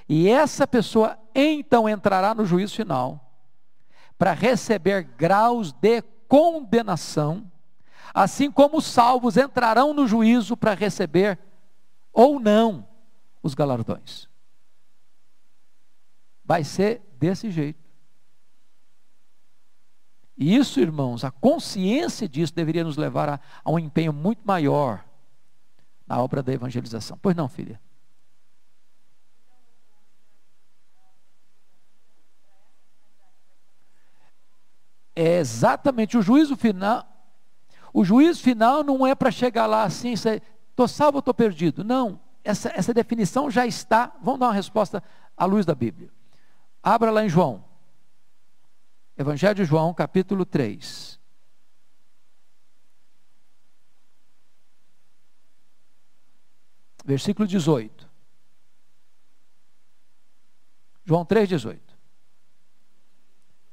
e 0.08 0.28
essa 0.28 0.66
pessoa 0.66 1.18
então 1.34 1.88
entrará 1.88 2.34
no 2.34 2.44
juízo 2.44 2.74
final 2.74 3.20
para 4.18 4.32
receber 4.32 5.02
graus 5.02 5.72
de 5.72 6.02
condenação, 6.28 7.50
assim 8.12 8.50
como 8.50 8.78
os 8.78 8.86
salvos 8.86 9.36
entrarão 9.36 9.94
no 9.94 10.06
juízo 10.06 10.56
para 10.56 10.74
receber 10.74 11.38
ou 12.12 12.38
não 12.38 12.86
os 13.42 13.54
galardões. 13.54 14.28
Vai 16.44 16.62
ser 16.62 17.02
desse 17.18 17.50
jeito. 17.50 17.82
E 20.36 20.54
isso, 20.54 20.80
irmãos, 20.80 21.24
a 21.24 21.30
consciência 21.30 22.28
disso 22.28 22.54
deveria 22.54 22.84
nos 22.84 22.96
levar 22.96 23.28
a, 23.28 23.40
a 23.64 23.70
um 23.70 23.78
empenho 23.78 24.12
muito 24.12 24.42
maior 24.44 25.04
na 26.06 26.20
obra 26.20 26.42
da 26.42 26.52
evangelização. 26.52 27.18
Pois 27.22 27.36
não, 27.36 27.48
filha? 27.48 27.80
É 35.16 35.38
exatamente 35.38 36.18
o 36.18 36.22
juízo 36.22 36.56
final. 36.56 37.06
O 37.92 38.04
juízo 38.04 38.42
final 38.42 38.82
não 38.82 39.06
é 39.06 39.14
para 39.14 39.30
chegar 39.30 39.66
lá 39.66 39.84
assim, 39.84 40.12
estou 40.12 40.88
salvo 40.88 41.18
ou 41.18 41.20
estou 41.20 41.32
perdido. 41.32 41.84
Não, 41.84 42.20
essa, 42.42 42.72
essa 42.74 42.92
definição 42.92 43.48
já 43.48 43.64
está. 43.64 44.12
Vamos 44.20 44.40
dar 44.40 44.46
uma 44.46 44.52
resposta 44.52 45.00
à 45.36 45.44
luz 45.44 45.64
da 45.64 45.76
Bíblia. 45.76 46.10
Abra 46.86 47.10
lá 47.10 47.24
em 47.24 47.30
João. 47.30 47.64
Evangelho 49.16 49.54
de 49.54 49.64
João, 49.64 49.94
capítulo 49.94 50.44
3. 50.44 51.18
Versículo 57.02 57.48
18. 57.48 58.06
João 61.06 61.24
3, 61.24 61.48
18. 61.48 61.96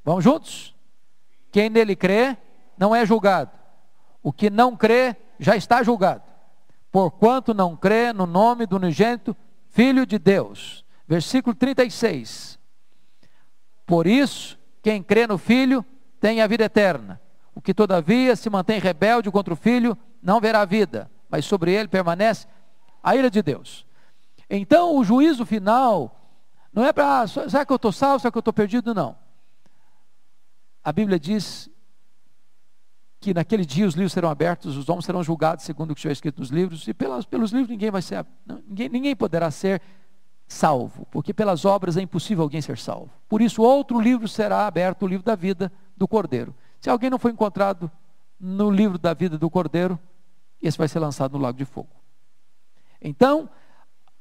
Vamos 0.06 0.24
juntos? 0.24 0.74
Quem 1.52 1.70
nele 1.70 1.98
crê, 1.98 2.38
não 2.78 2.96
é 2.96 3.06
julgado. 3.06 3.52
O 4.24 4.32
que 4.32 4.50
não 4.50 4.78
crê, 4.78 5.18
já 5.38 5.58
está 5.58 5.84
julgado. 5.84 6.24
porquanto 6.90 7.54
não 7.54 7.76
crê 7.76 8.14
no 8.14 8.26
nome 8.26 8.66
do 8.66 8.78
unigênito 8.78 9.36
Filho 9.70 10.06
de 10.06 10.18
Deus. 10.18 10.86
Versículo 11.06 11.54
36. 11.54 12.61
Por 13.92 14.08
isso, 14.08 14.58
quem 14.82 15.04
crê 15.04 15.28
no 15.28 15.38
Filho 15.38 15.86
tem 16.18 16.40
a 16.40 16.48
vida 16.48 16.64
eterna. 16.64 17.20
O 17.54 17.60
que 17.60 17.74
todavia 17.74 18.38
se 18.38 18.50
mantém 18.50 18.80
rebelde 18.80 19.30
contra 19.30 19.54
o 19.54 19.58
Filho 19.58 19.98
não 20.24 20.40
verá 20.40 20.64
vida, 20.64 21.12
mas 21.30 21.44
sobre 21.44 21.74
ele 21.74 21.90
permanece 21.90 22.48
a 23.04 23.18
ira 23.18 23.30
de 23.30 23.42
Deus. 23.42 23.86
Então, 24.50 24.96
o 24.96 25.04
juízo 25.04 25.46
final 25.46 26.18
não 26.72 26.86
é 26.86 26.94
para, 26.94 27.20
ah, 27.20 27.28
será 27.28 27.66
que 27.66 27.74
eu 27.74 27.76
estou 27.76 27.92
salvo, 27.92 28.22
será 28.22 28.32
que 28.32 28.38
eu 28.38 28.40
estou 28.40 28.54
perdido? 28.54 28.94
Não. 28.94 29.14
A 30.82 30.94
Bíblia 30.94 31.20
diz 31.20 31.70
que 33.20 33.34
naquele 33.34 33.66
dia 33.66 33.86
os 33.86 33.96
livros 33.96 34.14
serão 34.14 34.30
abertos, 34.30 34.78
os 34.78 34.88
homens 34.88 35.04
serão 35.04 35.22
julgados 35.22 35.66
segundo 35.66 35.92
o 35.92 35.96
que 35.96 36.00
estiver 36.00 36.14
escrito 36.14 36.40
nos 36.40 36.50
livros, 36.50 36.88
e 36.88 36.94
pelos 36.94 37.52
livros 37.52 37.68
ninguém 37.68 37.92
vai 37.92 38.02
ser, 38.02 38.26
ninguém, 38.70 38.88
ninguém 38.88 39.16
poderá 39.18 39.52
ser 39.52 39.82
salvo, 40.52 41.08
porque 41.10 41.34
pelas 41.34 41.64
obras 41.64 41.96
é 41.96 42.02
impossível 42.02 42.44
alguém 42.44 42.62
ser 42.62 42.78
salvo. 42.78 43.10
Por 43.30 43.42
isso, 43.42 43.62
outro 43.62 44.00
livro 44.00 44.28
será 44.28 44.68
aberto, 44.68 45.04
o 45.04 45.08
livro 45.08 45.26
da 45.26 45.34
vida 45.34 45.72
do 45.96 46.08
Cordeiro. 46.08 46.54
Se 46.80 46.90
alguém 46.90 47.10
não 47.10 47.18
foi 47.18 47.32
encontrado 47.32 47.90
no 48.38 48.70
livro 48.70 48.98
da 48.98 49.14
vida 49.14 49.38
do 49.38 49.50
Cordeiro, 49.50 49.98
esse 50.62 50.78
vai 50.78 50.90
ser 50.90 51.00
lançado 51.00 51.34
no 51.34 51.40
lago 51.40 51.58
de 51.58 51.64
fogo. 51.64 51.90
Então, 53.02 53.50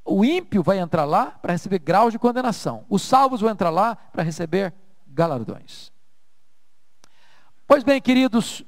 o 0.05 0.25
ímpio 0.25 0.63
vai 0.63 0.79
entrar 0.79 1.05
lá 1.05 1.27
para 1.27 1.53
receber 1.53 1.81
graus 1.81 2.13
de 2.13 2.19
condenação, 2.19 2.85
os 2.89 3.03
salvos 3.03 3.41
vão 3.41 3.51
entrar 3.51 3.71
lá 3.71 3.97
para 3.97 4.23
receber 4.23 4.73
galardões. 5.09 5.93
Pois 7.67 7.83
bem, 7.83 8.01
queridos, 8.01 8.65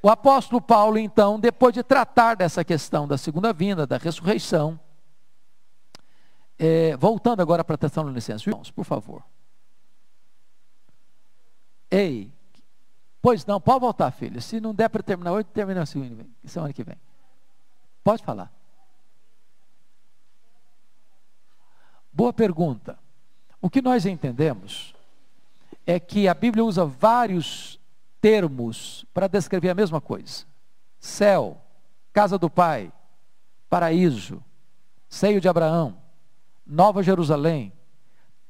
o 0.00 0.08
apóstolo 0.08 0.62
Paulo, 0.62 0.98
então, 0.98 1.38
depois 1.38 1.74
de 1.74 1.82
tratar 1.82 2.36
dessa 2.36 2.64
questão 2.64 3.08
da 3.08 3.18
segunda 3.18 3.52
vinda, 3.52 3.86
da 3.86 3.98
ressurreição, 3.98 4.78
é, 6.58 6.96
voltando 6.96 7.40
agora 7.40 7.62
para 7.62 7.74
a 7.74 7.78
Tessalonicenses, 7.78 8.46
irmãos, 8.46 8.70
por 8.70 8.84
favor. 8.84 9.22
Ei, 11.90 12.32
pois 13.20 13.44
não, 13.44 13.60
pode 13.60 13.80
voltar, 13.80 14.10
filho. 14.10 14.40
Se 14.40 14.60
não 14.60 14.74
der 14.74 14.88
para 14.88 15.02
terminar 15.02 15.32
hoje, 15.32 15.44
termina 15.44 15.84
semana 15.86 16.72
que 16.72 16.84
vem. 16.84 16.96
Pode 18.02 18.22
falar. 18.22 18.52
Boa 22.12 22.32
pergunta. 22.32 22.98
O 23.60 23.68
que 23.68 23.82
nós 23.82 24.06
entendemos 24.06 24.94
é 25.86 26.00
que 26.00 26.26
a 26.26 26.34
Bíblia 26.34 26.64
usa 26.64 26.84
vários 26.84 27.78
termos 28.20 29.04
para 29.12 29.28
descrever 29.28 29.70
a 29.70 29.74
mesma 29.74 30.00
coisa: 30.00 30.44
céu, 30.98 31.60
casa 32.12 32.38
do 32.38 32.48
Pai, 32.48 32.92
paraíso, 33.68 34.42
seio 35.08 35.40
de 35.40 35.48
Abraão, 35.48 35.96
Nova 36.66 37.02
Jerusalém. 37.02 37.72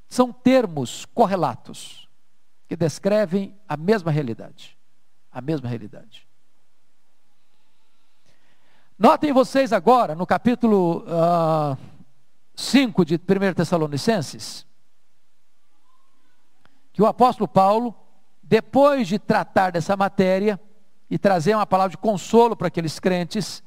São 0.09 0.33
termos 0.33 1.05
correlatos 1.05 2.09
que 2.69 2.77
descrevem 2.77 3.59
a 3.69 3.77
mesma 3.77 4.11
realidade. 4.11 4.79
A 5.31 5.41
mesma 5.41 5.69
realidade. 5.69 6.27
Notem 8.99 9.33
vocês 9.33 9.73
agora, 9.73 10.15
no 10.15 10.27
capítulo 10.27 11.01
uh, 11.01 11.05
ah, 11.11 11.79
5 12.55 13.05
de 13.05 13.17
1 13.17 13.55
Tessalonicenses, 13.55 14.67
que 16.93 17.03
o 17.03 17.07
apóstolo 17.07 17.47
Paulo 17.47 17.95
depois 18.47 19.09
de 19.09 19.19
tratar 19.19 19.71
dessa 19.73 19.97
matéria 19.97 20.61
e 21.11 21.19
trazer 21.19 21.55
uma 21.55 21.67
palavra 21.67 21.91
de 21.91 21.99
consolo 21.99 22.57
para 22.57 22.69
aqueles 22.69 23.01
crentes, 23.01 23.63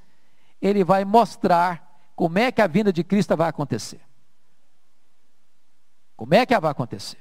ele 0.61 0.83
vai 0.83 1.03
mostrar 1.03 2.01
como 2.15 2.39
é 2.39 2.51
que 2.51 2.61
a 2.61 2.67
vinda 2.67 2.91
de 2.91 3.03
Cristo 3.03 3.35
vai 3.35 3.49
acontecer. 3.49 3.99
Como 6.19 6.33
é 6.33 6.45
que 6.45 6.53
ela 6.53 6.59
vai 6.59 6.71
acontecer? 6.71 7.17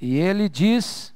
E 0.00 0.16
ele 0.16 0.48
diz, 0.48 1.14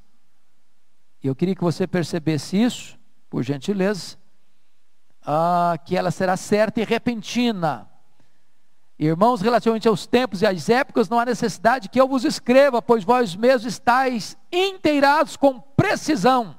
e 1.22 1.26
eu 1.26 1.34
queria 1.34 1.54
que 1.54 1.64
você 1.64 1.86
percebesse 1.86 2.62
isso, 2.62 2.98
por 3.30 3.42
gentileza, 3.42 4.18
ah, 5.22 5.78
que 5.86 5.96
ela 5.96 6.10
será 6.10 6.36
certa 6.36 6.82
e 6.82 6.84
repentina. 6.84 7.90
Irmãos, 8.98 9.40
relativamente 9.40 9.88
aos 9.88 10.06
tempos 10.06 10.42
e 10.42 10.46
às 10.46 10.68
épocas, 10.68 11.08
não 11.08 11.18
há 11.18 11.24
necessidade 11.24 11.88
que 11.88 11.98
eu 11.98 12.06
vos 12.06 12.26
escreva, 12.26 12.82
pois 12.82 13.04
vós 13.04 13.34
mesmos 13.34 13.72
estáis 13.72 14.36
inteirados 14.52 15.38
com 15.38 15.58
precisão. 15.58 16.54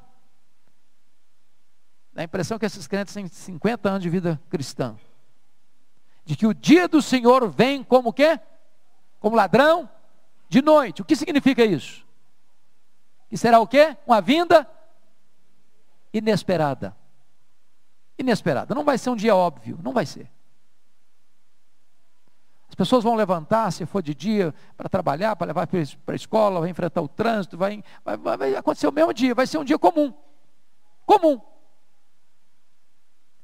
Dá 2.12 2.24
a 2.24 2.26
impressão 2.26 2.58
que 2.58 2.66
esses 2.66 2.88
crentes 2.88 3.14
têm 3.14 3.28
50 3.28 3.88
anos 3.88 4.02
de 4.02 4.10
vida 4.10 4.42
cristã. 4.50 4.98
De 6.26 6.36
que 6.36 6.48
o 6.48 6.56
dia 6.56 6.88
do 6.88 7.04
Senhor 7.04 7.48
vem 7.52 7.84
como 7.84 8.12
quê? 8.12 8.40
Como 9.20 9.36
ladrão 9.36 9.90
de 10.50 10.62
noite. 10.62 11.02
O 11.02 11.06
que 11.06 11.16
significa 11.16 11.64
isso? 11.64 12.06
Que 13.30 13.38
será 13.38 13.60
o 13.60 13.68
quê? 13.68 13.98
Uma 14.06 14.22
vinda 14.22 14.70
inesperada. 16.14 16.96
Inesperada. 18.18 18.74
Não 18.74 18.84
vai 18.84 18.98
ser 18.98 19.10
um 19.10 19.16
dia 19.16 19.36
óbvio, 19.36 19.80
não 19.84 19.94
vai 19.94 20.06
ser. 20.06 20.30
As 22.70 22.76
pessoas 22.76 23.04
vão 23.04 23.16
levantar, 23.16 23.72
se 23.72 23.86
for 23.86 24.02
de 24.02 24.14
dia, 24.14 24.54
para 24.76 24.90
trabalhar, 24.90 25.36
para 25.36 25.48
levar 25.48 25.68
para 25.68 25.80
a 26.08 26.16
escola, 26.16 26.60
vai 26.60 26.70
enfrentar 26.70 27.02
o 27.02 27.08
trânsito, 27.08 27.58
vai, 27.58 27.84
vai, 28.04 28.18
vai 28.18 28.56
acontecer 28.56 28.88
o 28.88 28.92
mesmo 28.92 29.14
dia, 29.14 29.34
vai 29.34 29.48
ser 29.48 29.58
um 29.58 29.64
dia 29.64 29.80
comum. 29.80 30.14
Comum. 31.06 31.40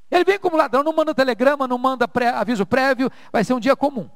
Ele 0.10 0.26
vem 0.26 0.38
como 0.38 0.58
ladrão, 0.58 0.84
não 0.84 0.92
manda 0.92 1.16
telegrama, 1.16 1.68
não 1.68 1.78
manda 1.78 2.08
pré, 2.08 2.30
aviso 2.30 2.66
prévio, 2.66 3.10
vai 3.32 3.44
ser 3.44 3.54
um 3.54 3.60
dia 3.60 3.76
comum. 3.76 4.10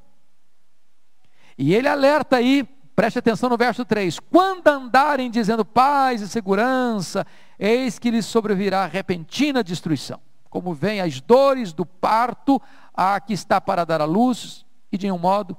E 1.57 1.73
ele 1.73 1.87
alerta 1.87 2.35
aí, 2.37 2.63
preste 2.95 3.19
atenção 3.19 3.49
no 3.49 3.57
verso 3.57 3.85
3: 3.85 4.19
quando 4.19 4.67
andarem 4.67 5.31
dizendo 5.31 5.63
paz 5.63 6.21
e 6.21 6.27
segurança, 6.27 7.25
eis 7.57 7.97
que 7.97 8.11
lhes 8.11 8.25
sobrevirá 8.25 8.85
repentina 8.85 9.63
destruição, 9.63 10.19
como 10.49 10.73
vem 10.73 10.99
as 11.01 11.21
dores 11.21 11.71
do 11.73 11.85
parto 11.85 12.61
a 12.93 13.17
que 13.19 13.33
está 13.33 13.61
para 13.61 13.85
dar 13.85 14.01
a 14.01 14.05
luz, 14.05 14.65
e 14.91 14.97
de 14.97 15.07
nenhum 15.07 15.17
modo 15.17 15.57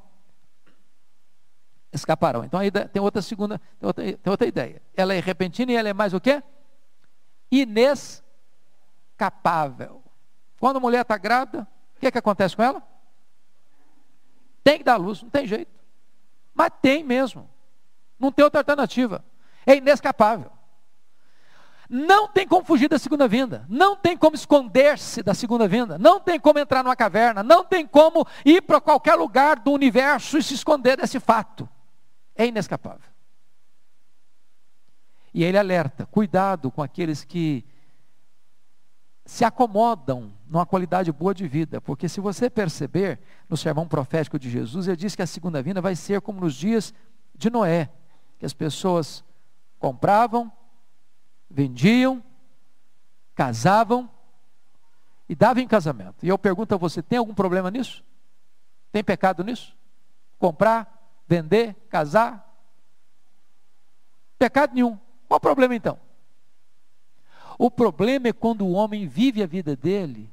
escaparão. 1.93 2.45
Então 2.45 2.61
aí 2.61 2.71
tem 2.71 3.03
outra 3.03 3.23
segunda, 3.23 3.59
tem 3.79 3.87
outra, 3.87 4.05
tem 4.05 4.31
outra 4.31 4.47
ideia. 4.47 4.83
Ela 4.95 5.15
é 5.15 5.21
repentina 5.21 5.73
e 5.73 5.77
ela 5.77 5.89
é 5.89 5.95
mais 5.95 6.15
o 6.15 6.21
quê? 6.21 6.43
Inescapável. 7.51 10.03
Quando 10.61 10.77
a 10.77 10.81
mulher 10.81 11.03
está 11.03 11.17
grávida, 11.17 11.67
o 11.97 12.01
que, 12.01 12.07
é 12.07 12.11
que 12.11 12.19
acontece 12.19 12.55
com 12.55 12.63
ela? 12.63 12.83
Tem 14.63 14.77
que 14.79 14.85
dar 14.85 14.97
luz, 14.97 15.23
não 15.23 15.31
tem 15.31 15.47
jeito. 15.47 15.75
Mas 16.57 16.71
tem 16.81 17.05
mesmo. 17.05 17.49
Não 18.19 18.33
tem 18.33 18.45
outra 18.45 18.61
alternativa. 18.61 19.23
É 19.67 19.77
inescapável. 19.77 20.51
Não 21.89 22.27
tem 22.27 22.49
como 22.49 22.65
fugir 22.65 22.89
da 22.89 22.99
segunda 22.99 23.29
vinda, 23.29 23.65
não 23.69 23.95
tem 23.95 24.17
como 24.17 24.35
esconder-se 24.35 25.23
da 25.23 25.33
segunda 25.33 25.69
vinda, 25.69 25.97
não 25.97 26.19
tem 26.19 26.41
como 26.41 26.59
entrar 26.59 26.83
numa 26.83 26.97
caverna, 26.97 27.45
não 27.45 27.65
tem 27.65 27.87
como 27.87 28.27
ir 28.45 28.63
para 28.63 28.81
qualquer 28.81 29.15
lugar 29.15 29.61
do 29.61 29.71
universo 29.71 30.37
e 30.37 30.43
se 30.43 30.55
esconder 30.55 30.97
desse 30.97 31.21
fato. 31.21 31.69
É 32.35 32.45
inescapável. 32.45 33.09
E 35.33 35.45
ele 35.45 35.57
alerta: 35.57 36.07
cuidado 36.07 36.73
com 36.73 36.83
aqueles 36.83 37.23
que 37.23 37.65
se 39.27 39.45
acomodam 39.45 40.33
numa 40.49 40.65
qualidade 40.65 41.11
boa 41.11 41.35
de 41.35 41.49
vida, 41.49 41.81
porque 41.81 42.09
se 42.09 42.21
você 42.21 42.49
perceber 42.49 43.19
no 43.49 43.57
sermão 43.57 43.87
profético 43.87 44.39
de 44.39 44.49
Jesus, 44.49 44.87
ele 44.87 44.97
diz 44.97 45.17
que 45.17 45.23
a 45.23 45.27
segunda 45.27 45.61
vinda 45.61 45.81
vai 45.81 45.97
ser 45.97 46.21
como 46.21 46.41
nos 46.41 46.55
dias 46.55 46.95
de 47.35 47.51
Noé, 47.51 47.91
que 48.39 48.47
as 48.47 48.55
pessoas 48.55 49.25
compravam, 49.81 50.51
vendiam, 51.51 52.23
casavam 53.35 54.09
e 55.29 55.35
davam 55.35 55.61
em 55.61 55.67
casamento. 55.67 56.25
E 56.25 56.29
eu 56.29 56.39
pergunto 56.39 56.73
a 56.73 56.79
você: 56.79 57.03
tem 57.03 57.19
algum 57.19 57.35
problema 57.35 57.69
nisso? 57.69 58.05
Tem 58.93 59.03
pecado 59.03 59.43
nisso? 59.43 59.77
Comprar, 60.39 61.11
vender, 61.27 61.75
casar? 61.89 62.47
Pecado 64.39 64.73
nenhum. 64.73 64.97
Qual 65.27 65.39
o 65.39 65.41
problema 65.41 65.75
então? 65.75 66.06
O 67.59 67.71
problema 67.71 68.29
é 68.29 68.33
quando 68.33 68.67
o 68.67 68.73
homem 68.73 69.07
vive 69.07 69.43
a 69.43 69.47
vida 69.47 69.75
dele 69.75 70.31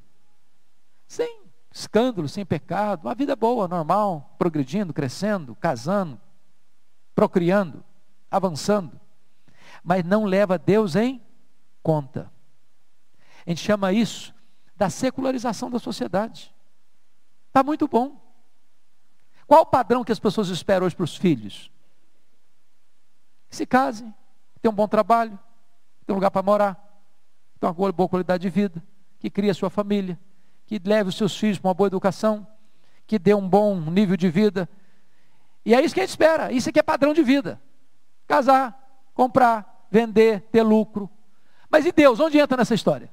sem 1.07 1.43
escândalo, 1.71 2.27
sem 2.27 2.45
pecado, 2.45 3.05
uma 3.05 3.15
vida 3.15 3.35
boa, 3.35 3.67
normal, 3.67 4.35
progredindo, 4.37 4.93
crescendo, 4.93 5.55
casando, 5.55 6.19
procriando, 7.15 7.83
avançando 8.29 9.03
mas 9.83 10.03
não 10.03 10.23
leva 10.23 10.57
Deus 10.57 10.95
em 10.95 11.21
conta. 11.81 12.31
A 13.45 13.49
gente 13.49 13.61
chama 13.61 13.91
isso 13.91 14.33
da 14.75 14.89
secularização 14.89 15.69
da 15.69 15.77
sociedade. 15.77 16.53
Está 17.47 17.61
muito 17.61 17.87
bom. 17.87 18.21
Qual 19.45 19.61
o 19.61 19.65
padrão 19.65 20.03
que 20.03 20.11
as 20.11 20.19
pessoas 20.19 20.47
esperam 20.47 20.85
hoje 20.85 20.95
para 20.95 21.03
os 21.03 21.17
filhos? 21.17 21.69
Que 23.49 23.55
se 23.57 23.65
casem, 23.65 24.13
tenham 24.61 24.71
um 24.71 24.75
bom 24.75 24.87
trabalho, 24.87 25.37
tenham 26.05 26.15
um 26.15 26.19
lugar 26.19 26.31
para 26.31 26.41
morar, 26.41 26.92
que 27.63 27.77
tenham 27.77 27.85
uma 27.85 27.91
boa 27.91 28.09
qualidade 28.09 28.41
de 28.41 28.49
vida, 28.49 28.83
que 29.19 29.29
crie 29.29 29.49
a 29.49 29.53
sua 29.53 29.69
família, 29.69 30.19
que 30.65 30.81
leve 30.83 31.09
os 31.09 31.15
seus 31.15 31.37
filhos 31.37 31.59
para 31.59 31.69
uma 31.69 31.73
boa 31.73 31.87
educação, 31.87 32.45
que 33.07 33.17
dê 33.17 33.33
um 33.33 33.47
bom 33.47 33.79
nível 33.79 34.17
de 34.17 34.29
vida. 34.29 34.67
E 35.65 35.73
é 35.73 35.81
isso 35.81 35.93
que 35.93 36.01
a 36.01 36.03
gente 36.03 36.09
espera, 36.09 36.51
isso 36.51 36.69
aqui 36.69 36.79
é 36.79 36.83
padrão 36.83 37.13
de 37.13 37.23
vida. 37.23 37.61
Casar, 38.27 38.77
comprar, 39.13 39.87
vender, 39.89 40.41
ter 40.51 40.63
lucro. 40.63 41.09
Mas 41.69 41.85
e 41.85 41.91
Deus, 41.91 42.19
onde 42.19 42.37
entra 42.37 42.57
nessa 42.57 42.75
história? 42.75 43.09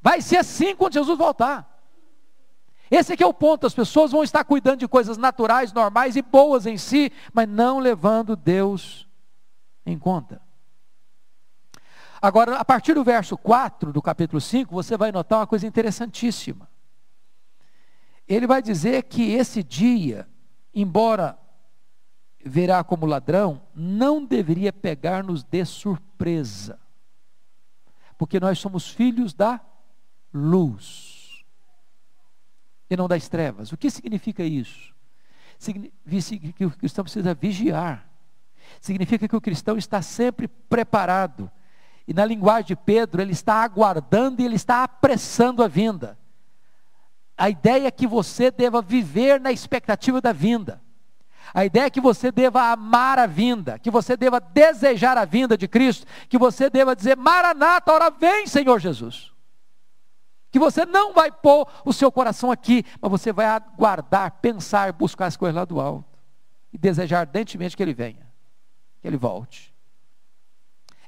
Vai 0.00 0.20
ser 0.20 0.38
assim 0.38 0.74
quando 0.74 0.94
Jesus 0.94 1.18
voltar. 1.18 1.68
Esse 2.90 3.12
aqui 3.12 3.22
é 3.22 3.26
o 3.26 3.34
ponto, 3.34 3.66
as 3.66 3.74
pessoas 3.74 4.10
vão 4.10 4.24
estar 4.24 4.42
cuidando 4.44 4.80
de 4.80 4.88
coisas 4.88 5.16
naturais, 5.16 5.72
normais 5.72 6.16
e 6.16 6.22
boas 6.22 6.66
em 6.66 6.76
si, 6.76 7.12
mas 7.32 7.48
não 7.48 7.78
levando 7.78 8.34
Deus 8.34 9.08
em 9.86 9.98
conta. 9.98 10.42
Agora, 12.22 12.56
a 12.56 12.64
partir 12.64 12.94
do 12.94 13.02
verso 13.02 13.36
4 13.36 13.92
do 13.92 14.02
capítulo 14.02 14.40
5, 14.40 14.72
você 14.72 14.96
vai 14.96 15.10
notar 15.10 15.38
uma 15.38 15.46
coisa 15.46 15.66
interessantíssima. 15.66 16.68
Ele 18.28 18.46
vai 18.46 18.60
dizer 18.60 19.04
que 19.04 19.32
esse 19.32 19.62
dia, 19.62 20.28
embora 20.74 21.38
verá 22.44 22.84
como 22.84 23.06
ladrão, 23.06 23.62
não 23.74 24.24
deveria 24.24 24.72
pegar-nos 24.72 25.42
de 25.42 25.64
surpresa. 25.64 26.78
Porque 28.18 28.38
nós 28.38 28.58
somos 28.58 28.90
filhos 28.90 29.32
da 29.32 29.58
luz 30.32 31.44
e 32.90 32.96
não 32.96 33.08
das 33.08 33.28
trevas. 33.28 33.72
O 33.72 33.78
que 33.78 33.90
significa 33.90 34.44
isso? 34.44 34.94
Significa 35.58 36.52
que 36.52 36.66
o 36.66 36.70
cristão 36.70 37.02
precisa 37.04 37.34
vigiar. 37.34 38.06
Significa 38.80 39.26
que 39.26 39.36
o 39.36 39.40
cristão 39.40 39.76
está 39.76 40.02
sempre 40.02 40.46
preparado 40.46 41.50
e 42.10 42.12
na 42.12 42.24
linguagem 42.24 42.64
de 42.64 42.74
Pedro, 42.74 43.22
ele 43.22 43.30
está 43.30 43.62
aguardando 43.62 44.42
e 44.42 44.44
ele 44.44 44.56
está 44.56 44.82
apressando 44.82 45.62
a 45.62 45.68
vinda. 45.68 46.18
A 47.38 47.48
ideia 47.48 47.86
é 47.86 47.90
que 47.92 48.04
você 48.04 48.50
deva 48.50 48.82
viver 48.82 49.38
na 49.38 49.52
expectativa 49.52 50.20
da 50.20 50.32
vinda. 50.32 50.82
A 51.54 51.64
ideia 51.64 51.84
é 51.84 51.90
que 51.90 52.00
você 52.00 52.32
deva 52.32 52.72
amar 52.72 53.16
a 53.16 53.26
vinda, 53.26 53.78
que 53.78 53.92
você 53.92 54.16
deva 54.16 54.40
desejar 54.40 55.16
a 55.16 55.24
vinda 55.24 55.56
de 55.56 55.68
Cristo, 55.68 56.04
que 56.28 56.36
você 56.36 56.68
deva 56.68 56.96
dizer: 56.96 57.16
Maranata, 57.16 57.92
hora 57.92 58.10
vem, 58.10 58.44
Senhor 58.44 58.80
Jesus. 58.80 59.30
Que 60.50 60.58
você 60.58 60.84
não 60.84 61.14
vai 61.14 61.30
pôr 61.30 61.64
o 61.84 61.92
seu 61.92 62.10
coração 62.10 62.50
aqui, 62.50 62.84
mas 63.00 63.08
você 63.08 63.32
vai 63.32 63.46
aguardar, 63.46 64.40
pensar, 64.42 64.92
buscar 64.92 65.26
as 65.26 65.36
coisas 65.36 65.54
lá 65.54 65.64
do 65.64 65.80
alto 65.80 66.18
e 66.72 66.76
desejar 66.76 67.20
ardentemente 67.20 67.76
que 67.76 67.82
Ele 67.84 67.94
venha, 67.94 68.26
que 69.00 69.06
Ele 69.06 69.16
volte. 69.16 69.69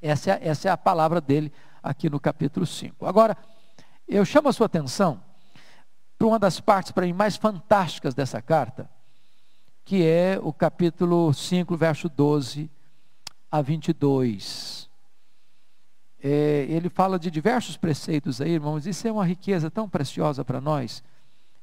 Essa 0.02 0.32
é, 0.32 0.48
essa 0.48 0.68
é 0.68 0.70
a 0.72 0.76
palavra 0.76 1.20
dele 1.20 1.52
aqui 1.80 2.10
no 2.10 2.18
capítulo 2.18 2.66
5. 2.66 3.06
Agora, 3.06 3.36
eu 4.08 4.24
chamo 4.24 4.48
a 4.48 4.52
sua 4.52 4.66
atenção 4.66 5.22
para 6.18 6.26
uma 6.26 6.40
das 6.40 6.58
partes 6.58 6.90
para 6.90 7.06
mim 7.06 7.12
mais 7.12 7.36
fantásticas 7.36 8.12
dessa 8.12 8.42
carta, 8.42 8.90
que 9.84 10.04
é 10.04 10.40
o 10.42 10.52
capítulo 10.52 11.32
5, 11.32 11.76
verso 11.76 12.08
12 12.08 12.68
a 13.48 13.62
22. 13.62 14.90
É, 16.20 16.66
ele 16.68 16.88
fala 16.88 17.16
de 17.16 17.30
diversos 17.30 17.76
preceitos 17.76 18.40
aí, 18.40 18.52
irmãos, 18.52 18.86
isso 18.86 19.06
é 19.06 19.12
uma 19.12 19.24
riqueza 19.24 19.70
tão 19.70 19.88
preciosa 19.88 20.44
para 20.44 20.60
nós. 20.60 21.02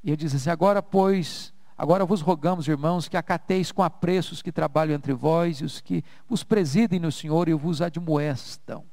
E 0.01 0.11
ele 0.11 0.17
diz 0.17 0.33
assim: 0.33 0.49
agora, 0.49 0.81
pois, 0.81 1.53
Agora 1.79 2.03
vos 2.05 2.19
rogamos, 2.19 2.67
irmãos, 2.67 3.07
que 3.07 3.15
acateis 3.15 3.71
com 3.71 3.81
apreço 3.81 4.33
os 4.33 4.41
que 4.41 4.51
trabalham 4.51 4.93
entre 4.93 5.13
vós 5.13 5.61
e 5.61 5.63
os 5.63 5.79
que 5.79 6.03
os 6.29 6.43
presidem 6.43 6.99
no 6.99 7.09
Senhor 7.09 7.47
e 7.47 7.53
vos 7.53 7.81
admoestam. 7.81 8.83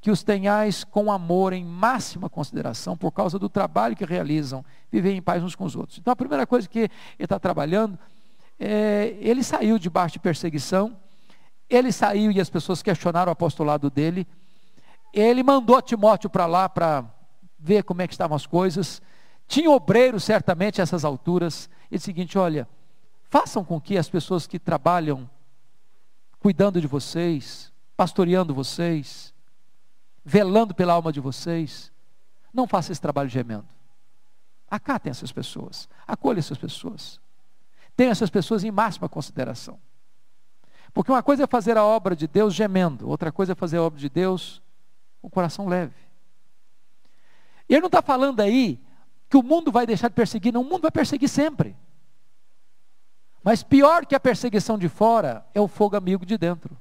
Que 0.00 0.08
os 0.08 0.22
tenhais 0.22 0.84
com 0.84 1.10
amor 1.10 1.52
em 1.52 1.64
máxima 1.64 2.30
consideração 2.30 2.96
por 2.96 3.10
causa 3.10 3.40
do 3.40 3.48
trabalho 3.48 3.96
que 3.96 4.04
realizam, 4.04 4.64
viver 4.88 5.14
em 5.14 5.20
paz 5.20 5.42
uns 5.42 5.56
com 5.56 5.64
os 5.64 5.74
outros. 5.74 5.98
Então 5.98 6.12
a 6.12 6.16
primeira 6.16 6.46
coisa 6.46 6.68
que 6.68 6.78
ele 6.78 6.90
está 7.18 7.40
trabalhando, 7.40 7.98
é, 8.56 9.16
ele 9.18 9.42
saiu 9.42 9.76
debaixo 9.76 10.12
de 10.12 10.20
perseguição, 10.20 10.96
ele 11.68 11.90
saiu 11.90 12.30
e 12.30 12.40
as 12.40 12.48
pessoas 12.48 12.84
questionaram 12.84 13.30
o 13.30 13.32
apostolado 13.32 13.90
dele, 13.90 14.28
ele 15.12 15.42
mandou 15.42 15.82
Timóteo 15.82 16.30
para 16.30 16.46
lá 16.46 16.68
para 16.68 17.04
ver 17.58 17.82
como 17.82 18.00
é 18.00 18.06
que 18.06 18.14
estavam 18.14 18.36
as 18.36 18.46
coisas, 18.46 19.02
tinha 19.48 19.68
obreiros 19.68 20.22
certamente 20.22 20.80
a 20.80 20.84
essas 20.84 21.04
alturas, 21.04 21.68
e 21.90 21.96
o 21.96 22.00
seguinte: 22.00 22.38
olha, 22.38 22.68
façam 23.24 23.64
com 23.64 23.80
que 23.80 23.98
as 23.98 24.08
pessoas 24.08 24.46
que 24.46 24.58
trabalham 24.58 25.28
cuidando 26.38 26.80
de 26.80 26.86
vocês, 26.86 27.72
pastoreando 27.96 28.54
vocês, 28.54 29.34
velando 30.24 30.74
pela 30.74 30.94
alma 30.94 31.12
de 31.12 31.20
vocês, 31.20 31.92
não 32.52 32.66
façam 32.66 32.92
esse 32.92 33.00
trabalho 33.00 33.28
gemendo. 33.28 33.68
Acatem 34.68 35.10
essas 35.10 35.32
pessoas, 35.32 35.88
acolham 36.06 36.38
essas 36.38 36.58
pessoas. 36.58 37.20
Tenham 37.96 38.12
essas 38.12 38.30
pessoas 38.30 38.64
em 38.64 38.70
máxima 38.70 39.08
consideração. 39.08 39.78
Porque 40.94 41.10
uma 41.10 41.22
coisa 41.22 41.44
é 41.44 41.46
fazer 41.46 41.76
a 41.76 41.84
obra 41.84 42.16
de 42.16 42.26
Deus 42.26 42.54
gemendo, 42.54 43.08
outra 43.08 43.30
coisa 43.30 43.52
é 43.52 43.54
fazer 43.54 43.76
a 43.76 43.82
obra 43.82 43.98
de 43.98 44.08
Deus 44.08 44.62
com 45.20 45.28
o 45.28 45.30
coração 45.30 45.68
leve. 45.68 45.94
E 47.68 47.74
ele 47.74 47.82
não 47.82 47.86
está 47.88 48.02
falando 48.02 48.40
aí 48.40 48.80
que 49.30 49.36
o 49.36 49.42
mundo 49.42 49.70
vai 49.70 49.86
deixar 49.86 50.08
de 50.08 50.14
perseguir, 50.14 50.52
não, 50.52 50.62
o 50.62 50.64
mundo 50.64 50.82
vai 50.82 50.90
perseguir 50.90 51.28
sempre. 51.28 51.76
Mas 53.44 53.62
pior 53.62 54.04
que 54.04 54.14
a 54.16 54.20
perseguição 54.20 54.76
de 54.76 54.88
fora 54.88 55.46
é 55.54 55.60
o 55.60 55.68
fogo 55.68 55.96
amigo 55.96 56.26
de 56.26 56.36
dentro. 56.36 56.76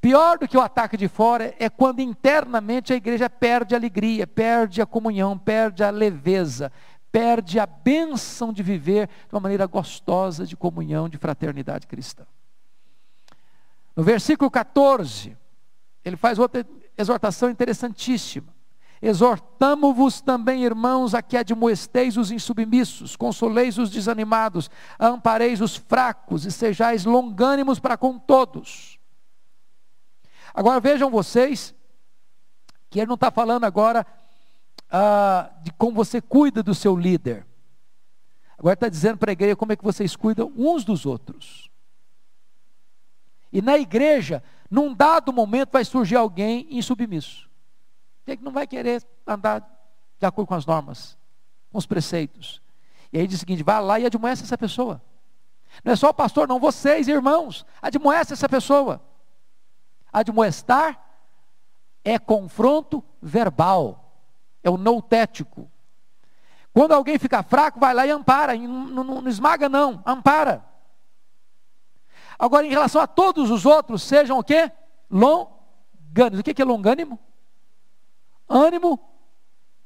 Pior 0.00 0.38
do 0.38 0.48
que 0.48 0.56
o 0.56 0.60
ataque 0.60 0.96
de 0.96 1.06
fora 1.06 1.54
é 1.58 1.68
quando 1.68 2.00
internamente 2.00 2.92
a 2.92 2.96
igreja 2.96 3.28
perde 3.28 3.74
a 3.74 3.78
alegria, 3.78 4.26
perde 4.26 4.80
a 4.80 4.86
comunhão, 4.86 5.36
perde 5.36 5.84
a 5.84 5.90
leveza, 5.90 6.72
perde 7.12 7.60
a 7.60 7.66
bênção 7.66 8.52
de 8.52 8.62
viver 8.62 9.08
de 9.28 9.34
uma 9.34 9.40
maneira 9.40 9.66
gostosa 9.66 10.46
de 10.46 10.56
comunhão, 10.56 11.08
de 11.08 11.18
fraternidade 11.18 11.86
cristã. 11.86 12.24
No 13.94 14.02
versículo 14.02 14.50
14, 14.50 15.36
ele 16.04 16.16
faz 16.16 16.38
outra 16.38 16.64
exortação 16.96 17.50
interessantíssima. 17.50 18.57
Exortamo-vos 19.00 20.20
também, 20.20 20.64
irmãos, 20.64 21.14
a 21.14 21.22
que 21.22 21.36
admoesteis 21.36 22.16
os 22.16 22.32
insubmissos, 22.32 23.14
consoleis 23.14 23.78
os 23.78 23.90
desanimados, 23.90 24.68
ampareis 24.98 25.60
os 25.60 25.76
fracos 25.76 26.44
e 26.44 26.50
sejais 26.50 27.04
longânimos 27.04 27.78
para 27.78 27.96
com 27.96 28.18
todos. 28.18 28.98
Agora 30.52 30.80
vejam 30.80 31.10
vocês, 31.10 31.74
que 32.90 32.98
ele 32.98 33.06
não 33.06 33.14
está 33.14 33.30
falando 33.30 33.64
agora 33.64 34.04
ah, 34.90 35.50
de 35.62 35.70
como 35.72 35.92
você 35.92 36.20
cuida 36.20 36.60
do 36.60 36.74
seu 36.74 36.96
líder. 36.96 37.46
Agora 38.58 38.74
está 38.74 38.88
dizendo 38.88 39.18
para 39.18 39.30
a 39.30 39.32
igreja 39.32 39.54
como 39.54 39.72
é 39.72 39.76
que 39.76 39.84
vocês 39.84 40.16
cuidam 40.16 40.52
uns 40.56 40.84
dos 40.84 41.06
outros. 41.06 41.70
E 43.52 43.62
na 43.62 43.78
igreja, 43.78 44.42
num 44.68 44.92
dado 44.92 45.32
momento, 45.32 45.70
vai 45.70 45.84
surgir 45.84 46.16
alguém 46.16 46.66
insubmisso 46.68 47.47
que 48.36 48.44
não 48.44 48.52
vai 48.52 48.66
querer 48.66 49.02
andar 49.26 49.60
de 50.18 50.26
acordo 50.26 50.48
com 50.48 50.54
as 50.54 50.66
normas, 50.66 51.16
com 51.70 51.78
os 51.78 51.86
preceitos. 51.86 52.60
E 53.12 53.18
aí 53.18 53.26
diz 53.26 53.36
o 53.36 53.40
seguinte: 53.40 53.62
vá 53.62 53.78
lá 53.80 53.98
e 53.98 54.06
admoece 54.06 54.42
essa 54.42 54.58
pessoa. 54.58 55.02
Não 55.84 55.92
é 55.92 55.96
só 55.96 56.08
o 56.08 56.14
pastor, 56.14 56.48
não, 56.48 56.58
vocês, 56.58 57.08
irmãos, 57.08 57.64
admoece 57.80 58.32
essa 58.32 58.48
pessoa. 58.48 59.00
Admoestar 60.12 60.98
é 62.04 62.18
confronto 62.18 63.04
verbal, 63.20 64.12
é 64.62 64.70
o 64.70 64.76
noutético. 64.76 65.70
Quando 66.72 66.92
alguém 66.92 67.18
fica 67.18 67.42
fraco, 67.42 67.78
vai 67.78 67.92
lá 67.92 68.06
e 68.06 68.10
ampara, 68.10 68.56
não, 68.56 69.04
não, 69.04 69.04
não 69.22 69.28
esmaga 69.28 69.68
não, 69.68 70.02
ampara. 70.06 70.64
Agora, 72.38 72.64
em 72.64 72.70
relação 72.70 73.00
a 73.00 73.06
todos 73.06 73.50
os 73.50 73.66
outros, 73.66 74.02
sejam 74.02 74.38
o 74.38 74.44
quê? 74.44 74.70
Longânimos. 75.10 76.40
O 76.40 76.42
que 76.42 76.62
é 76.62 76.64
longânimo? 76.64 77.18
Ânimo 78.48 78.98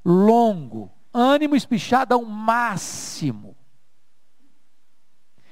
longo, 0.05 0.91
ânimo 1.13 1.57
espichado 1.57 2.15
ao 2.15 2.25
máximo. 2.25 3.57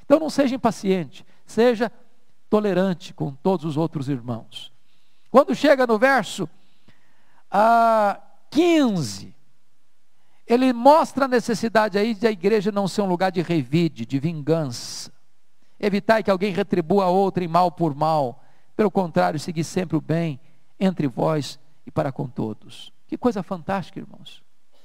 Então 0.05 0.19
não 0.19 0.31
seja 0.31 0.55
impaciente, 0.55 1.25
seja 1.47 1.91
tolerante 2.49 3.15
com 3.15 3.33
todos 3.33 3.65
os 3.65 3.77
outros 3.77 4.09
irmãos. 4.09 4.73
Quando 5.31 5.55
chega 5.55 5.87
no 5.87 5.99
verso 5.99 6.49
ah, 7.51 8.21
15, 8.51 9.35
ele 10.47 10.73
mostra 10.73 11.27
a 11.27 11.29
necessidade 11.29 11.97
aí 11.97 12.13
de 12.13 12.27
a 12.27 12.31
igreja 12.31 12.73
não 12.73 12.89
ser 12.89 13.03
um 13.03 13.07
lugar 13.07 13.31
de 13.31 13.41
revide, 13.41 14.05
de 14.05 14.19
vingança. 14.19 15.13
Evitar 15.79 16.23
que 16.23 16.31
alguém 16.31 16.53
retribua 16.53 17.05
a 17.05 17.09
outra 17.09 17.45
em 17.45 17.49
mal 17.49 17.71
por 17.71 17.95
mal. 17.95 18.43
Pelo 18.77 18.91
contrário, 18.91 19.39
seguir 19.39 19.63
sempre 19.63 19.97
o 19.97 20.01
bem 20.01 20.41
entre 20.79 21.07
vós 21.07 21.59
e 21.87 21.91
para 21.91 22.11
com 22.11 22.27
todos. 22.29 22.93
Que 23.11 23.19
coisa 23.19 23.43
fantástica, 23.43 23.99
irmãos. 23.99 24.41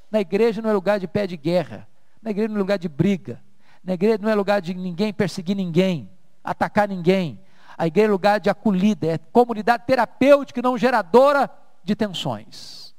Na 0.09 0.19
igreja 0.19 0.59
não 0.59 0.71
é 0.71 0.73
lugar 0.73 0.99
de 0.99 1.07
pé 1.07 1.27
de 1.27 1.37
guerra. 1.37 1.87
Na 2.19 2.31
igreja 2.31 2.47
não 2.47 2.55
é 2.55 2.59
lugar 2.59 2.79
de 2.79 2.89
briga. 2.89 3.39
Na 3.83 3.93
igreja 3.93 4.17
não 4.19 4.27
é 4.27 4.33
lugar 4.33 4.63
de 4.63 4.73
ninguém 4.73 5.13
perseguir 5.13 5.55
ninguém, 5.55 6.09
atacar 6.43 6.87
ninguém. 6.87 7.39
A 7.77 7.85
igreja 7.85 8.07
é 8.07 8.11
lugar 8.11 8.39
de 8.39 8.49
acolhida, 8.49 9.05
é 9.05 9.19
comunidade 9.19 9.83
terapêutica 9.85 10.59
e 10.59 10.63
não 10.63 10.75
geradora 10.75 11.47
de 11.83 11.95
tensões. 11.95 12.95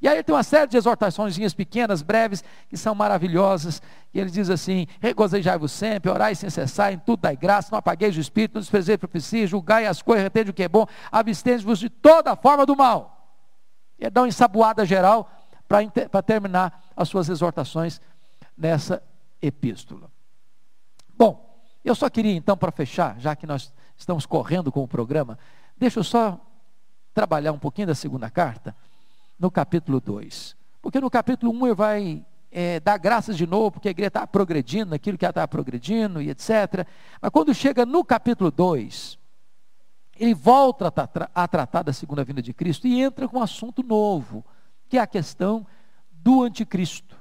E 0.00 0.08
aí 0.08 0.22
tem 0.22 0.34
uma 0.34 0.42
série 0.42 0.68
de 0.68 0.78
exortações 0.78 1.36
pequenas, 1.52 2.00
breves, 2.00 2.42
que 2.70 2.78
são 2.78 2.94
maravilhosas. 2.94 3.82
E 4.14 4.18
ele 4.18 4.30
diz 4.30 4.48
assim: 4.48 4.86
regozijai-vos 5.00 5.70
sempre, 5.70 6.10
orai 6.10 6.34
sem 6.34 6.48
cessar, 6.48 6.94
em 6.94 6.98
tudo 6.98 7.20
dai 7.20 7.36
graça, 7.36 7.68
não 7.70 7.78
apagueis 7.78 8.16
o 8.16 8.20
espírito, 8.20 8.54
não 8.54 8.62
desprezeis 8.62 8.96
profecia, 8.96 9.46
julgai 9.46 9.84
as 9.84 10.00
coisas, 10.00 10.22
retende 10.22 10.48
o 10.50 10.54
que 10.54 10.62
é 10.62 10.68
bom, 10.68 10.86
abstende-vos 11.12 11.78
de 11.78 11.90
toda 11.90 12.34
forma 12.34 12.64
do 12.64 12.74
mal. 12.74 13.13
E 13.98 14.08
dá 14.10 14.22
uma 14.22 14.28
ensaboada 14.28 14.84
geral 14.84 15.30
para 15.68 16.22
terminar 16.22 16.84
as 16.96 17.08
suas 17.08 17.28
exortações 17.28 18.00
nessa 18.56 19.02
epístola. 19.40 20.10
Bom, 21.16 21.62
eu 21.84 21.94
só 21.94 22.08
queria 22.08 22.32
então, 22.34 22.56
para 22.56 22.72
fechar, 22.72 23.18
já 23.18 23.36
que 23.36 23.46
nós 23.46 23.72
estamos 23.96 24.26
correndo 24.26 24.72
com 24.72 24.82
o 24.82 24.88
programa, 24.88 25.38
deixa 25.76 26.00
eu 26.00 26.04
só 26.04 26.40
trabalhar 27.12 27.52
um 27.52 27.58
pouquinho 27.58 27.88
da 27.88 27.94
segunda 27.94 28.30
carta 28.30 28.74
no 29.38 29.50
capítulo 29.50 30.00
2. 30.00 30.56
Porque 30.82 31.00
no 31.00 31.10
capítulo 31.10 31.52
1 31.52 31.56
um 31.56 31.66
ele 31.66 31.74
vai 31.74 32.26
é, 32.50 32.80
dar 32.80 32.98
graças 32.98 33.36
de 33.36 33.46
novo, 33.46 33.72
porque 33.72 33.88
a 33.88 33.90
igreja 33.90 34.08
está 34.08 34.26
progredindo 34.26 34.90
naquilo 34.90 35.18
que 35.18 35.24
ela 35.24 35.30
está 35.30 35.46
progredindo 35.46 36.22
e 36.22 36.30
etc. 36.30 36.86
Mas 37.20 37.30
quando 37.30 37.54
chega 37.54 37.84
no 37.84 38.04
capítulo 38.04 38.50
2, 38.50 39.18
ele 40.16 40.34
volta 40.34 40.92
a, 41.34 41.48
tratar 41.48 41.82
da 41.82 41.92
segunda 41.92 42.24
vinda 42.24 42.40
de 42.40 42.52
Cristo 42.52 42.86
e 42.86 43.00
entra 43.00 43.28
com 43.28 43.38
um 43.38 43.42
assunto 43.42 43.82
novo, 43.82 44.44
que 44.88 44.98
é 44.98 45.00
a 45.00 45.06
questão 45.06 45.66
do 46.10 46.42
anticristo, 46.42 47.16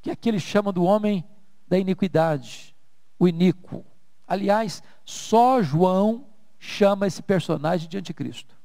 que 0.00 0.10
aqui 0.10 0.28
ele 0.28 0.40
chama 0.40 0.72
do 0.72 0.84
homem 0.84 1.24
da 1.68 1.78
iniquidade, 1.78 2.74
o 3.18 3.28
iníquo. 3.28 3.84
Aliás, 4.26 4.82
só 5.04 5.62
João 5.62 6.26
chama 6.58 7.06
esse 7.06 7.22
personagem 7.22 7.88
de 7.88 7.98
anticristo. 7.98 8.56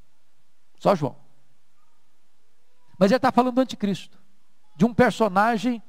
Só 0.78 0.96
João. 0.96 1.16
Mas 2.98 3.12
ele 3.12 3.18
está 3.18 3.32
falando 3.32 3.56
do 3.56 3.62
anticristo, 3.62 4.18
de 4.76 4.86
um 4.86 4.94
personagem 4.94 5.82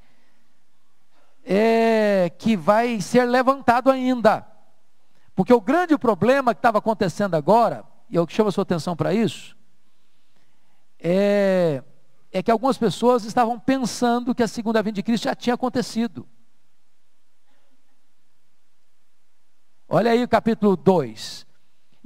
é, 1.44 2.30
que 2.38 2.56
vai 2.56 3.00
ser 3.00 3.24
levantado 3.24 3.90
ainda. 3.90 4.46
Porque 5.36 5.52
o 5.52 5.60
grande 5.60 5.96
problema 5.98 6.54
que 6.54 6.58
estava 6.58 6.78
acontecendo 6.78 7.34
agora, 7.34 7.84
e 8.08 8.16
eu 8.16 8.26
chamo 8.26 8.48
a 8.48 8.52
sua 8.52 8.62
atenção 8.62 8.96
para 8.96 9.12
isso, 9.12 9.54
é, 10.98 11.84
é 12.32 12.42
que 12.42 12.50
algumas 12.50 12.78
pessoas 12.78 13.24
estavam 13.24 13.60
pensando 13.60 14.34
que 14.34 14.42
a 14.42 14.48
segunda 14.48 14.82
vinda 14.82 14.94
de 14.94 15.02
Cristo 15.02 15.24
já 15.24 15.34
tinha 15.34 15.52
acontecido. 15.52 16.26
Olha 19.86 20.10
aí 20.10 20.24
o 20.24 20.28
capítulo 20.28 20.74
2. 20.74 21.45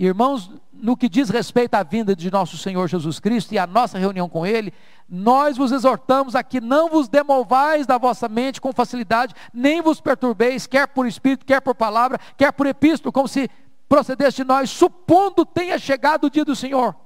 Irmãos, 0.06 0.50
no 0.72 0.96
que 0.96 1.10
diz 1.10 1.28
respeito 1.28 1.74
à 1.74 1.82
vinda 1.82 2.16
de 2.16 2.30
nosso 2.30 2.56
Senhor 2.56 2.88
Jesus 2.88 3.20
Cristo 3.20 3.52
e 3.52 3.58
à 3.58 3.66
nossa 3.66 3.98
reunião 3.98 4.30
com 4.30 4.46
Ele, 4.46 4.72
nós 5.06 5.58
vos 5.58 5.72
exortamos 5.72 6.34
a 6.34 6.42
que 6.42 6.58
não 6.58 6.88
vos 6.88 7.06
demovais 7.06 7.86
da 7.86 7.98
vossa 7.98 8.26
mente 8.26 8.62
com 8.62 8.72
facilidade, 8.72 9.34
nem 9.52 9.82
vos 9.82 10.00
perturbeis, 10.00 10.66
quer 10.66 10.88
por 10.88 11.06
espírito, 11.06 11.44
quer 11.44 11.60
por 11.60 11.74
palavra, 11.74 12.18
quer 12.38 12.50
por 12.50 12.66
epístolo, 12.66 13.12
como 13.12 13.28
se 13.28 13.50
procedesse 13.90 14.38
de 14.38 14.44
nós, 14.44 14.70
supondo 14.70 15.44
tenha 15.44 15.78
chegado 15.78 16.28
o 16.28 16.30
dia 16.30 16.46
do 16.46 16.56
Senhor. 16.56 16.96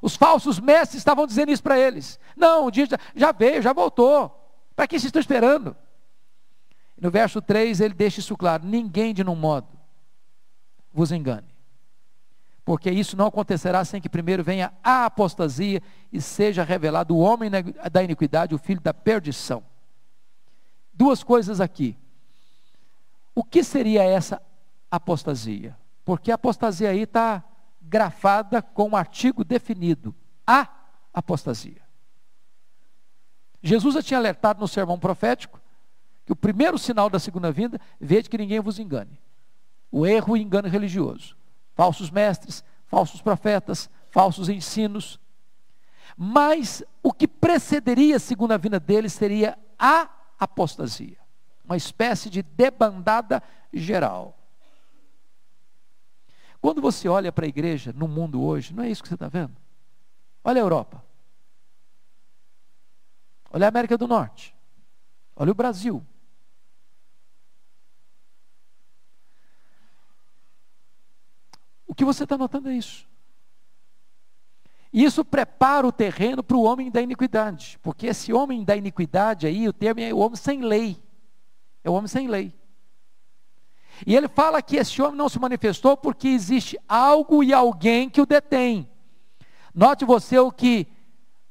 Os 0.00 0.16
falsos 0.16 0.58
mestres 0.58 1.00
estavam 1.00 1.26
dizendo 1.26 1.52
isso 1.52 1.62
para 1.62 1.78
eles. 1.78 2.18
Não, 2.34 2.64
o 2.64 2.70
dia 2.70 2.88
já 3.14 3.30
veio, 3.30 3.60
já 3.60 3.74
voltou. 3.74 4.30
Para 4.74 4.86
que 4.86 4.98
vocês 4.98 5.08
estão 5.08 5.20
esperando? 5.20 5.76
No 6.98 7.10
verso 7.10 7.42
3 7.42 7.78
ele 7.82 7.92
deixa 7.92 8.20
isso 8.20 8.38
claro: 8.38 8.64
ninguém 8.64 9.12
de 9.12 9.22
nenhum 9.22 9.36
modo 9.36 9.71
vos 10.92 11.12
engane 11.12 11.52
porque 12.64 12.90
isso 12.90 13.16
não 13.16 13.26
acontecerá 13.26 13.84
sem 13.84 14.00
que 14.00 14.08
primeiro 14.08 14.44
venha 14.44 14.72
a 14.82 15.06
apostasia 15.06 15.82
e 16.12 16.20
seja 16.20 16.62
revelado 16.62 17.14
o 17.14 17.18
homem 17.18 17.50
da 17.90 18.02
iniquidade, 18.02 18.54
o 18.54 18.58
filho 18.58 18.80
da 18.80 18.94
perdição. 18.94 19.64
Duas 20.92 21.22
coisas 21.24 21.60
aqui. 21.60 21.98
O 23.34 23.42
que 23.42 23.64
seria 23.64 24.04
essa 24.04 24.40
apostasia? 24.90 25.76
Porque 26.04 26.30
a 26.30 26.36
apostasia 26.36 26.90
aí 26.90 27.02
está 27.02 27.42
grafada 27.80 28.62
com 28.62 28.90
um 28.90 28.96
artigo 28.96 29.42
definido: 29.42 30.14
a 30.46 30.68
apostasia. 31.12 31.82
Jesus 33.60 33.94
já 33.94 34.02
tinha 34.02 34.18
alertado 34.18 34.60
no 34.60 34.68
sermão 34.68 34.98
profético 34.98 35.60
que 36.24 36.32
o 36.32 36.36
primeiro 36.36 36.78
sinal 36.78 37.10
da 37.10 37.18
segunda 37.18 37.50
vinda, 37.50 37.80
veja 38.00 38.28
que 38.28 38.38
ninguém 38.38 38.60
vos 38.60 38.78
engane. 38.78 39.18
O 39.92 40.04
erro 40.04 40.36
e 40.36 40.42
engano 40.42 40.68
religioso 40.68 41.36
falsos 41.74 42.10
mestres, 42.10 42.64
falsos 42.86 43.20
profetas, 43.20 43.90
falsos 44.10 44.48
ensinos. 44.48 45.18
Mas 46.16 46.82
o 47.02 47.12
que 47.12 47.26
precederia 47.26 48.16
a 48.16 48.20
segunda 48.20 48.58
vinda 48.58 48.78
dele 48.78 49.08
seria 49.08 49.58
a 49.78 50.08
apostasia, 50.38 51.18
uma 51.64 51.76
espécie 51.76 52.28
de 52.28 52.42
debandada 52.42 53.42
geral. 53.72 54.38
Quando 56.60 56.80
você 56.80 57.08
olha 57.08 57.32
para 57.32 57.46
a 57.46 57.48
igreja 57.48 57.92
no 57.92 58.06
mundo 58.06 58.40
hoje, 58.42 58.72
não 58.72 58.84
é 58.84 58.90
isso 58.90 59.02
que 59.02 59.08
você 59.08 59.14
está 59.14 59.28
vendo? 59.28 59.56
Olha 60.44 60.60
a 60.60 60.64
Europa. 60.64 61.04
Olha 63.50 63.66
a 63.66 63.68
América 63.68 63.98
do 63.98 64.06
Norte. 64.06 64.54
Olha 65.34 65.50
o 65.50 65.54
Brasil. 65.54 66.04
O 71.92 71.94
que 71.94 72.06
você 72.06 72.24
está 72.24 72.38
notando 72.38 72.70
é 72.70 72.74
isso. 72.74 73.06
Isso 74.90 75.22
prepara 75.22 75.86
o 75.86 75.92
terreno 75.92 76.42
para 76.42 76.56
o 76.56 76.62
homem 76.62 76.90
da 76.90 77.02
iniquidade, 77.02 77.78
porque 77.82 78.06
esse 78.06 78.32
homem 78.32 78.64
da 78.64 78.74
iniquidade 78.74 79.46
aí, 79.46 79.68
o 79.68 79.74
termo 79.74 80.00
é 80.00 80.10
o 80.10 80.16
homem 80.16 80.36
sem 80.36 80.62
lei. 80.62 80.96
É 81.84 81.90
o 81.90 81.92
homem 81.92 82.08
sem 82.08 82.28
lei. 82.28 82.54
E 84.06 84.16
ele 84.16 84.26
fala 84.26 84.62
que 84.62 84.76
esse 84.76 85.02
homem 85.02 85.18
não 85.18 85.28
se 85.28 85.38
manifestou 85.38 85.94
porque 85.94 86.28
existe 86.28 86.80
algo 86.88 87.44
e 87.44 87.52
alguém 87.52 88.08
que 88.08 88.22
o 88.22 88.26
detém. 88.26 88.88
Note 89.74 90.06
você 90.06 90.38
o 90.38 90.50
que 90.50 90.86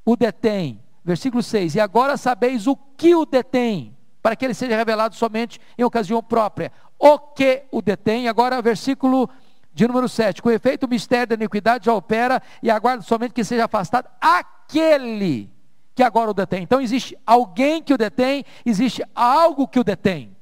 o 0.04 0.16
detém. 0.16 0.84
Versículo 1.06 1.44
6: 1.44 1.76
E 1.76 1.80
agora 1.80 2.18
sabeis 2.18 2.66
o 2.66 2.76
que 2.76 3.14
o 3.14 3.28
detém, 3.28 3.96
para 4.24 4.36
que 4.36 4.44
ele 4.44 4.56
seja 4.56 4.76
revelado 4.76 5.14
somente 5.14 5.62
em 5.78 5.84
ocasião 5.84 6.24
própria. 6.24 6.72
O 6.98 7.20
que 7.20 7.66
o 7.72 7.80
detém. 7.80 8.28
Agora, 8.28 8.60
versículo 8.60 9.30
de 9.74 9.88
número 9.88 10.08
7. 10.10 10.42
Com 10.42 10.52
efeito, 10.52 10.86
o 10.86 10.90
mistério 10.90 11.28
da 11.28 11.36
iniquidade 11.36 11.86
já 11.86 11.94
opera 11.94 12.42
e 12.62 12.70
aguarda 12.70 13.04
somente 13.04 13.34
que 13.34 13.44
seja 13.44 13.66
afastado 13.66 14.10
aquele 14.20 15.50
que 15.96 16.04
agora 16.04 16.32
o 16.32 16.34
detém. 16.34 16.64
Então 16.64 16.82
existe 16.82 17.18
alguém 17.26 17.82
que 17.82 17.94
o 17.94 17.98
detém, 17.98 18.44
existe 18.66 19.04
algo 19.14 19.68
que 19.68 19.80
o 19.80 19.84
detém. 19.84 20.36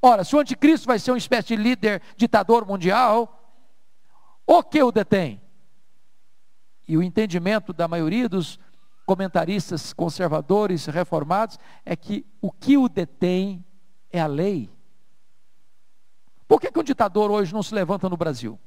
Ora, 0.00 0.24
se 0.24 0.34
o 0.34 0.40
anticristo 0.40 0.86
vai 0.86 0.98
ser 0.98 1.12
uma 1.12 1.18
espécie 1.18 1.48
de 1.48 1.56
líder 1.56 2.02
ditador 2.16 2.66
mundial, 2.66 3.38
o 4.46 4.62
que 4.62 4.82
o 4.82 4.90
detém? 4.90 5.40
E 6.88 6.96
o 6.96 7.02
entendimento 7.02 7.72
da 7.72 7.86
maioria 7.86 8.28
dos 8.28 8.58
comentaristas 9.06 9.92
conservadores 9.92 10.86
reformados 10.86 11.58
é 11.84 11.94
que 11.94 12.26
o 12.40 12.50
que 12.50 12.76
o 12.76 12.88
detém 12.88 13.64
é 14.10 14.20
a 14.20 14.26
lei. 14.26 14.68
Por 16.52 16.60
que, 16.60 16.70
que 16.70 16.78
um 16.78 16.82
ditador 16.82 17.30
hoje 17.30 17.50
não 17.50 17.62
se 17.62 17.74
levanta 17.74 18.10
no 18.10 18.16
Brasil? 18.18 18.60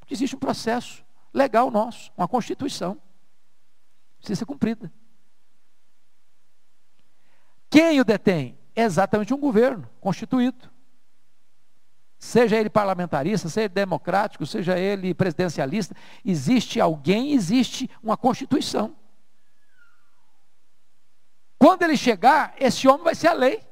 Porque 0.00 0.14
existe 0.14 0.34
um 0.34 0.38
processo 0.38 1.04
legal 1.30 1.70
nosso, 1.70 2.10
uma 2.16 2.26
constituição. 2.26 2.98
Precisa 4.16 4.38
ser 4.38 4.46
cumprida. 4.46 4.90
Quem 7.68 8.00
o 8.00 8.04
detém? 8.04 8.58
É 8.74 8.84
exatamente 8.84 9.34
um 9.34 9.36
governo 9.38 9.86
constituído. 10.00 10.70
Seja 12.18 12.56
ele 12.56 12.70
parlamentarista, 12.70 13.50
seja 13.50 13.66
ele 13.66 13.74
democrático, 13.74 14.46
seja 14.46 14.78
ele 14.78 15.12
presidencialista, 15.12 15.94
existe 16.24 16.80
alguém, 16.80 17.32
existe 17.34 17.90
uma 18.02 18.16
constituição. 18.16 18.96
Quando 21.58 21.82
ele 21.82 21.94
chegar, 21.94 22.54
esse 22.58 22.88
homem 22.88 23.04
vai 23.04 23.14
ser 23.14 23.28
a 23.28 23.34
lei. 23.34 23.67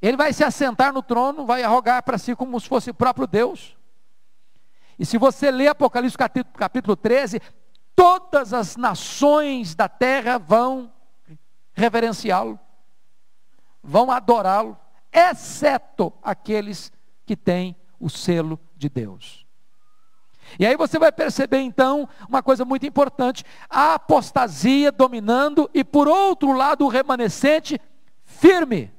Ele 0.00 0.16
vai 0.16 0.32
se 0.32 0.42
assentar 0.42 0.92
no 0.92 1.02
trono, 1.02 1.44
vai 1.44 1.62
arrogar 1.62 2.02
para 2.02 2.18
si 2.18 2.34
como 2.34 2.58
se 2.58 2.68
fosse 2.68 2.90
o 2.90 2.94
próprio 2.94 3.26
Deus. 3.26 3.76
E 4.98 5.04
se 5.04 5.18
você 5.18 5.50
ler 5.50 5.68
Apocalipse 5.68 6.16
capítulo, 6.16 6.54
capítulo 6.54 6.96
13, 6.96 7.40
todas 7.94 8.52
as 8.52 8.76
nações 8.76 9.74
da 9.74 9.88
terra 9.88 10.38
vão 10.38 10.92
reverenciá-lo, 11.72 12.58
vão 13.82 14.10
adorá-lo, 14.10 14.76
exceto 15.12 16.12
aqueles 16.22 16.92
que 17.26 17.36
têm 17.36 17.76
o 17.98 18.08
selo 18.08 18.58
de 18.76 18.88
Deus. 18.88 19.46
E 20.58 20.66
aí 20.66 20.76
você 20.76 20.98
vai 20.98 21.12
perceber 21.12 21.60
então 21.60 22.08
uma 22.28 22.42
coisa 22.42 22.64
muito 22.64 22.86
importante: 22.86 23.44
a 23.68 23.94
apostasia 23.94 24.90
dominando 24.90 25.70
e 25.72 25.84
por 25.84 26.08
outro 26.08 26.52
lado 26.52 26.84
o 26.84 26.88
remanescente 26.88 27.80
firme. 28.24 28.92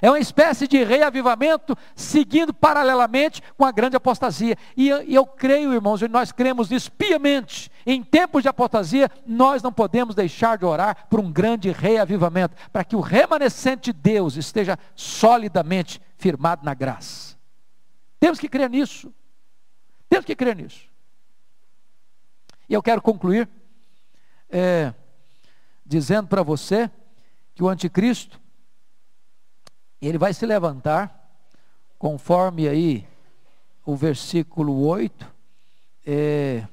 É 0.00 0.10
uma 0.10 0.18
espécie 0.18 0.66
de 0.66 0.82
reavivamento 0.82 1.76
seguindo 1.94 2.52
paralelamente 2.52 3.42
com 3.56 3.64
a 3.64 3.72
grande 3.72 3.96
apostasia. 3.96 4.56
E 4.76 4.88
eu, 4.88 5.02
eu 5.02 5.26
creio, 5.26 5.72
irmãos, 5.72 6.02
e 6.02 6.08
nós 6.08 6.32
cremos 6.32 6.68
nisso 6.68 6.90
piamente. 6.92 7.70
Em 7.86 8.02
tempos 8.02 8.42
de 8.42 8.48
apostasia, 8.48 9.10
nós 9.26 9.62
não 9.62 9.72
podemos 9.72 10.14
deixar 10.14 10.58
de 10.58 10.64
orar 10.64 11.06
por 11.08 11.20
um 11.20 11.30
grande 11.30 11.70
reavivamento, 11.70 12.56
para 12.72 12.84
que 12.84 12.96
o 12.96 13.00
remanescente 13.00 13.92
de 13.92 13.98
Deus 13.98 14.36
esteja 14.36 14.78
solidamente 14.94 16.00
firmado 16.16 16.64
na 16.64 16.74
graça. 16.74 17.36
Temos 18.18 18.38
que 18.38 18.48
crer 18.48 18.70
nisso. 18.70 19.12
Temos 20.08 20.24
que 20.24 20.34
crer 20.34 20.56
nisso. 20.56 20.88
E 22.68 22.74
eu 22.74 22.82
quero 22.82 23.02
concluir 23.02 23.48
é, 24.48 24.94
dizendo 25.84 26.28
para 26.28 26.42
você 26.42 26.90
que 27.54 27.62
o 27.62 27.68
anticristo 27.68 28.40
ele 30.06 30.18
vai 30.18 30.34
se 30.34 30.44
levantar, 30.44 31.28
conforme 31.98 32.68
aí 32.68 33.06
o 33.84 33.94
versículo 33.96 34.86
8, 34.86 35.32
é, 36.06 36.66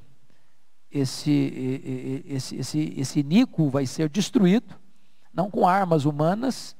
esse, 0.92 2.24
esse, 2.26 2.56
esse, 2.56 2.94
esse 2.98 3.24
Nico 3.24 3.70
vai 3.70 3.86
ser 3.86 4.10
destruído, 4.10 4.76
não 5.34 5.50
com 5.50 5.68
armas 5.68 6.06
humanas, 6.06 6.76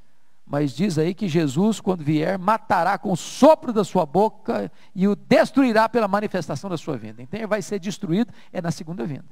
mas 0.46 0.74
diz 0.74 0.98
aí 0.98 1.14
que 1.14 1.30
Jesus, 1.30 1.80
quando 1.80 2.04
vier, 2.04 2.38
matará 2.38 2.98
com 2.98 3.14
o 3.14 3.16
sopro 3.16 3.72
da 3.72 3.86
sua 3.86 4.06
boca 4.06 4.70
e 4.94 5.08
o 5.08 5.16
destruirá 5.16 5.88
pela 5.88 6.10
manifestação 6.10 6.70
da 6.70 6.78
sua 6.78 6.98
vinda. 6.98 7.22
Então 7.22 7.40
ele 7.40 7.48
vai 7.48 7.62
ser 7.62 7.80
destruído, 7.80 8.34
é 8.52 8.62
na 8.62 8.70
segunda 8.70 9.06
vinda. 9.06 9.30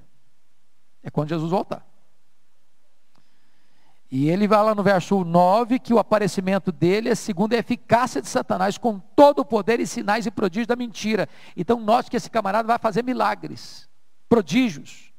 É 1.04 1.10
quando 1.10 1.28
Jesus 1.28 1.52
voltar. 1.52 1.86
E 4.12 4.28
ele 4.28 4.48
vai 4.48 4.64
lá 4.64 4.74
no 4.74 4.82
verso 4.82 5.24
9 5.24 5.78
que 5.78 5.94
o 5.94 6.00
aparecimento 6.00 6.72
dele 6.72 7.10
é 7.10 7.16
segundo 7.16 7.54
a 7.54 7.58
eficácia 7.58 8.22
de 8.22 8.28
Satanás, 8.28 8.78
com 8.78 8.98
todo 8.98 9.40
o 9.40 9.46
poder 9.46 9.80
e 9.80 9.86
sinais 9.86 10.26
e 10.26 10.32
prodígios 10.32 10.68
da 10.68 10.76
mentira. 10.76 11.30
Então, 11.56 11.80
note 11.80 12.10
que 12.10 12.18
esse 12.18 12.30
camarada 12.30 12.68
vai 12.68 12.80
fazer 12.80 13.04
milagres, 13.04 13.88
prodígios. 14.28 15.14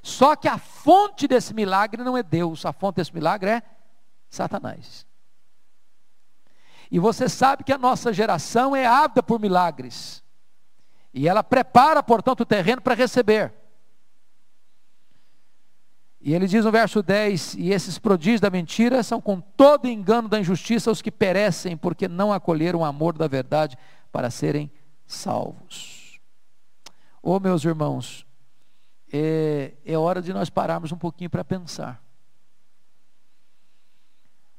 Só 0.00 0.36
que 0.36 0.46
a 0.46 0.58
fonte 0.58 1.26
desse 1.26 1.52
milagre 1.52 2.04
não 2.04 2.16
é 2.16 2.22
Deus, 2.22 2.64
a 2.64 2.72
fonte 2.72 2.96
desse 2.96 3.12
milagre 3.12 3.50
é 3.50 3.62
Satanás. 4.30 5.04
E 6.88 6.98
você 7.00 7.28
sabe 7.28 7.64
que 7.64 7.72
a 7.72 7.78
nossa 7.78 8.12
geração 8.12 8.76
é 8.76 8.86
ávida 8.86 9.22
por 9.22 9.40
milagres. 9.40 10.22
E 11.12 11.28
ela 11.28 11.42
prepara, 11.42 12.02
portanto, 12.02 12.42
o 12.42 12.46
terreno 12.46 12.80
para 12.80 12.94
receber. 12.94 13.61
E 16.24 16.32
ele 16.32 16.46
diz 16.46 16.64
no 16.64 16.70
verso 16.70 17.02
10: 17.02 17.54
E 17.54 17.70
esses 17.72 17.98
prodígios 17.98 18.40
da 18.40 18.48
mentira 18.48 19.02
são 19.02 19.20
com 19.20 19.40
todo 19.40 19.88
engano 19.88 20.28
da 20.28 20.38
injustiça 20.38 20.90
os 20.90 21.02
que 21.02 21.10
perecem, 21.10 21.76
porque 21.76 22.06
não 22.06 22.32
acolheram 22.32 22.80
o 22.80 22.84
amor 22.84 23.18
da 23.18 23.26
verdade 23.26 23.76
para 24.12 24.30
serem 24.30 24.70
salvos. 25.04 26.20
Oh, 27.20 27.40
meus 27.40 27.64
irmãos, 27.64 28.24
é, 29.12 29.74
é 29.84 29.98
hora 29.98 30.22
de 30.22 30.32
nós 30.32 30.48
pararmos 30.48 30.92
um 30.92 30.96
pouquinho 30.96 31.28
para 31.28 31.44
pensar. 31.44 32.00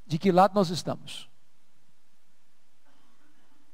De 0.06 0.20
que 0.20 0.34
lado 0.34 0.54
nós 0.54 0.70
estamos? 0.70 1.30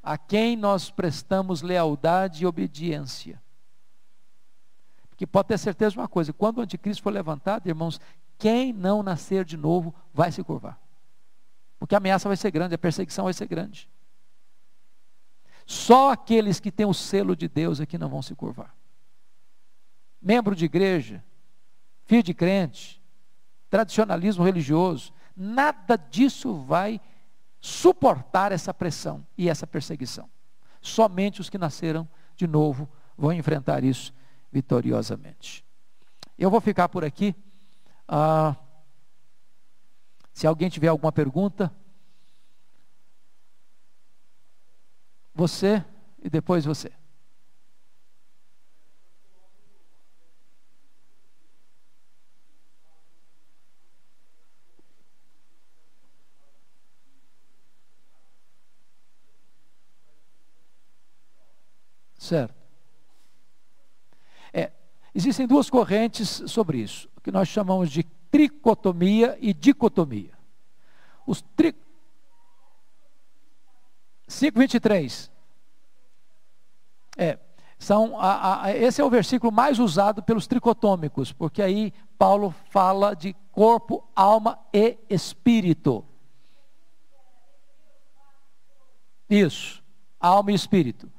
A 0.01 0.15
quem 0.15 0.55
nós 0.55 0.91
prestamos 0.91 1.63
lealdade 1.63 2.43
e 2.43 2.47
obediência? 2.47 3.41
Que 5.20 5.28
pode 5.28 5.49
ter 5.49 5.57
certeza 5.57 5.91
de 5.91 5.99
uma 5.99 6.07
coisa: 6.07 6.32
quando 6.32 6.59
o 6.59 6.61
anticristo 6.61 7.03
for 7.03 7.11
levantado, 7.11 7.67
irmãos, 7.67 7.99
quem 8.38 8.72
não 8.72 9.03
nascer 9.03 9.43
de 9.43 9.57
novo 9.57 9.93
vai 10.13 10.32
se 10.32 10.41
curvar. 10.41 10.80
Porque 11.78 11.93
a 11.93 11.97
ameaça 11.97 12.30
vai 12.30 12.38
ser 12.38 12.49
grande, 12.51 12.74
a 12.74 12.78
perseguição 12.78 13.26
vai 13.26 13.34
ser 13.34 13.45
grande. 13.45 13.89
Só 15.65 16.09
aqueles 16.09 16.61
que 16.61 16.72
têm 16.72 16.86
o 16.86 16.93
selo 16.93 17.36
de 17.36 17.49
Deus 17.49 17.82
aqui 17.82 17.97
não 17.97 18.07
vão 18.07 18.22
se 18.22 18.34
curvar. 18.34 18.74
Membro 20.22 20.55
de 20.55 20.63
igreja, 20.63 21.22
filho 22.05 22.24
de 22.24 22.34
crente, 22.34 23.03
tradicionalismo 23.70 24.45
religioso, 24.45 25.13
nada 25.36 25.97
disso 25.97 26.53
vai 26.53 27.01
suportar 27.59 28.53
essa 28.53 28.74
pressão 28.74 29.28
e 29.38 29.49
essa 29.49 29.67
perseguição. 29.67 30.30
Somente 30.80 31.41
os 31.41 31.49
que 31.49 31.57
nasceram 31.57 32.07
de 32.38 32.47
novo 32.47 32.88
vão 33.17 33.34
enfrentar 33.34 33.84
isso 33.84 34.13
vitoriosamente. 34.52 35.66
Eu 36.38 36.50
vou 36.50 36.62
ficar 36.62 36.89
por 36.89 37.04
aqui. 37.04 37.36
Ah, 38.08 38.56
se 40.34 40.47
alguém 40.47 40.70
tiver 40.70 40.88
alguma 40.88 41.12
pergunta, 41.12 41.74
você 45.34 45.84
e 46.22 46.30
depois 46.30 46.66
você. 46.66 46.91
Certo. 62.18 62.59
Existem 65.14 65.47
duas 65.47 65.70
correntes 65.70 66.43
sobre 66.45 66.80
isso, 66.80 67.10
que 67.24 67.32
nós 67.32 67.47
chamamos 67.47 67.89
de 67.89 68.03
tricotomia 68.32 69.38
e 69.41 69.53
dicotomia. 69.53 70.38
Os 71.26 71.41
tri... 71.55 71.76
5,23. 74.28 75.30
É, 77.18 77.39
são 77.80 78.20
a, 78.20 78.66
a, 78.66 78.76
esse 78.76 79.01
é 79.01 79.03
o 79.03 79.10
versículo 79.10 79.51
mais 79.51 79.80
usado 79.80 80.22
pelos 80.22 80.45
tricotômicos, 80.45 81.32
porque 81.32 81.62
aí 81.62 81.93
Paulo 82.18 82.53
fala 82.70 83.16
de 83.16 83.34
corpo, 83.51 84.07
alma 84.16 84.60
e 84.74 84.97
espírito. 85.10 86.05
Isso, 89.30 89.84
alma 90.20 90.51
e 90.51 90.55
espírito. 90.55 91.12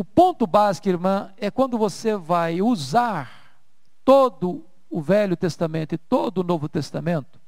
O 0.00 0.04
ponto 0.04 0.46
básico, 0.46 0.88
irmã, 0.88 1.30
é 1.36 1.50
quando 1.50 1.76
você 1.76 2.16
vai 2.16 2.62
usar 2.62 3.60
todo 4.02 4.64
o 4.88 5.02
Velho 5.02 5.36
Testamento 5.36 5.94
e 5.94 5.98
todo 5.98 6.38
o 6.38 6.42
Novo 6.42 6.70
Testamento 6.70 7.38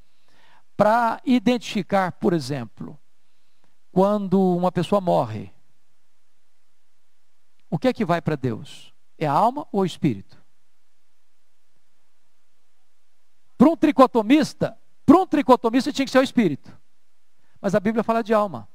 para 0.77 1.19
identificar, 1.25 2.11
por 2.11 2.31
exemplo, 2.31 2.95
quando 3.91 4.39
uma 4.55 4.71
pessoa 4.71 5.01
morre. 5.01 5.51
O 7.71 7.79
que 7.79 7.87
é 7.87 7.93
que 7.93 8.05
vai 8.05 8.21
para 8.21 8.35
Deus? 8.35 8.93
É 9.17 9.25
a 9.25 9.33
alma 9.33 9.67
ou 9.71 9.81
o 9.81 9.85
espírito? 9.85 10.39
Para 13.57 13.67
um 13.67 13.75
tricotomista, 13.75 14.77
para 15.07 15.17
um 15.17 15.25
tricotomista 15.25 15.91
tinha 15.91 16.05
que 16.05 16.11
ser 16.11 16.19
o 16.19 16.23
espírito. 16.23 16.71
Mas 17.59 17.73
a 17.73 17.79
Bíblia 17.79 18.03
fala 18.03 18.21
de 18.21 18.31
alma. 18.31 18.69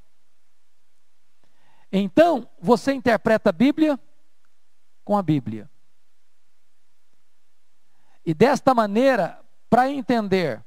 Então, 1.90 2.48
você 2.60 2.93
interpreta 2.93 3.51
a 3.51 3.52
Bíblia 3.52 3.98
com 5.05 5.16
a 5.16 5.23
Bíblia. 5.23 5.70
E 8.24 8.35
desta 8.35 8.74
maneira, 8.74 9.40
para 9.70 9.90
entender 9.90 10.62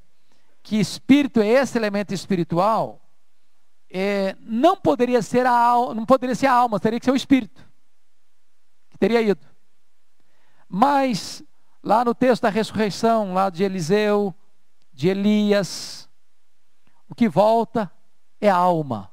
que 0.64 0.80
espírito 0.80 1.42
é 1.42 1.48
esse 1.48 1.78
elemento 1.78 2.14
espiritual, 2.14 3.00
é, 3.90 4.36
não 4.40 4.76
poderia 4.76 5.22
ser 5.22 5.46
a 5.46 5.52
alma, 5.52 5.94
não 5.94 6.06
poderia 6.06 6.34
ser 6.34 6.48
a 6.48 6.54
alma, 6.54 6.80
teria 6.80 7.00
que 7.00 7.06
ser 7.06 7.12
o 7.12 7.16
espírito 7.16 7.64
que 8.90 8.98
teria 8.98 9.22
ido. 9.22 9.46
Mas 10.68 11.44
lá 11.84 12.04
no 12.04 12.16
texto 12.16 12.44
da 12.44 12.50
ressurreição, 12.50 13.34
lá 13.34 13.50
de 13.50 13.64
Eliseu, 13.64 14.34
de 14.94 15.10
Elias, 15.10 16.10
o 17.08 17.14
que 17.14 17.28
volta 17.28 17.92
é 18.40 18.50
a 18.50 18.56
alma 18.56 19.12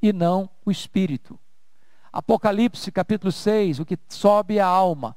e 0.00 0.12
não 0.12 0.48
o 0.64 0.70
espírito. 0.70 1.38
Apocalipse 2.12 2.90
capítulo 2.90 3.30
6, 3.30 3.80
o 3.80 3.84
que 3.84 3.98
sobe 4.08 4.58
é 4.58 4.60
a 4.60 4.66
alma. 4.66 5.16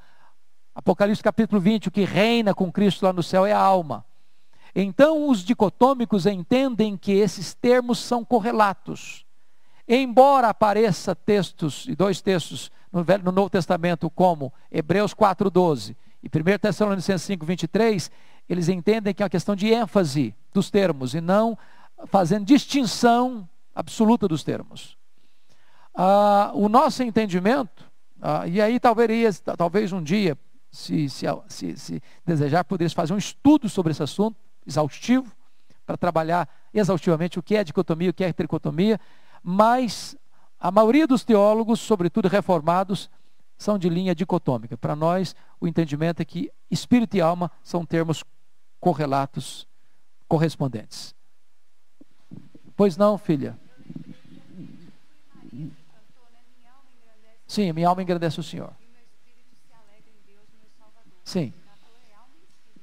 Apocalipse 0.73 1.23
capítulo 1.23 1.59
20, 1.59 1.87
o 1.87 1.91
que 1.91 2.03
reina 2.03 2.53
com 2.53 2.71
Cristo 2.71 3.05
lá 3.05 3.13
no 3.13 3.23
céu 3.23 3.45
é 3.45 3.51
a 3.51 3.59
alma. 3.59 4.05
Então 4.75 5.29
os 5.29 5.43
dicotômicos 5.43 6.25
entendem 6.25 6.95
que 6.95 7.11
esses 7.11 7.53
termos 7.53 7.99
são 7.99 8.23
correlatos. 8.23 9.25
Embora 9.87 10.49
apareça 10.49 11.15
textos, 11.15 11.85
e 11.87 11.95
dois 11.95 12.21
textos 12.21 12.71
no, 12.91 13.03
Velho, 13.03 13.23
no 13.23 13.31
Novo 13.31 13.49
Testamento, 13.49 14.09
como 14.09 14.53
Hebreus 14.71 15.13
4,12 15.13 15.95
e 16.23 16.27
1 16.27 16.59
Tessalonicenses 16.59 17.27
5,23, 17.27 18.11
eles 18.47 18.69
entendem 18.69 19.13
que 19.13 19.23
é 19.23 19.25
uma 19.25 19.29
questão 19.29 19.55
de 19.55 19.67
ênfase 19.67 20.35
dos 20.53 20.69
termos 20.69 21.13
e 21.13 21.21
não 21.21 21.57
fazendo 22.07 22.45
distinção 22.45 23.47
absoluta 23.73 24.27
dos 24.27 24.43
termos. 24.43 24.97
Ah, 25.93 26.51
o 26.53 26.69
nosso 26.69 27.03
entendimento, 27.03 27.89
ah, 28.21 28.47
e 28.47 28.61
aí 28.61 28.79
talvez, 28.79 29.39
talvez 29.57 29.91
um 29.91 30.01
dia 30.01 30.37
se, 30.71 31.09
se, 31.09 31.25
se, 31.47 31.77
se 31.77 32.03
desejar, 32.25 32.63
poderia 32.63 32.89
fazer 32.89 33.13
um 33.13 33.17
estudo 33.17 33.67
sobre 33.67 33.91
esse 33.91 34.01
assunto, 34.01 34.37
exaustivo, 34.65 35.35
para 35.85 35.97
trabalhar 35.97 36.47
exaustivamente 36.73 37.37
o 37.37 37.43
que 37.43 37.55
é 37.55 37.63
dicotomia, 37.63 38.09
o 38.09 38.13
que 38.13 38.23
é 38.23 38.31
tricotomia, 38.31 38.99
mas 39.43 40.15
a 40.59 40.71
maioria 40.71 41.05
dos 41.05 41.23
teólogos, 41.23 41.79
sobretudo 41.79 42.27
reformados, 42.27 43.09
são 43.57 43.77
de 43.77 43.89
linha 43.89 44.15
dicotômica. 44.15 44.77
Para 44.77 44.95
nós, 44.95 45.35
o 45.59 45.67
entendimento 45.67 46.21
é 46.21 46.25
que 46.25 46.51
espírito 46.69 47.17
e 47.17 47.21
alma 47.21 47.51
são 47.63 47.85
termos 47.85 48.23
correlatos, 48.79 49.67
correspondentes. 50.27 51.13
Pois 52.75 52.97
não, 52.97 53.17
filha? 53.17 53.59
Sim, 57.51 57.73
minha 57.73 57.89
alma 57.89 58.01
engrandece 58.01 58.39
o 58.39 58.43
Senhor. 58.43 58.71
Sim. 61.21 61.53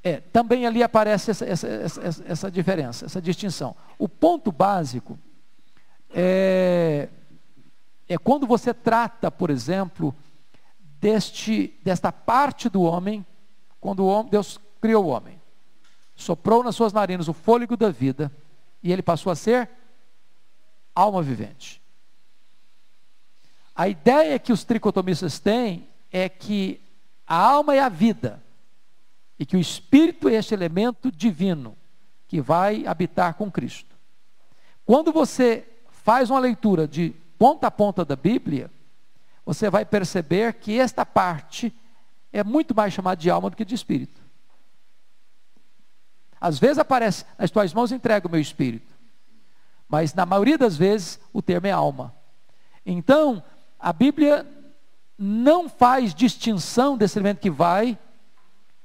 É, 0.02 0.20
também 0.20 0.66
ali 0.66 0.82
aparece 0.82 1.30
essa, 1.30 1.46
essa, 1.46 1.66
essa, 1.66 2.24
essa, 2.26 2.50
diferença, 2.50 3.06
essa 3.06 3.22
distinção. 3.22 3.74
O 3.98 4.06
ponto 4.06 4.52
básico 4.52 5.18
é, 6.10 7.08
é 8.06 8.18
quando 8.18 8.46
você 8.46 8.74
trata, 8.74 9.30
por 9.30 9.48
exemplo, 9.48 10.14
deste, 11.00 11.72
desta 11.82 12.12
parte 12.12 12.68
do 12.68 12.82
homem, 12.82 13.24
quando 13.80 14.00
o 14.00 14.06
homem, 14.06 14.30
Deus 14.30 14.60
criou 14.82 15.06
o 15.06 15.08
homem, 15.08 15.40
soprou 16.14 16.62
nas 16.62 16.76
suas 16.76 16.92
narinas 16.92 17.26
o 17.26 17.32
fôlego 17.32 17.74
da 17.74 17.88
vida, 17.88 18.30
e 18.82 18.92
ele 18.92 19.00
passou 19.00 19.32
a 19.32 19.34
ser 19.34 19.70
alma 20.94 21.22
vivente. 21.22 21.80
A 23.78 23.88
ideia 23.88 24.40
que 24.40 24.52
os 24.52 24.64
tricotomistas 24.64 25.38
têm 25.38 25.88
é 26.10 26.28
que 26.28 26.82
a 27.24 27.36
alma 27.36 27.76
é 27.76 27.78
a 27.78 27.88
vida, 27.88 28.42
e 29.38 29.46
que 29.46 29.56
o 29.56 29.60
espírito 29.60 30.28
é 30.28 30.34
este 30.34 30.52
elemento 30.52 31.12
divino 31.12 31.76
que 32.26 32.40
vai 32.40 32.84
habitar 32.86 33.34
com 33.34 33.48
Cristo. 33.48 33.96
Quando 34.84 35.12
você 35.12 35.64
faz 35.90 36.28
uma 36.28 36.40
leitura 36.40 36.88
de 36.88 37.14
ponta 37.38 37.68
a 37.68 37.70
ponta 37.70 38.04
da 38.04 38.16
Bíblia, 38.16 38.68
você 39.46 39.70
vai 39.70 39.84
perceber 39.84 40.54
que 40.54 40.76
esta 40.76 41.06
parte 41.06 41.72
é 42.32 42.42
muito 42.42 42.74
mais 42.74 42.92
chamada 42.92 43.20
de 43.20 43.30
alma 43.30 43.48
do 43.48 43.56
que 43.56 43.64
de 43.64 43.76
espírito. 43.76 44.20
Às 46.40 46.58
vezes 46.58 46.78
aparece, 46.78 47.24
nas 47.38 47.50
tuas 47.50 47.72
mãos 47.72 47.92
entrega 47.92 48.26
o 48.26 48.30
meu 48.30 48.40
espírito. 48.40 48.92
Mas 49.88 50.12
na 50.14 50.26
maioria 50.26 50.58
das 50.58 50.76
vezes 50.76 51.20
o 51.32 51.40
termo 51.40 51.68
é 51.68 51.70
alma. 51.70 52.12
Então, 52.84 53.42
a 53.78 53.92
Bíblia 53.92 54.46
não 55.18 55.68
faz 55.68 56.14
distinção 56.14 56.96
desse 56.96 57.18
elemento 57.18 57.40
que 57.40 57.50
vai 57.50 57.98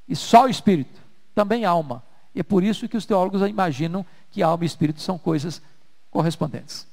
e 0.07 0.15
só 0.15 0.45
o 0.45 0.49
espírito, 0.49 1.01
também 1.33 1.65
alma. 1.65 2.03
E 2.35 2.39
é 2.39 2.43
por 2.43 2.63
isso 2.63 2.87
que 2.89 2.97
os 2.97 3.05
teólogos 3.05 3.47
imaginam 3.47 4.05
que 4.31 4.41
alma 4.41 4.63
e 4.63 4.67
espírito 4.67 5.01
são 5.01 5.17
coisas 5.17 5.61
correspondentes. 6.09 6.87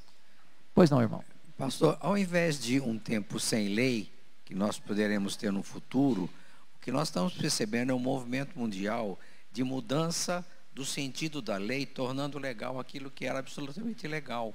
Pois 0.74 0.90
não, 0.90 1.01
irmão? 1.01 1.24
Pastor, 1.56 1.97
ao 2.01 2.16
invés 2.16 2.59
de 2.59 2.81
um 2.81 2.98
tempo 2.98 3.39
sem 3.39 3.68
lei, 3.68 4.10
que 4.44 4.55
nós 4.55 4.78
poderemos 4.78 5.36
ter 5.36 5.52
no 5.52 5.62
futuro, 5.62 6.28
o 6.77 6.78
que 6.81 6.90
nós 6.90 7.09
estamos 7.09 7.35
percebendo 7.35 7.93
é 7.93 7.94
um 7.94 7.98
movimento 7.98 8.59
mundial 8.59 9.18
de 9.52 9.62
mudança 9.62 10.44
do 10.72 10.85
sentido 10.85 11.43
da 11.43 11.56
lei, 11.56 11.85
tornando 11.85 12.39
legal 12.39 12.78
aquilo 12.78 13.10
que 13.10 13.27
era 13.27 13.39
absolutamente 13.39 14.06
ilegal. 14.06 14.55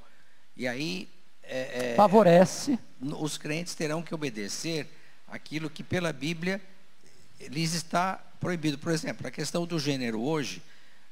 E 0.56 0.68
aí. 0.68 1.10
É, 1.48 1.92
é, 1.92 1.96
Favorece. 1.96 2.80
Os 3.02 3.38
crentes 3.38 3.76
terão 3.76 4.02
que 4.02 4.14
obedecer 4.14 4.88
aquilo 5.28 5.70
que 5.70 5.84
pela 5.84 6.12
Bíblia 6.12 6.62
lhes 7.40 7.74
está 7.74 8.20
proibido. 8.40 8.78
Por 8.78 8.92
exemplo, 8.92 9.28
a 9.28 9.32
questão 9.32 9.66
do 9.66 9.80
gênero 9.80 10.22
hoje, 10.22 10.62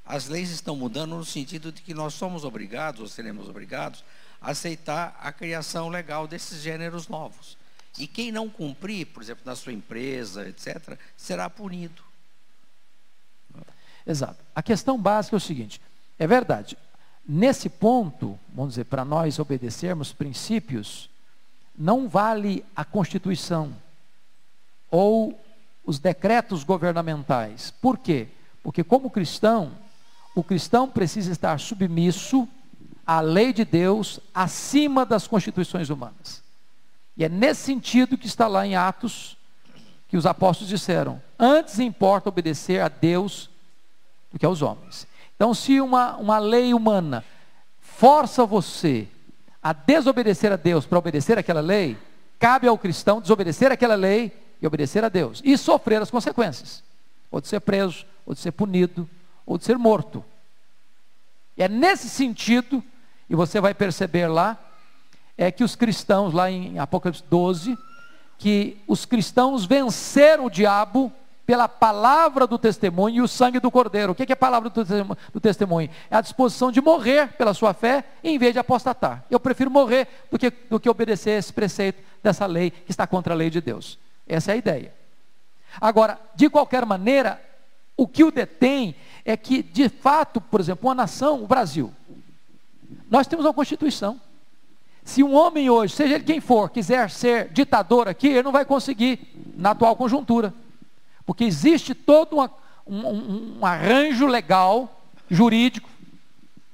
as 0.05 0.27
leis 0.27 0.49
estão 0.49 0.76
mudando 0.76 1.15
no 1.15 1.26
sentido 1.26 1.72
de 1.72 1.81
que 1.81 1.93
nós 1.93 2.14
somos 2.14 2.43
obrigados, 2.43 3.01
ou 3.01 3.07
seremos 3.07 3.47
obrigados, 3.47 4.03
aceitar 4.41 5.18
a 5.22 5.31
criação 5.31 5.89
legal 5.89 6.27
desses 6.27 6.61
gêneros 6.61 7.07
novos. 7.07 7.57
E 7.97 8.07
quem 8.07 8.31
não 8.31 8.49
cumprir, 8.49 9.05
por 9.07 9.22
exemplo, 9.22 9.43
na 9.45 9.55
sua 9.55 9.72
empresa, 9.72 10.47
etc., 10.47 10.97
será 11.15 11.49
punido. 11.49 12.01
Exato. 14.05 14.43
A 14.53 14.61
questão 14.61 14.99
básica 14.99 15.35
é 15.35 15.38
o 15.38 15.39
seguinte: 15.39 15.80
é 16.18 16.27
verdade, 16.27 16.77
nesse 17.27 17.69
ponto, 17.69 18.37
vamos 18.53 18.73
dizer, 18.73 18.85
para 18.85 19.05
nós 19.05 19.39
obedecermos 19.39 20.11
princípios, 20.13 21.09
não 21.77 22.07
vale 22.07 22.63
a 22.75 22.85
Constituição 22.85 23.75
ou 24.91 25.39
os 25.85 25.99
decretos 25.99 26.63
governamentais. 26.63 27.71
Por 27.81 27.97
quê? 27.97 28.27
Porque, 28.61 28.83
como 28.83 29.09
cristão, 29.09 29.71
o 30.35 30.43
cristão 30.43 30.87
precisa 30.87 31.31
estar 31.31 31.59
submisso 31.59 32.47
a 33.05 33.19
lei 33.19 33.51
de 33.51 33.65
Deus 33.65 34.19
acima 34.33 35.05
das 35.05 35.27
constituições 35.27 35.89
humanas. 35.89 36.41
E 37.17 37.23
é 37.23 37.29
nesse 37.29 37.61
sentido 37.61 38.17
que 38.17 38.27
está 38.27 38.47
lá 38.47 38.65
em 38.65 38.75
Atos 38.75 39.37
que 40.07 40.17
os 40.17 40.25
apóstolos 40.25 40.69
disseram: 40.69 41.21
antes 41.37 41.79
importa 41.79 42.29
obedecer 42.29 42.81
a 42.81 42.87
Deus 42.87 43.49
do 44.31 44.39
que 44.39 44.45
aos 44.45 44.61
homens. 44.61 45.05
Então, 45.43 45.53
se 45.53 45.81
uma, 45.81 46.15
uma 46.15 46.39
lei 46.39 46.73
humana 46.73 47.21
força 47.81 48.45
você 48.45 49.09
a 49.61 49.73
desobedecer 49.73 50.53
a 50.53 50.55
Deus 50.55 50.85
para 50.85 50.97
obedecer 50.97 51.37
aquela 51.37 51.59
lei, 51.59 51.97
cabe 52.39 52.65
ao 52.65 52.77
cristão 52.77 53.19
desobedecer 53.19 53.69
aquela 53.69 53.95
lei 53.95 54.31
e 54.61 54.65
obedecer 54.65 55.03
a 55.03 55.09
Deus 55.09 55.41
e 55.43 55.57
sofrer 55.57 56.01
as 56.01 56.09
consequências, 56.09 56.81
ou 57.29 57.41
de 57.41 57.49
ser 57.49 57.59
preso, 57.59 58.05
ou 58.25 58.33
de 58.33 58.39
ser 58.39 58.53
punido, 58.53 59.05
ou 59.45 59.57
de 59.57 59.65
ser 59.65 59.77
morto. 59.77 60.23
E 61.57 61.63
é 61.63 61.67
nesse 61.67 62.07
sentido 62.07 62.81
e 63.29 63.35
você 63.35 63.59
vai 63.59 63.73
perceber 63.73 64.27
lá, 64.27 64.57
é 65.37 65.51
que 65.51 65.65
os 65.65 65.75
cristãos, 65.75 66.33
lá 66.33 66.49
em 66.49 66.79
Apocalipse 66.79 67.21
12, 67.29 67.77
que 68.37 68.81
os 68.87 69.03
cristãos 69.03 69.65
venceram 69.65 70.45
o 70.45 70.49
diabo 70.49 71.11
pela 71.45 71.67
palavra 71.67 72.47
do 72.47 72.57
testemunho 72.57 73.17
e 73.17 73.21
o 73.21 73.27
sangue 73.27 73.59
do 73.59 73.69
cordeiro. 73.69 74.13
O 74.13 74.15
que 74.15 74.23
é 74.23 74.33
a 74.33 74.35
palavra 74.35 74.69
do 74.69 75.39
testemunho? 75.39 75.89
É 76.09 76.15
a 76.15 76.21
disposição 76.21 76.71
de 76.71 76.81
morrer 76.81 77.33
pela 77.33 77.53
sua 77.53 77.73
fé 77.73 78.05
em 78.23 78.37
vez 78.37 78.53
de 78.53 78.59
apostatar. 78.59 79.25
Eu 79.29 79.39
prefiro 79.39 79.69
morrer 79.69 80.07
do 80.31 80.39
que, 80.39 80.49
do 80.49 80.79
que 80.79 80.89
obedecer 80.89 81.31
esse 81.31 81.51
preceito 81.51 82.01
dessa 82.21 82.45
lei 82.45 82.71
que 82.71 82.91
está 82.91 83.05
contra 83.05 83.33
a 83.33 83.37
lei 83.37 83.49
de 83.49 83.59
Deus. 83.59 83.99
Essa 84.27 84.51
é 84.51 84.53
a 84.53 84.57
ideia. 84.57 84.93
Agora, 85.81 86.19
de 86.35 86.49
qualquer 86.49 86.85
maneira, 86.85 87.41
o 87.97 88.07
que 88.07 88.23
o 88.23 88.31
detém 88.31 88.95
é 89.25 89.35
que, 89.35 89.61
de 89.61 89.89
fato, 89.89 90.39
por 90.39 90.59
exemplo, 90.59 90.87
uma 90.87 90.95
nação, 90.95 91.43
o 91.43 91.47
Brasil, 91.47 91.93
nós 93.09 93.27
temos 93.27 93.45
uma 93.45 93.53
Constituição. 93.53 94.19
Se 95.03 95.21
um 95.21 95.35
homem 95.35 95.69
hoje, 95.69 95.93
seja 95.93 96.15
ele 96.15 96.23
quem 96.23 96.39
for, 96.39 96.69
quiser 96.69 97.09
ser 97.09 97.49
ditador 97.49 98.07
aqui, 98.07 98.27
ele 98.27 98.43
não 98.43 98.53
vai 98.53 98.63
conseguir 98.63 99.19
na 99.57 99.71
atual 99.71 99.95
conjuntura. 99.97 100.53
Porque 101.25 101.43
existe 101.43 101.93
todo 101.93 102.35
uma, 102.35 102.51
um, 102.85 103.57
um 103.59 103.65
arranjo 103.65 104.25
legal, 104.27 105.01
jurídico, 105.29 105.89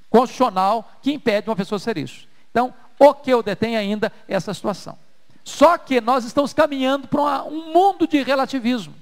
constitucional, 0.08 0.90
que 1.02 1.12
impede 1.12 1.48
uma 1.48 1.56
pessoa 1.56 1.78
ser 1.78 1.96
isso. 1.96 2.28
Então, 2.50 2.74
o 2.98 3.14
que 3.14 3.30
eu 3.30 3.42
detenho 3.42 3.78
ainda 3.78 4.12
é 4.28 4.34
essa 4.34 4.52
situação. 4.52 4.98
Só 5.44 5.78
que 5.78 6.00
nós 6.00 6.24
estamos 6.24 6.52
caminhando 6.52 7.08
para 7.08 7.44
um 7.44 7.72
mundo 7.72 8.06
de 8.06 8.22
relativismo. 8.22 8.94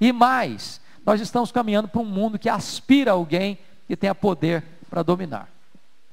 E 0.00 0.12
mais, 0.12 0.80
nós 1.04 1.20
estamos 1.20 1.52
caminhando 1.52 1.88
para 1.88 2.00
um 2.00 2.04
mundo 2.04 2.38
que 2.38 2.48
aspira 2.48 3.12
alguém 3.12 3.58
que 3.86 3.96
tenha 3.96 4.14
poder 4.14 4.64
para 4.90 5.02
dominar. 5.02 5.48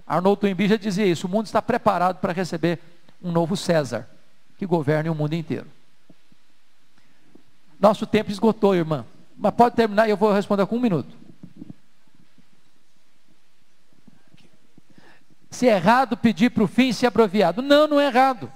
Arnold 0.06 0.40
Toynbee 0.40 0.68
já 0.68 0.78
dizia 0.78 1.06
isso: 1.06 1.28
o 1.28 1.30
mundo 1.30 1.48
está 1.48 1.62
preparado 1.62 2.20
para 2.20 2.34
receber 2.34 2.80
um 3.22 3.32
novo 3.32 3.58
César, 3.58 4.08
que 4.58 4.66
governe 4.66 5.10
o 5.10 5.16
mundo 5.16 5.34
inteiro. 5.34 5.68
Nosso 7.80 8.06
tempo 8.06 8.32
esgotou, 8.32 8.76
irmã. 8.76 9.06
Mas 9.38 9.54
pode 9.54 9.76
terminar 9.76 10.08
e 10.08 10.12
eu 10.12 10.18
vou 10.18 10.32
responder 10.32 10.66
com 10.66 10.78
um 10.78 10.82
minuto. 10.82 11.16
Se 15.50 15.68
é 15.68 15.76
errado 15.76 16.18
pedir 16.18 16.50
para 16.50 16.64
o 16.64 16.68
fim 16.68 16.92
ser 16.92 17.08
abreviado. 17.08 17.62
Não, 17.62 17.88
não 17.88 18.00
é 18.00 18.08
errado. 18.08 18.52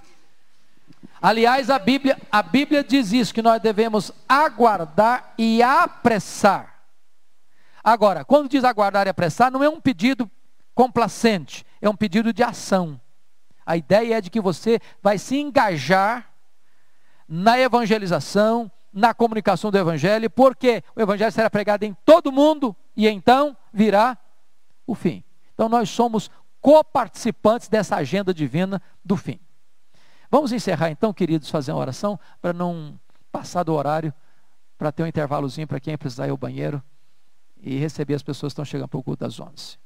Aliás, 1.21 1.69
a 1.69 1.77
Bíblia, 1.77 2.17
a 2.31 2.41
Bíblia 2.41 2.83
diz 2.83 3.11
isso, 3.11 3.33
que 3.33 3.41
nós 3.41 3.61
devemos 3.61 4.11
aguardar 4.27 5.33
e 5.37 5.61
apressar. 5.61 6.83
Agora, 7.83 8.23
quando 8.23 8.49
diz 8.49 8.63
aguardar 8.63 9.05
e 9.05 9.09
apressar, 9.09 9.51
não 9.51 9.63
é 9.63 9.69
um 9.69 9.81
pedido 9.81 10.29
complacente, 10.73 11.65
é 11.81 11.89
um 11.89 11.95
pedido 11.95 12.31
de 12.31 12.43
ação. 12.43 12.99
A 13.65 13.75
ideia 13.75 14.17
é 14.17 14.21
de 14.21 14.29
que 14.29 14.39
você 14.39 14.79
vai 15.01 15.17
se 15.17 15.37
engajar 15.37 16.29
na 17.27 17.59
evangelização, 17.59 18.71
na 18.91 19.13
comunicação 19.13 19.71
do 19.71 19.77
evangelho, 19.77 20.29
porque 20.29 20.83
o 20.95 21.01
evangelho 21.01 21.31
será 21.31 21.49
pregado 21.49 21.83
em 21.83 21.93
todo 22.05 22.31
mundo 22.31 22.75
e 22.95 23.07
então 23.07 23.55
virá 23.71 24.17
o 24.85 24.95
fim. 24.95 25.23
Então 25.53 25.69
nós 25.69 25.89
somos 25.89 26.29
coparticipantes 26.61 27.67
dessa 27.67 27.95
agenda 27.95 28.33
divina 28.33 28.81
do 29.03 29.15
fim. 29.15 29.39
Vamos 30.29 30.51
encerrar 30.51 30.91
então, 30.91 31.13
queridos, 31.13 31.49
fazer 31.49 31.71
uma 31.71 31.79
oração 31.79 32.19
para 32.41 32.53
não 32.53 32.99
passar 33.31 33.63
do 33.63 33.73
horário, 33.73 34.13
para 34.77 34.91
ter 34.91 35.03
um 35.03 35.07
intervalozinho 35.07 35.67
para 35.67 35.79
quem 35.79 35.97
precisar 35.97 36.27
ir 36.27 36.31
ao 36.31 36.37
banheiro 36.37 36.81
e 37.61 37.77
receber 37.77 38.13
as 38.13 38.23
pessoas 38.23 38.51
que 38.51 38.53
estão 38.53 38.65
chegando 38.65 38.87
para 38.87 38.99
o 38.99 39.03
culto 39.03 39.23
das 39.23 39.39
11. 39.39 39.77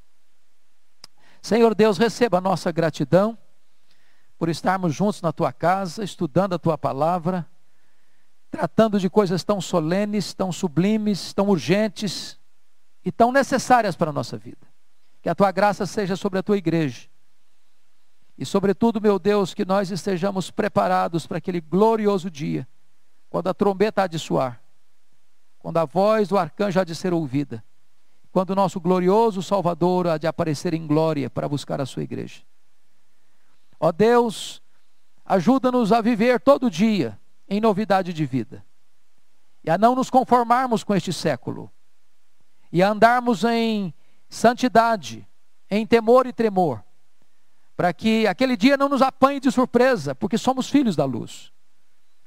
Senhor 1.42 1.74
Deus, 1.76 1.98
receba 1.98 2.38
a 2.38 2.42
nossa 2.42 2.72
gratidão 2.72 3.38
por 4.38 4.50
estarmos 4.50 4.94
juntos 4.94 5.22
na 5.22 5.32
tua 5.32 5.52
casa, 5.52 6.04
estudando 6.04 6.54
a 6.54 6.60
tua 6.60 6.78
palavra, 6.78 7.46
tratando 8.54 9.00
de 9.00 9.10
coisas 9.10 9.44
tão 9.44 9.60
solenes, 9.60 10.32
tão 10.32 10.52
sublimes, 10.52 11.34
tão 11.34 11.50
urgentes 11.50 12.40
e 13.04 13.12
tão 13.12 13.32
necessárias 13.32 13.96
para 13.96 14.12
a 14.12 14.14
nossa 14.14 14.38
vida. 14.38 14.68
Que 15.24 15.30
a 15.30 15.34
tua 15.34 15.52
graça 15.52 15.88
seja 15.88 16.16
sobre 16.16 16.38
a 16.38 16.44
tua 16.44 16.56
igreja. 16.56 17.10
E, 18.38 18.46
sobretudo, 18.46 19.02
meu 19.02 19.18
Deus, 19.18 19.56
que 19.56 19.66
nós 19.66 19.90
estejamos 19.90 20.52
preparados 20.52 21.26
para 21.26 21.40
aquele 21.40 21.60
glorioso 21.60 22.30
dia, 22.30 22.68
quando 23.28 23.48
a 23.48 23.56
trombeta 23.56 24.04
há 24.04 24.08
de 24.08 24.20
soar, 24.20 24.62
quando 25.58 25.78
a 25.78 25.86
voz 25.86 26.28
do 26.28 26.38
arcanjo 26.38 26.80
há 26.80 26.84
de 26.84 26.94
ser 26.94 27.12
ouvida, 27.12 27.64
quando 28.32 28.52
o 28.52 28.56
nosso 28.56 28.80
glorioso 28.80 29.42
Salvador 29.42 30.06
há 30.06 30.20
de 30.20 30.28
aparecer 30.28 30.76
em 30.76 30.86
glória 30.86 31.28
para 31.28 31.50
buscar 31.50 31.82
a 31.82 31.88
sua 31.88 32.04
igreja. 32.04 32.44
Ó 33.80 33.92
Deus, 33.92 34.62
ajuda-nos 35.26 35.92
a 35.92 36.02
viver 36.02 36.40
todo 36.40 36.70
dia 36.70 37.20
em 37.54 37.62
novidade 37.62 38.12
de 38.14 38.26
vida, 38.26 38.66
e 39.64 39.70
a 39.70 39.78
não 39.78 39.96
nos 39.96 40.10
conformarmos 40.10 40.84
com 40.84 40.96
este 40.96 41.14
século, 41.14 41.72
e 42.72 42.82
a 42.82 42.90
andarmos 42.90 43.44
em 43.44 43.94
santidade, 44.28 45.28
em 45.70 45.86
temor 45.86 46.26
e 46.26 46.34
tremor, 46.34 46.84
para 47.78 47.94
que 47.94 48.26
aquele 48.28 48.58
dia 48.58 48.76
não 48.76 48.90
nos 48.90 49.02
apanhe 49.02 49.40
de 49.40 49.52
surpresa, 49.52 50.16
porque 50.16 50.38
somos 50.38 50.70
filhos 50.70 50.96
da 50.96 51.06
luz. 51.06 51.52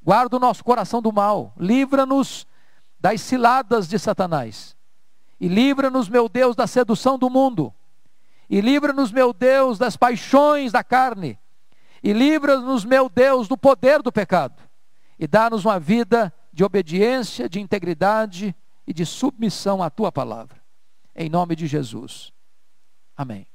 Guarda 0.03 0.37
o 0.37 0.41
nosso 0.41 0.63
coração 0.63 1.03
do 1.03 1.13
mal, 1.13 1.53
livra-nos 1.59 2.47
das 2.99 3.21
ciladas 3.21 3.89
de 3.89 3.99
Satanás, 3.99 4.77
e 5.41 5.49
livra-nos, 5.49 6.09
meu 6.09 6.29
Deus, 6.29 6.55
da 6.55 6.67
sedução 6.67 7.19
do 7.19 7.29
mundo, 7.29 7.75
e 8.49 8.61
livra-nos, 8.61 9.11
meu 9.11 9.33
Deus, 9.33 9.77
das 9.77 9.97
paixões 9.97 10.71
da 10.71 10.85
carne, 10.85 11.39
e 12.03 12.13
livra-nos, 12.13 12.85
meu 12.85 13.09
Deus, 13.09 13.49
do 13.49 13.59
poder 13.59 14.01
do 14.01 14.13
pecado, 14.13 14.66
e 15.19 15.27
dá-nos 15.27 15.65
uma 15.65 15.81
vida 15.81 16.33
de 16.53 16.65
obediência, 16.65 17.49
de 17.49 17.61
integridade 17.61 18.55
e 18.87 18.93
de 18.93 19.05
submissão 19.05 19.83
à 19.83 19.91
tua 19.91 20.13
palavra. 20.13 20.63
Em 21.15 21.29
nome 21.29 21.57
de 21.57 21.67
Jesus. 21.67 22.33
Amém. 23.17 23.47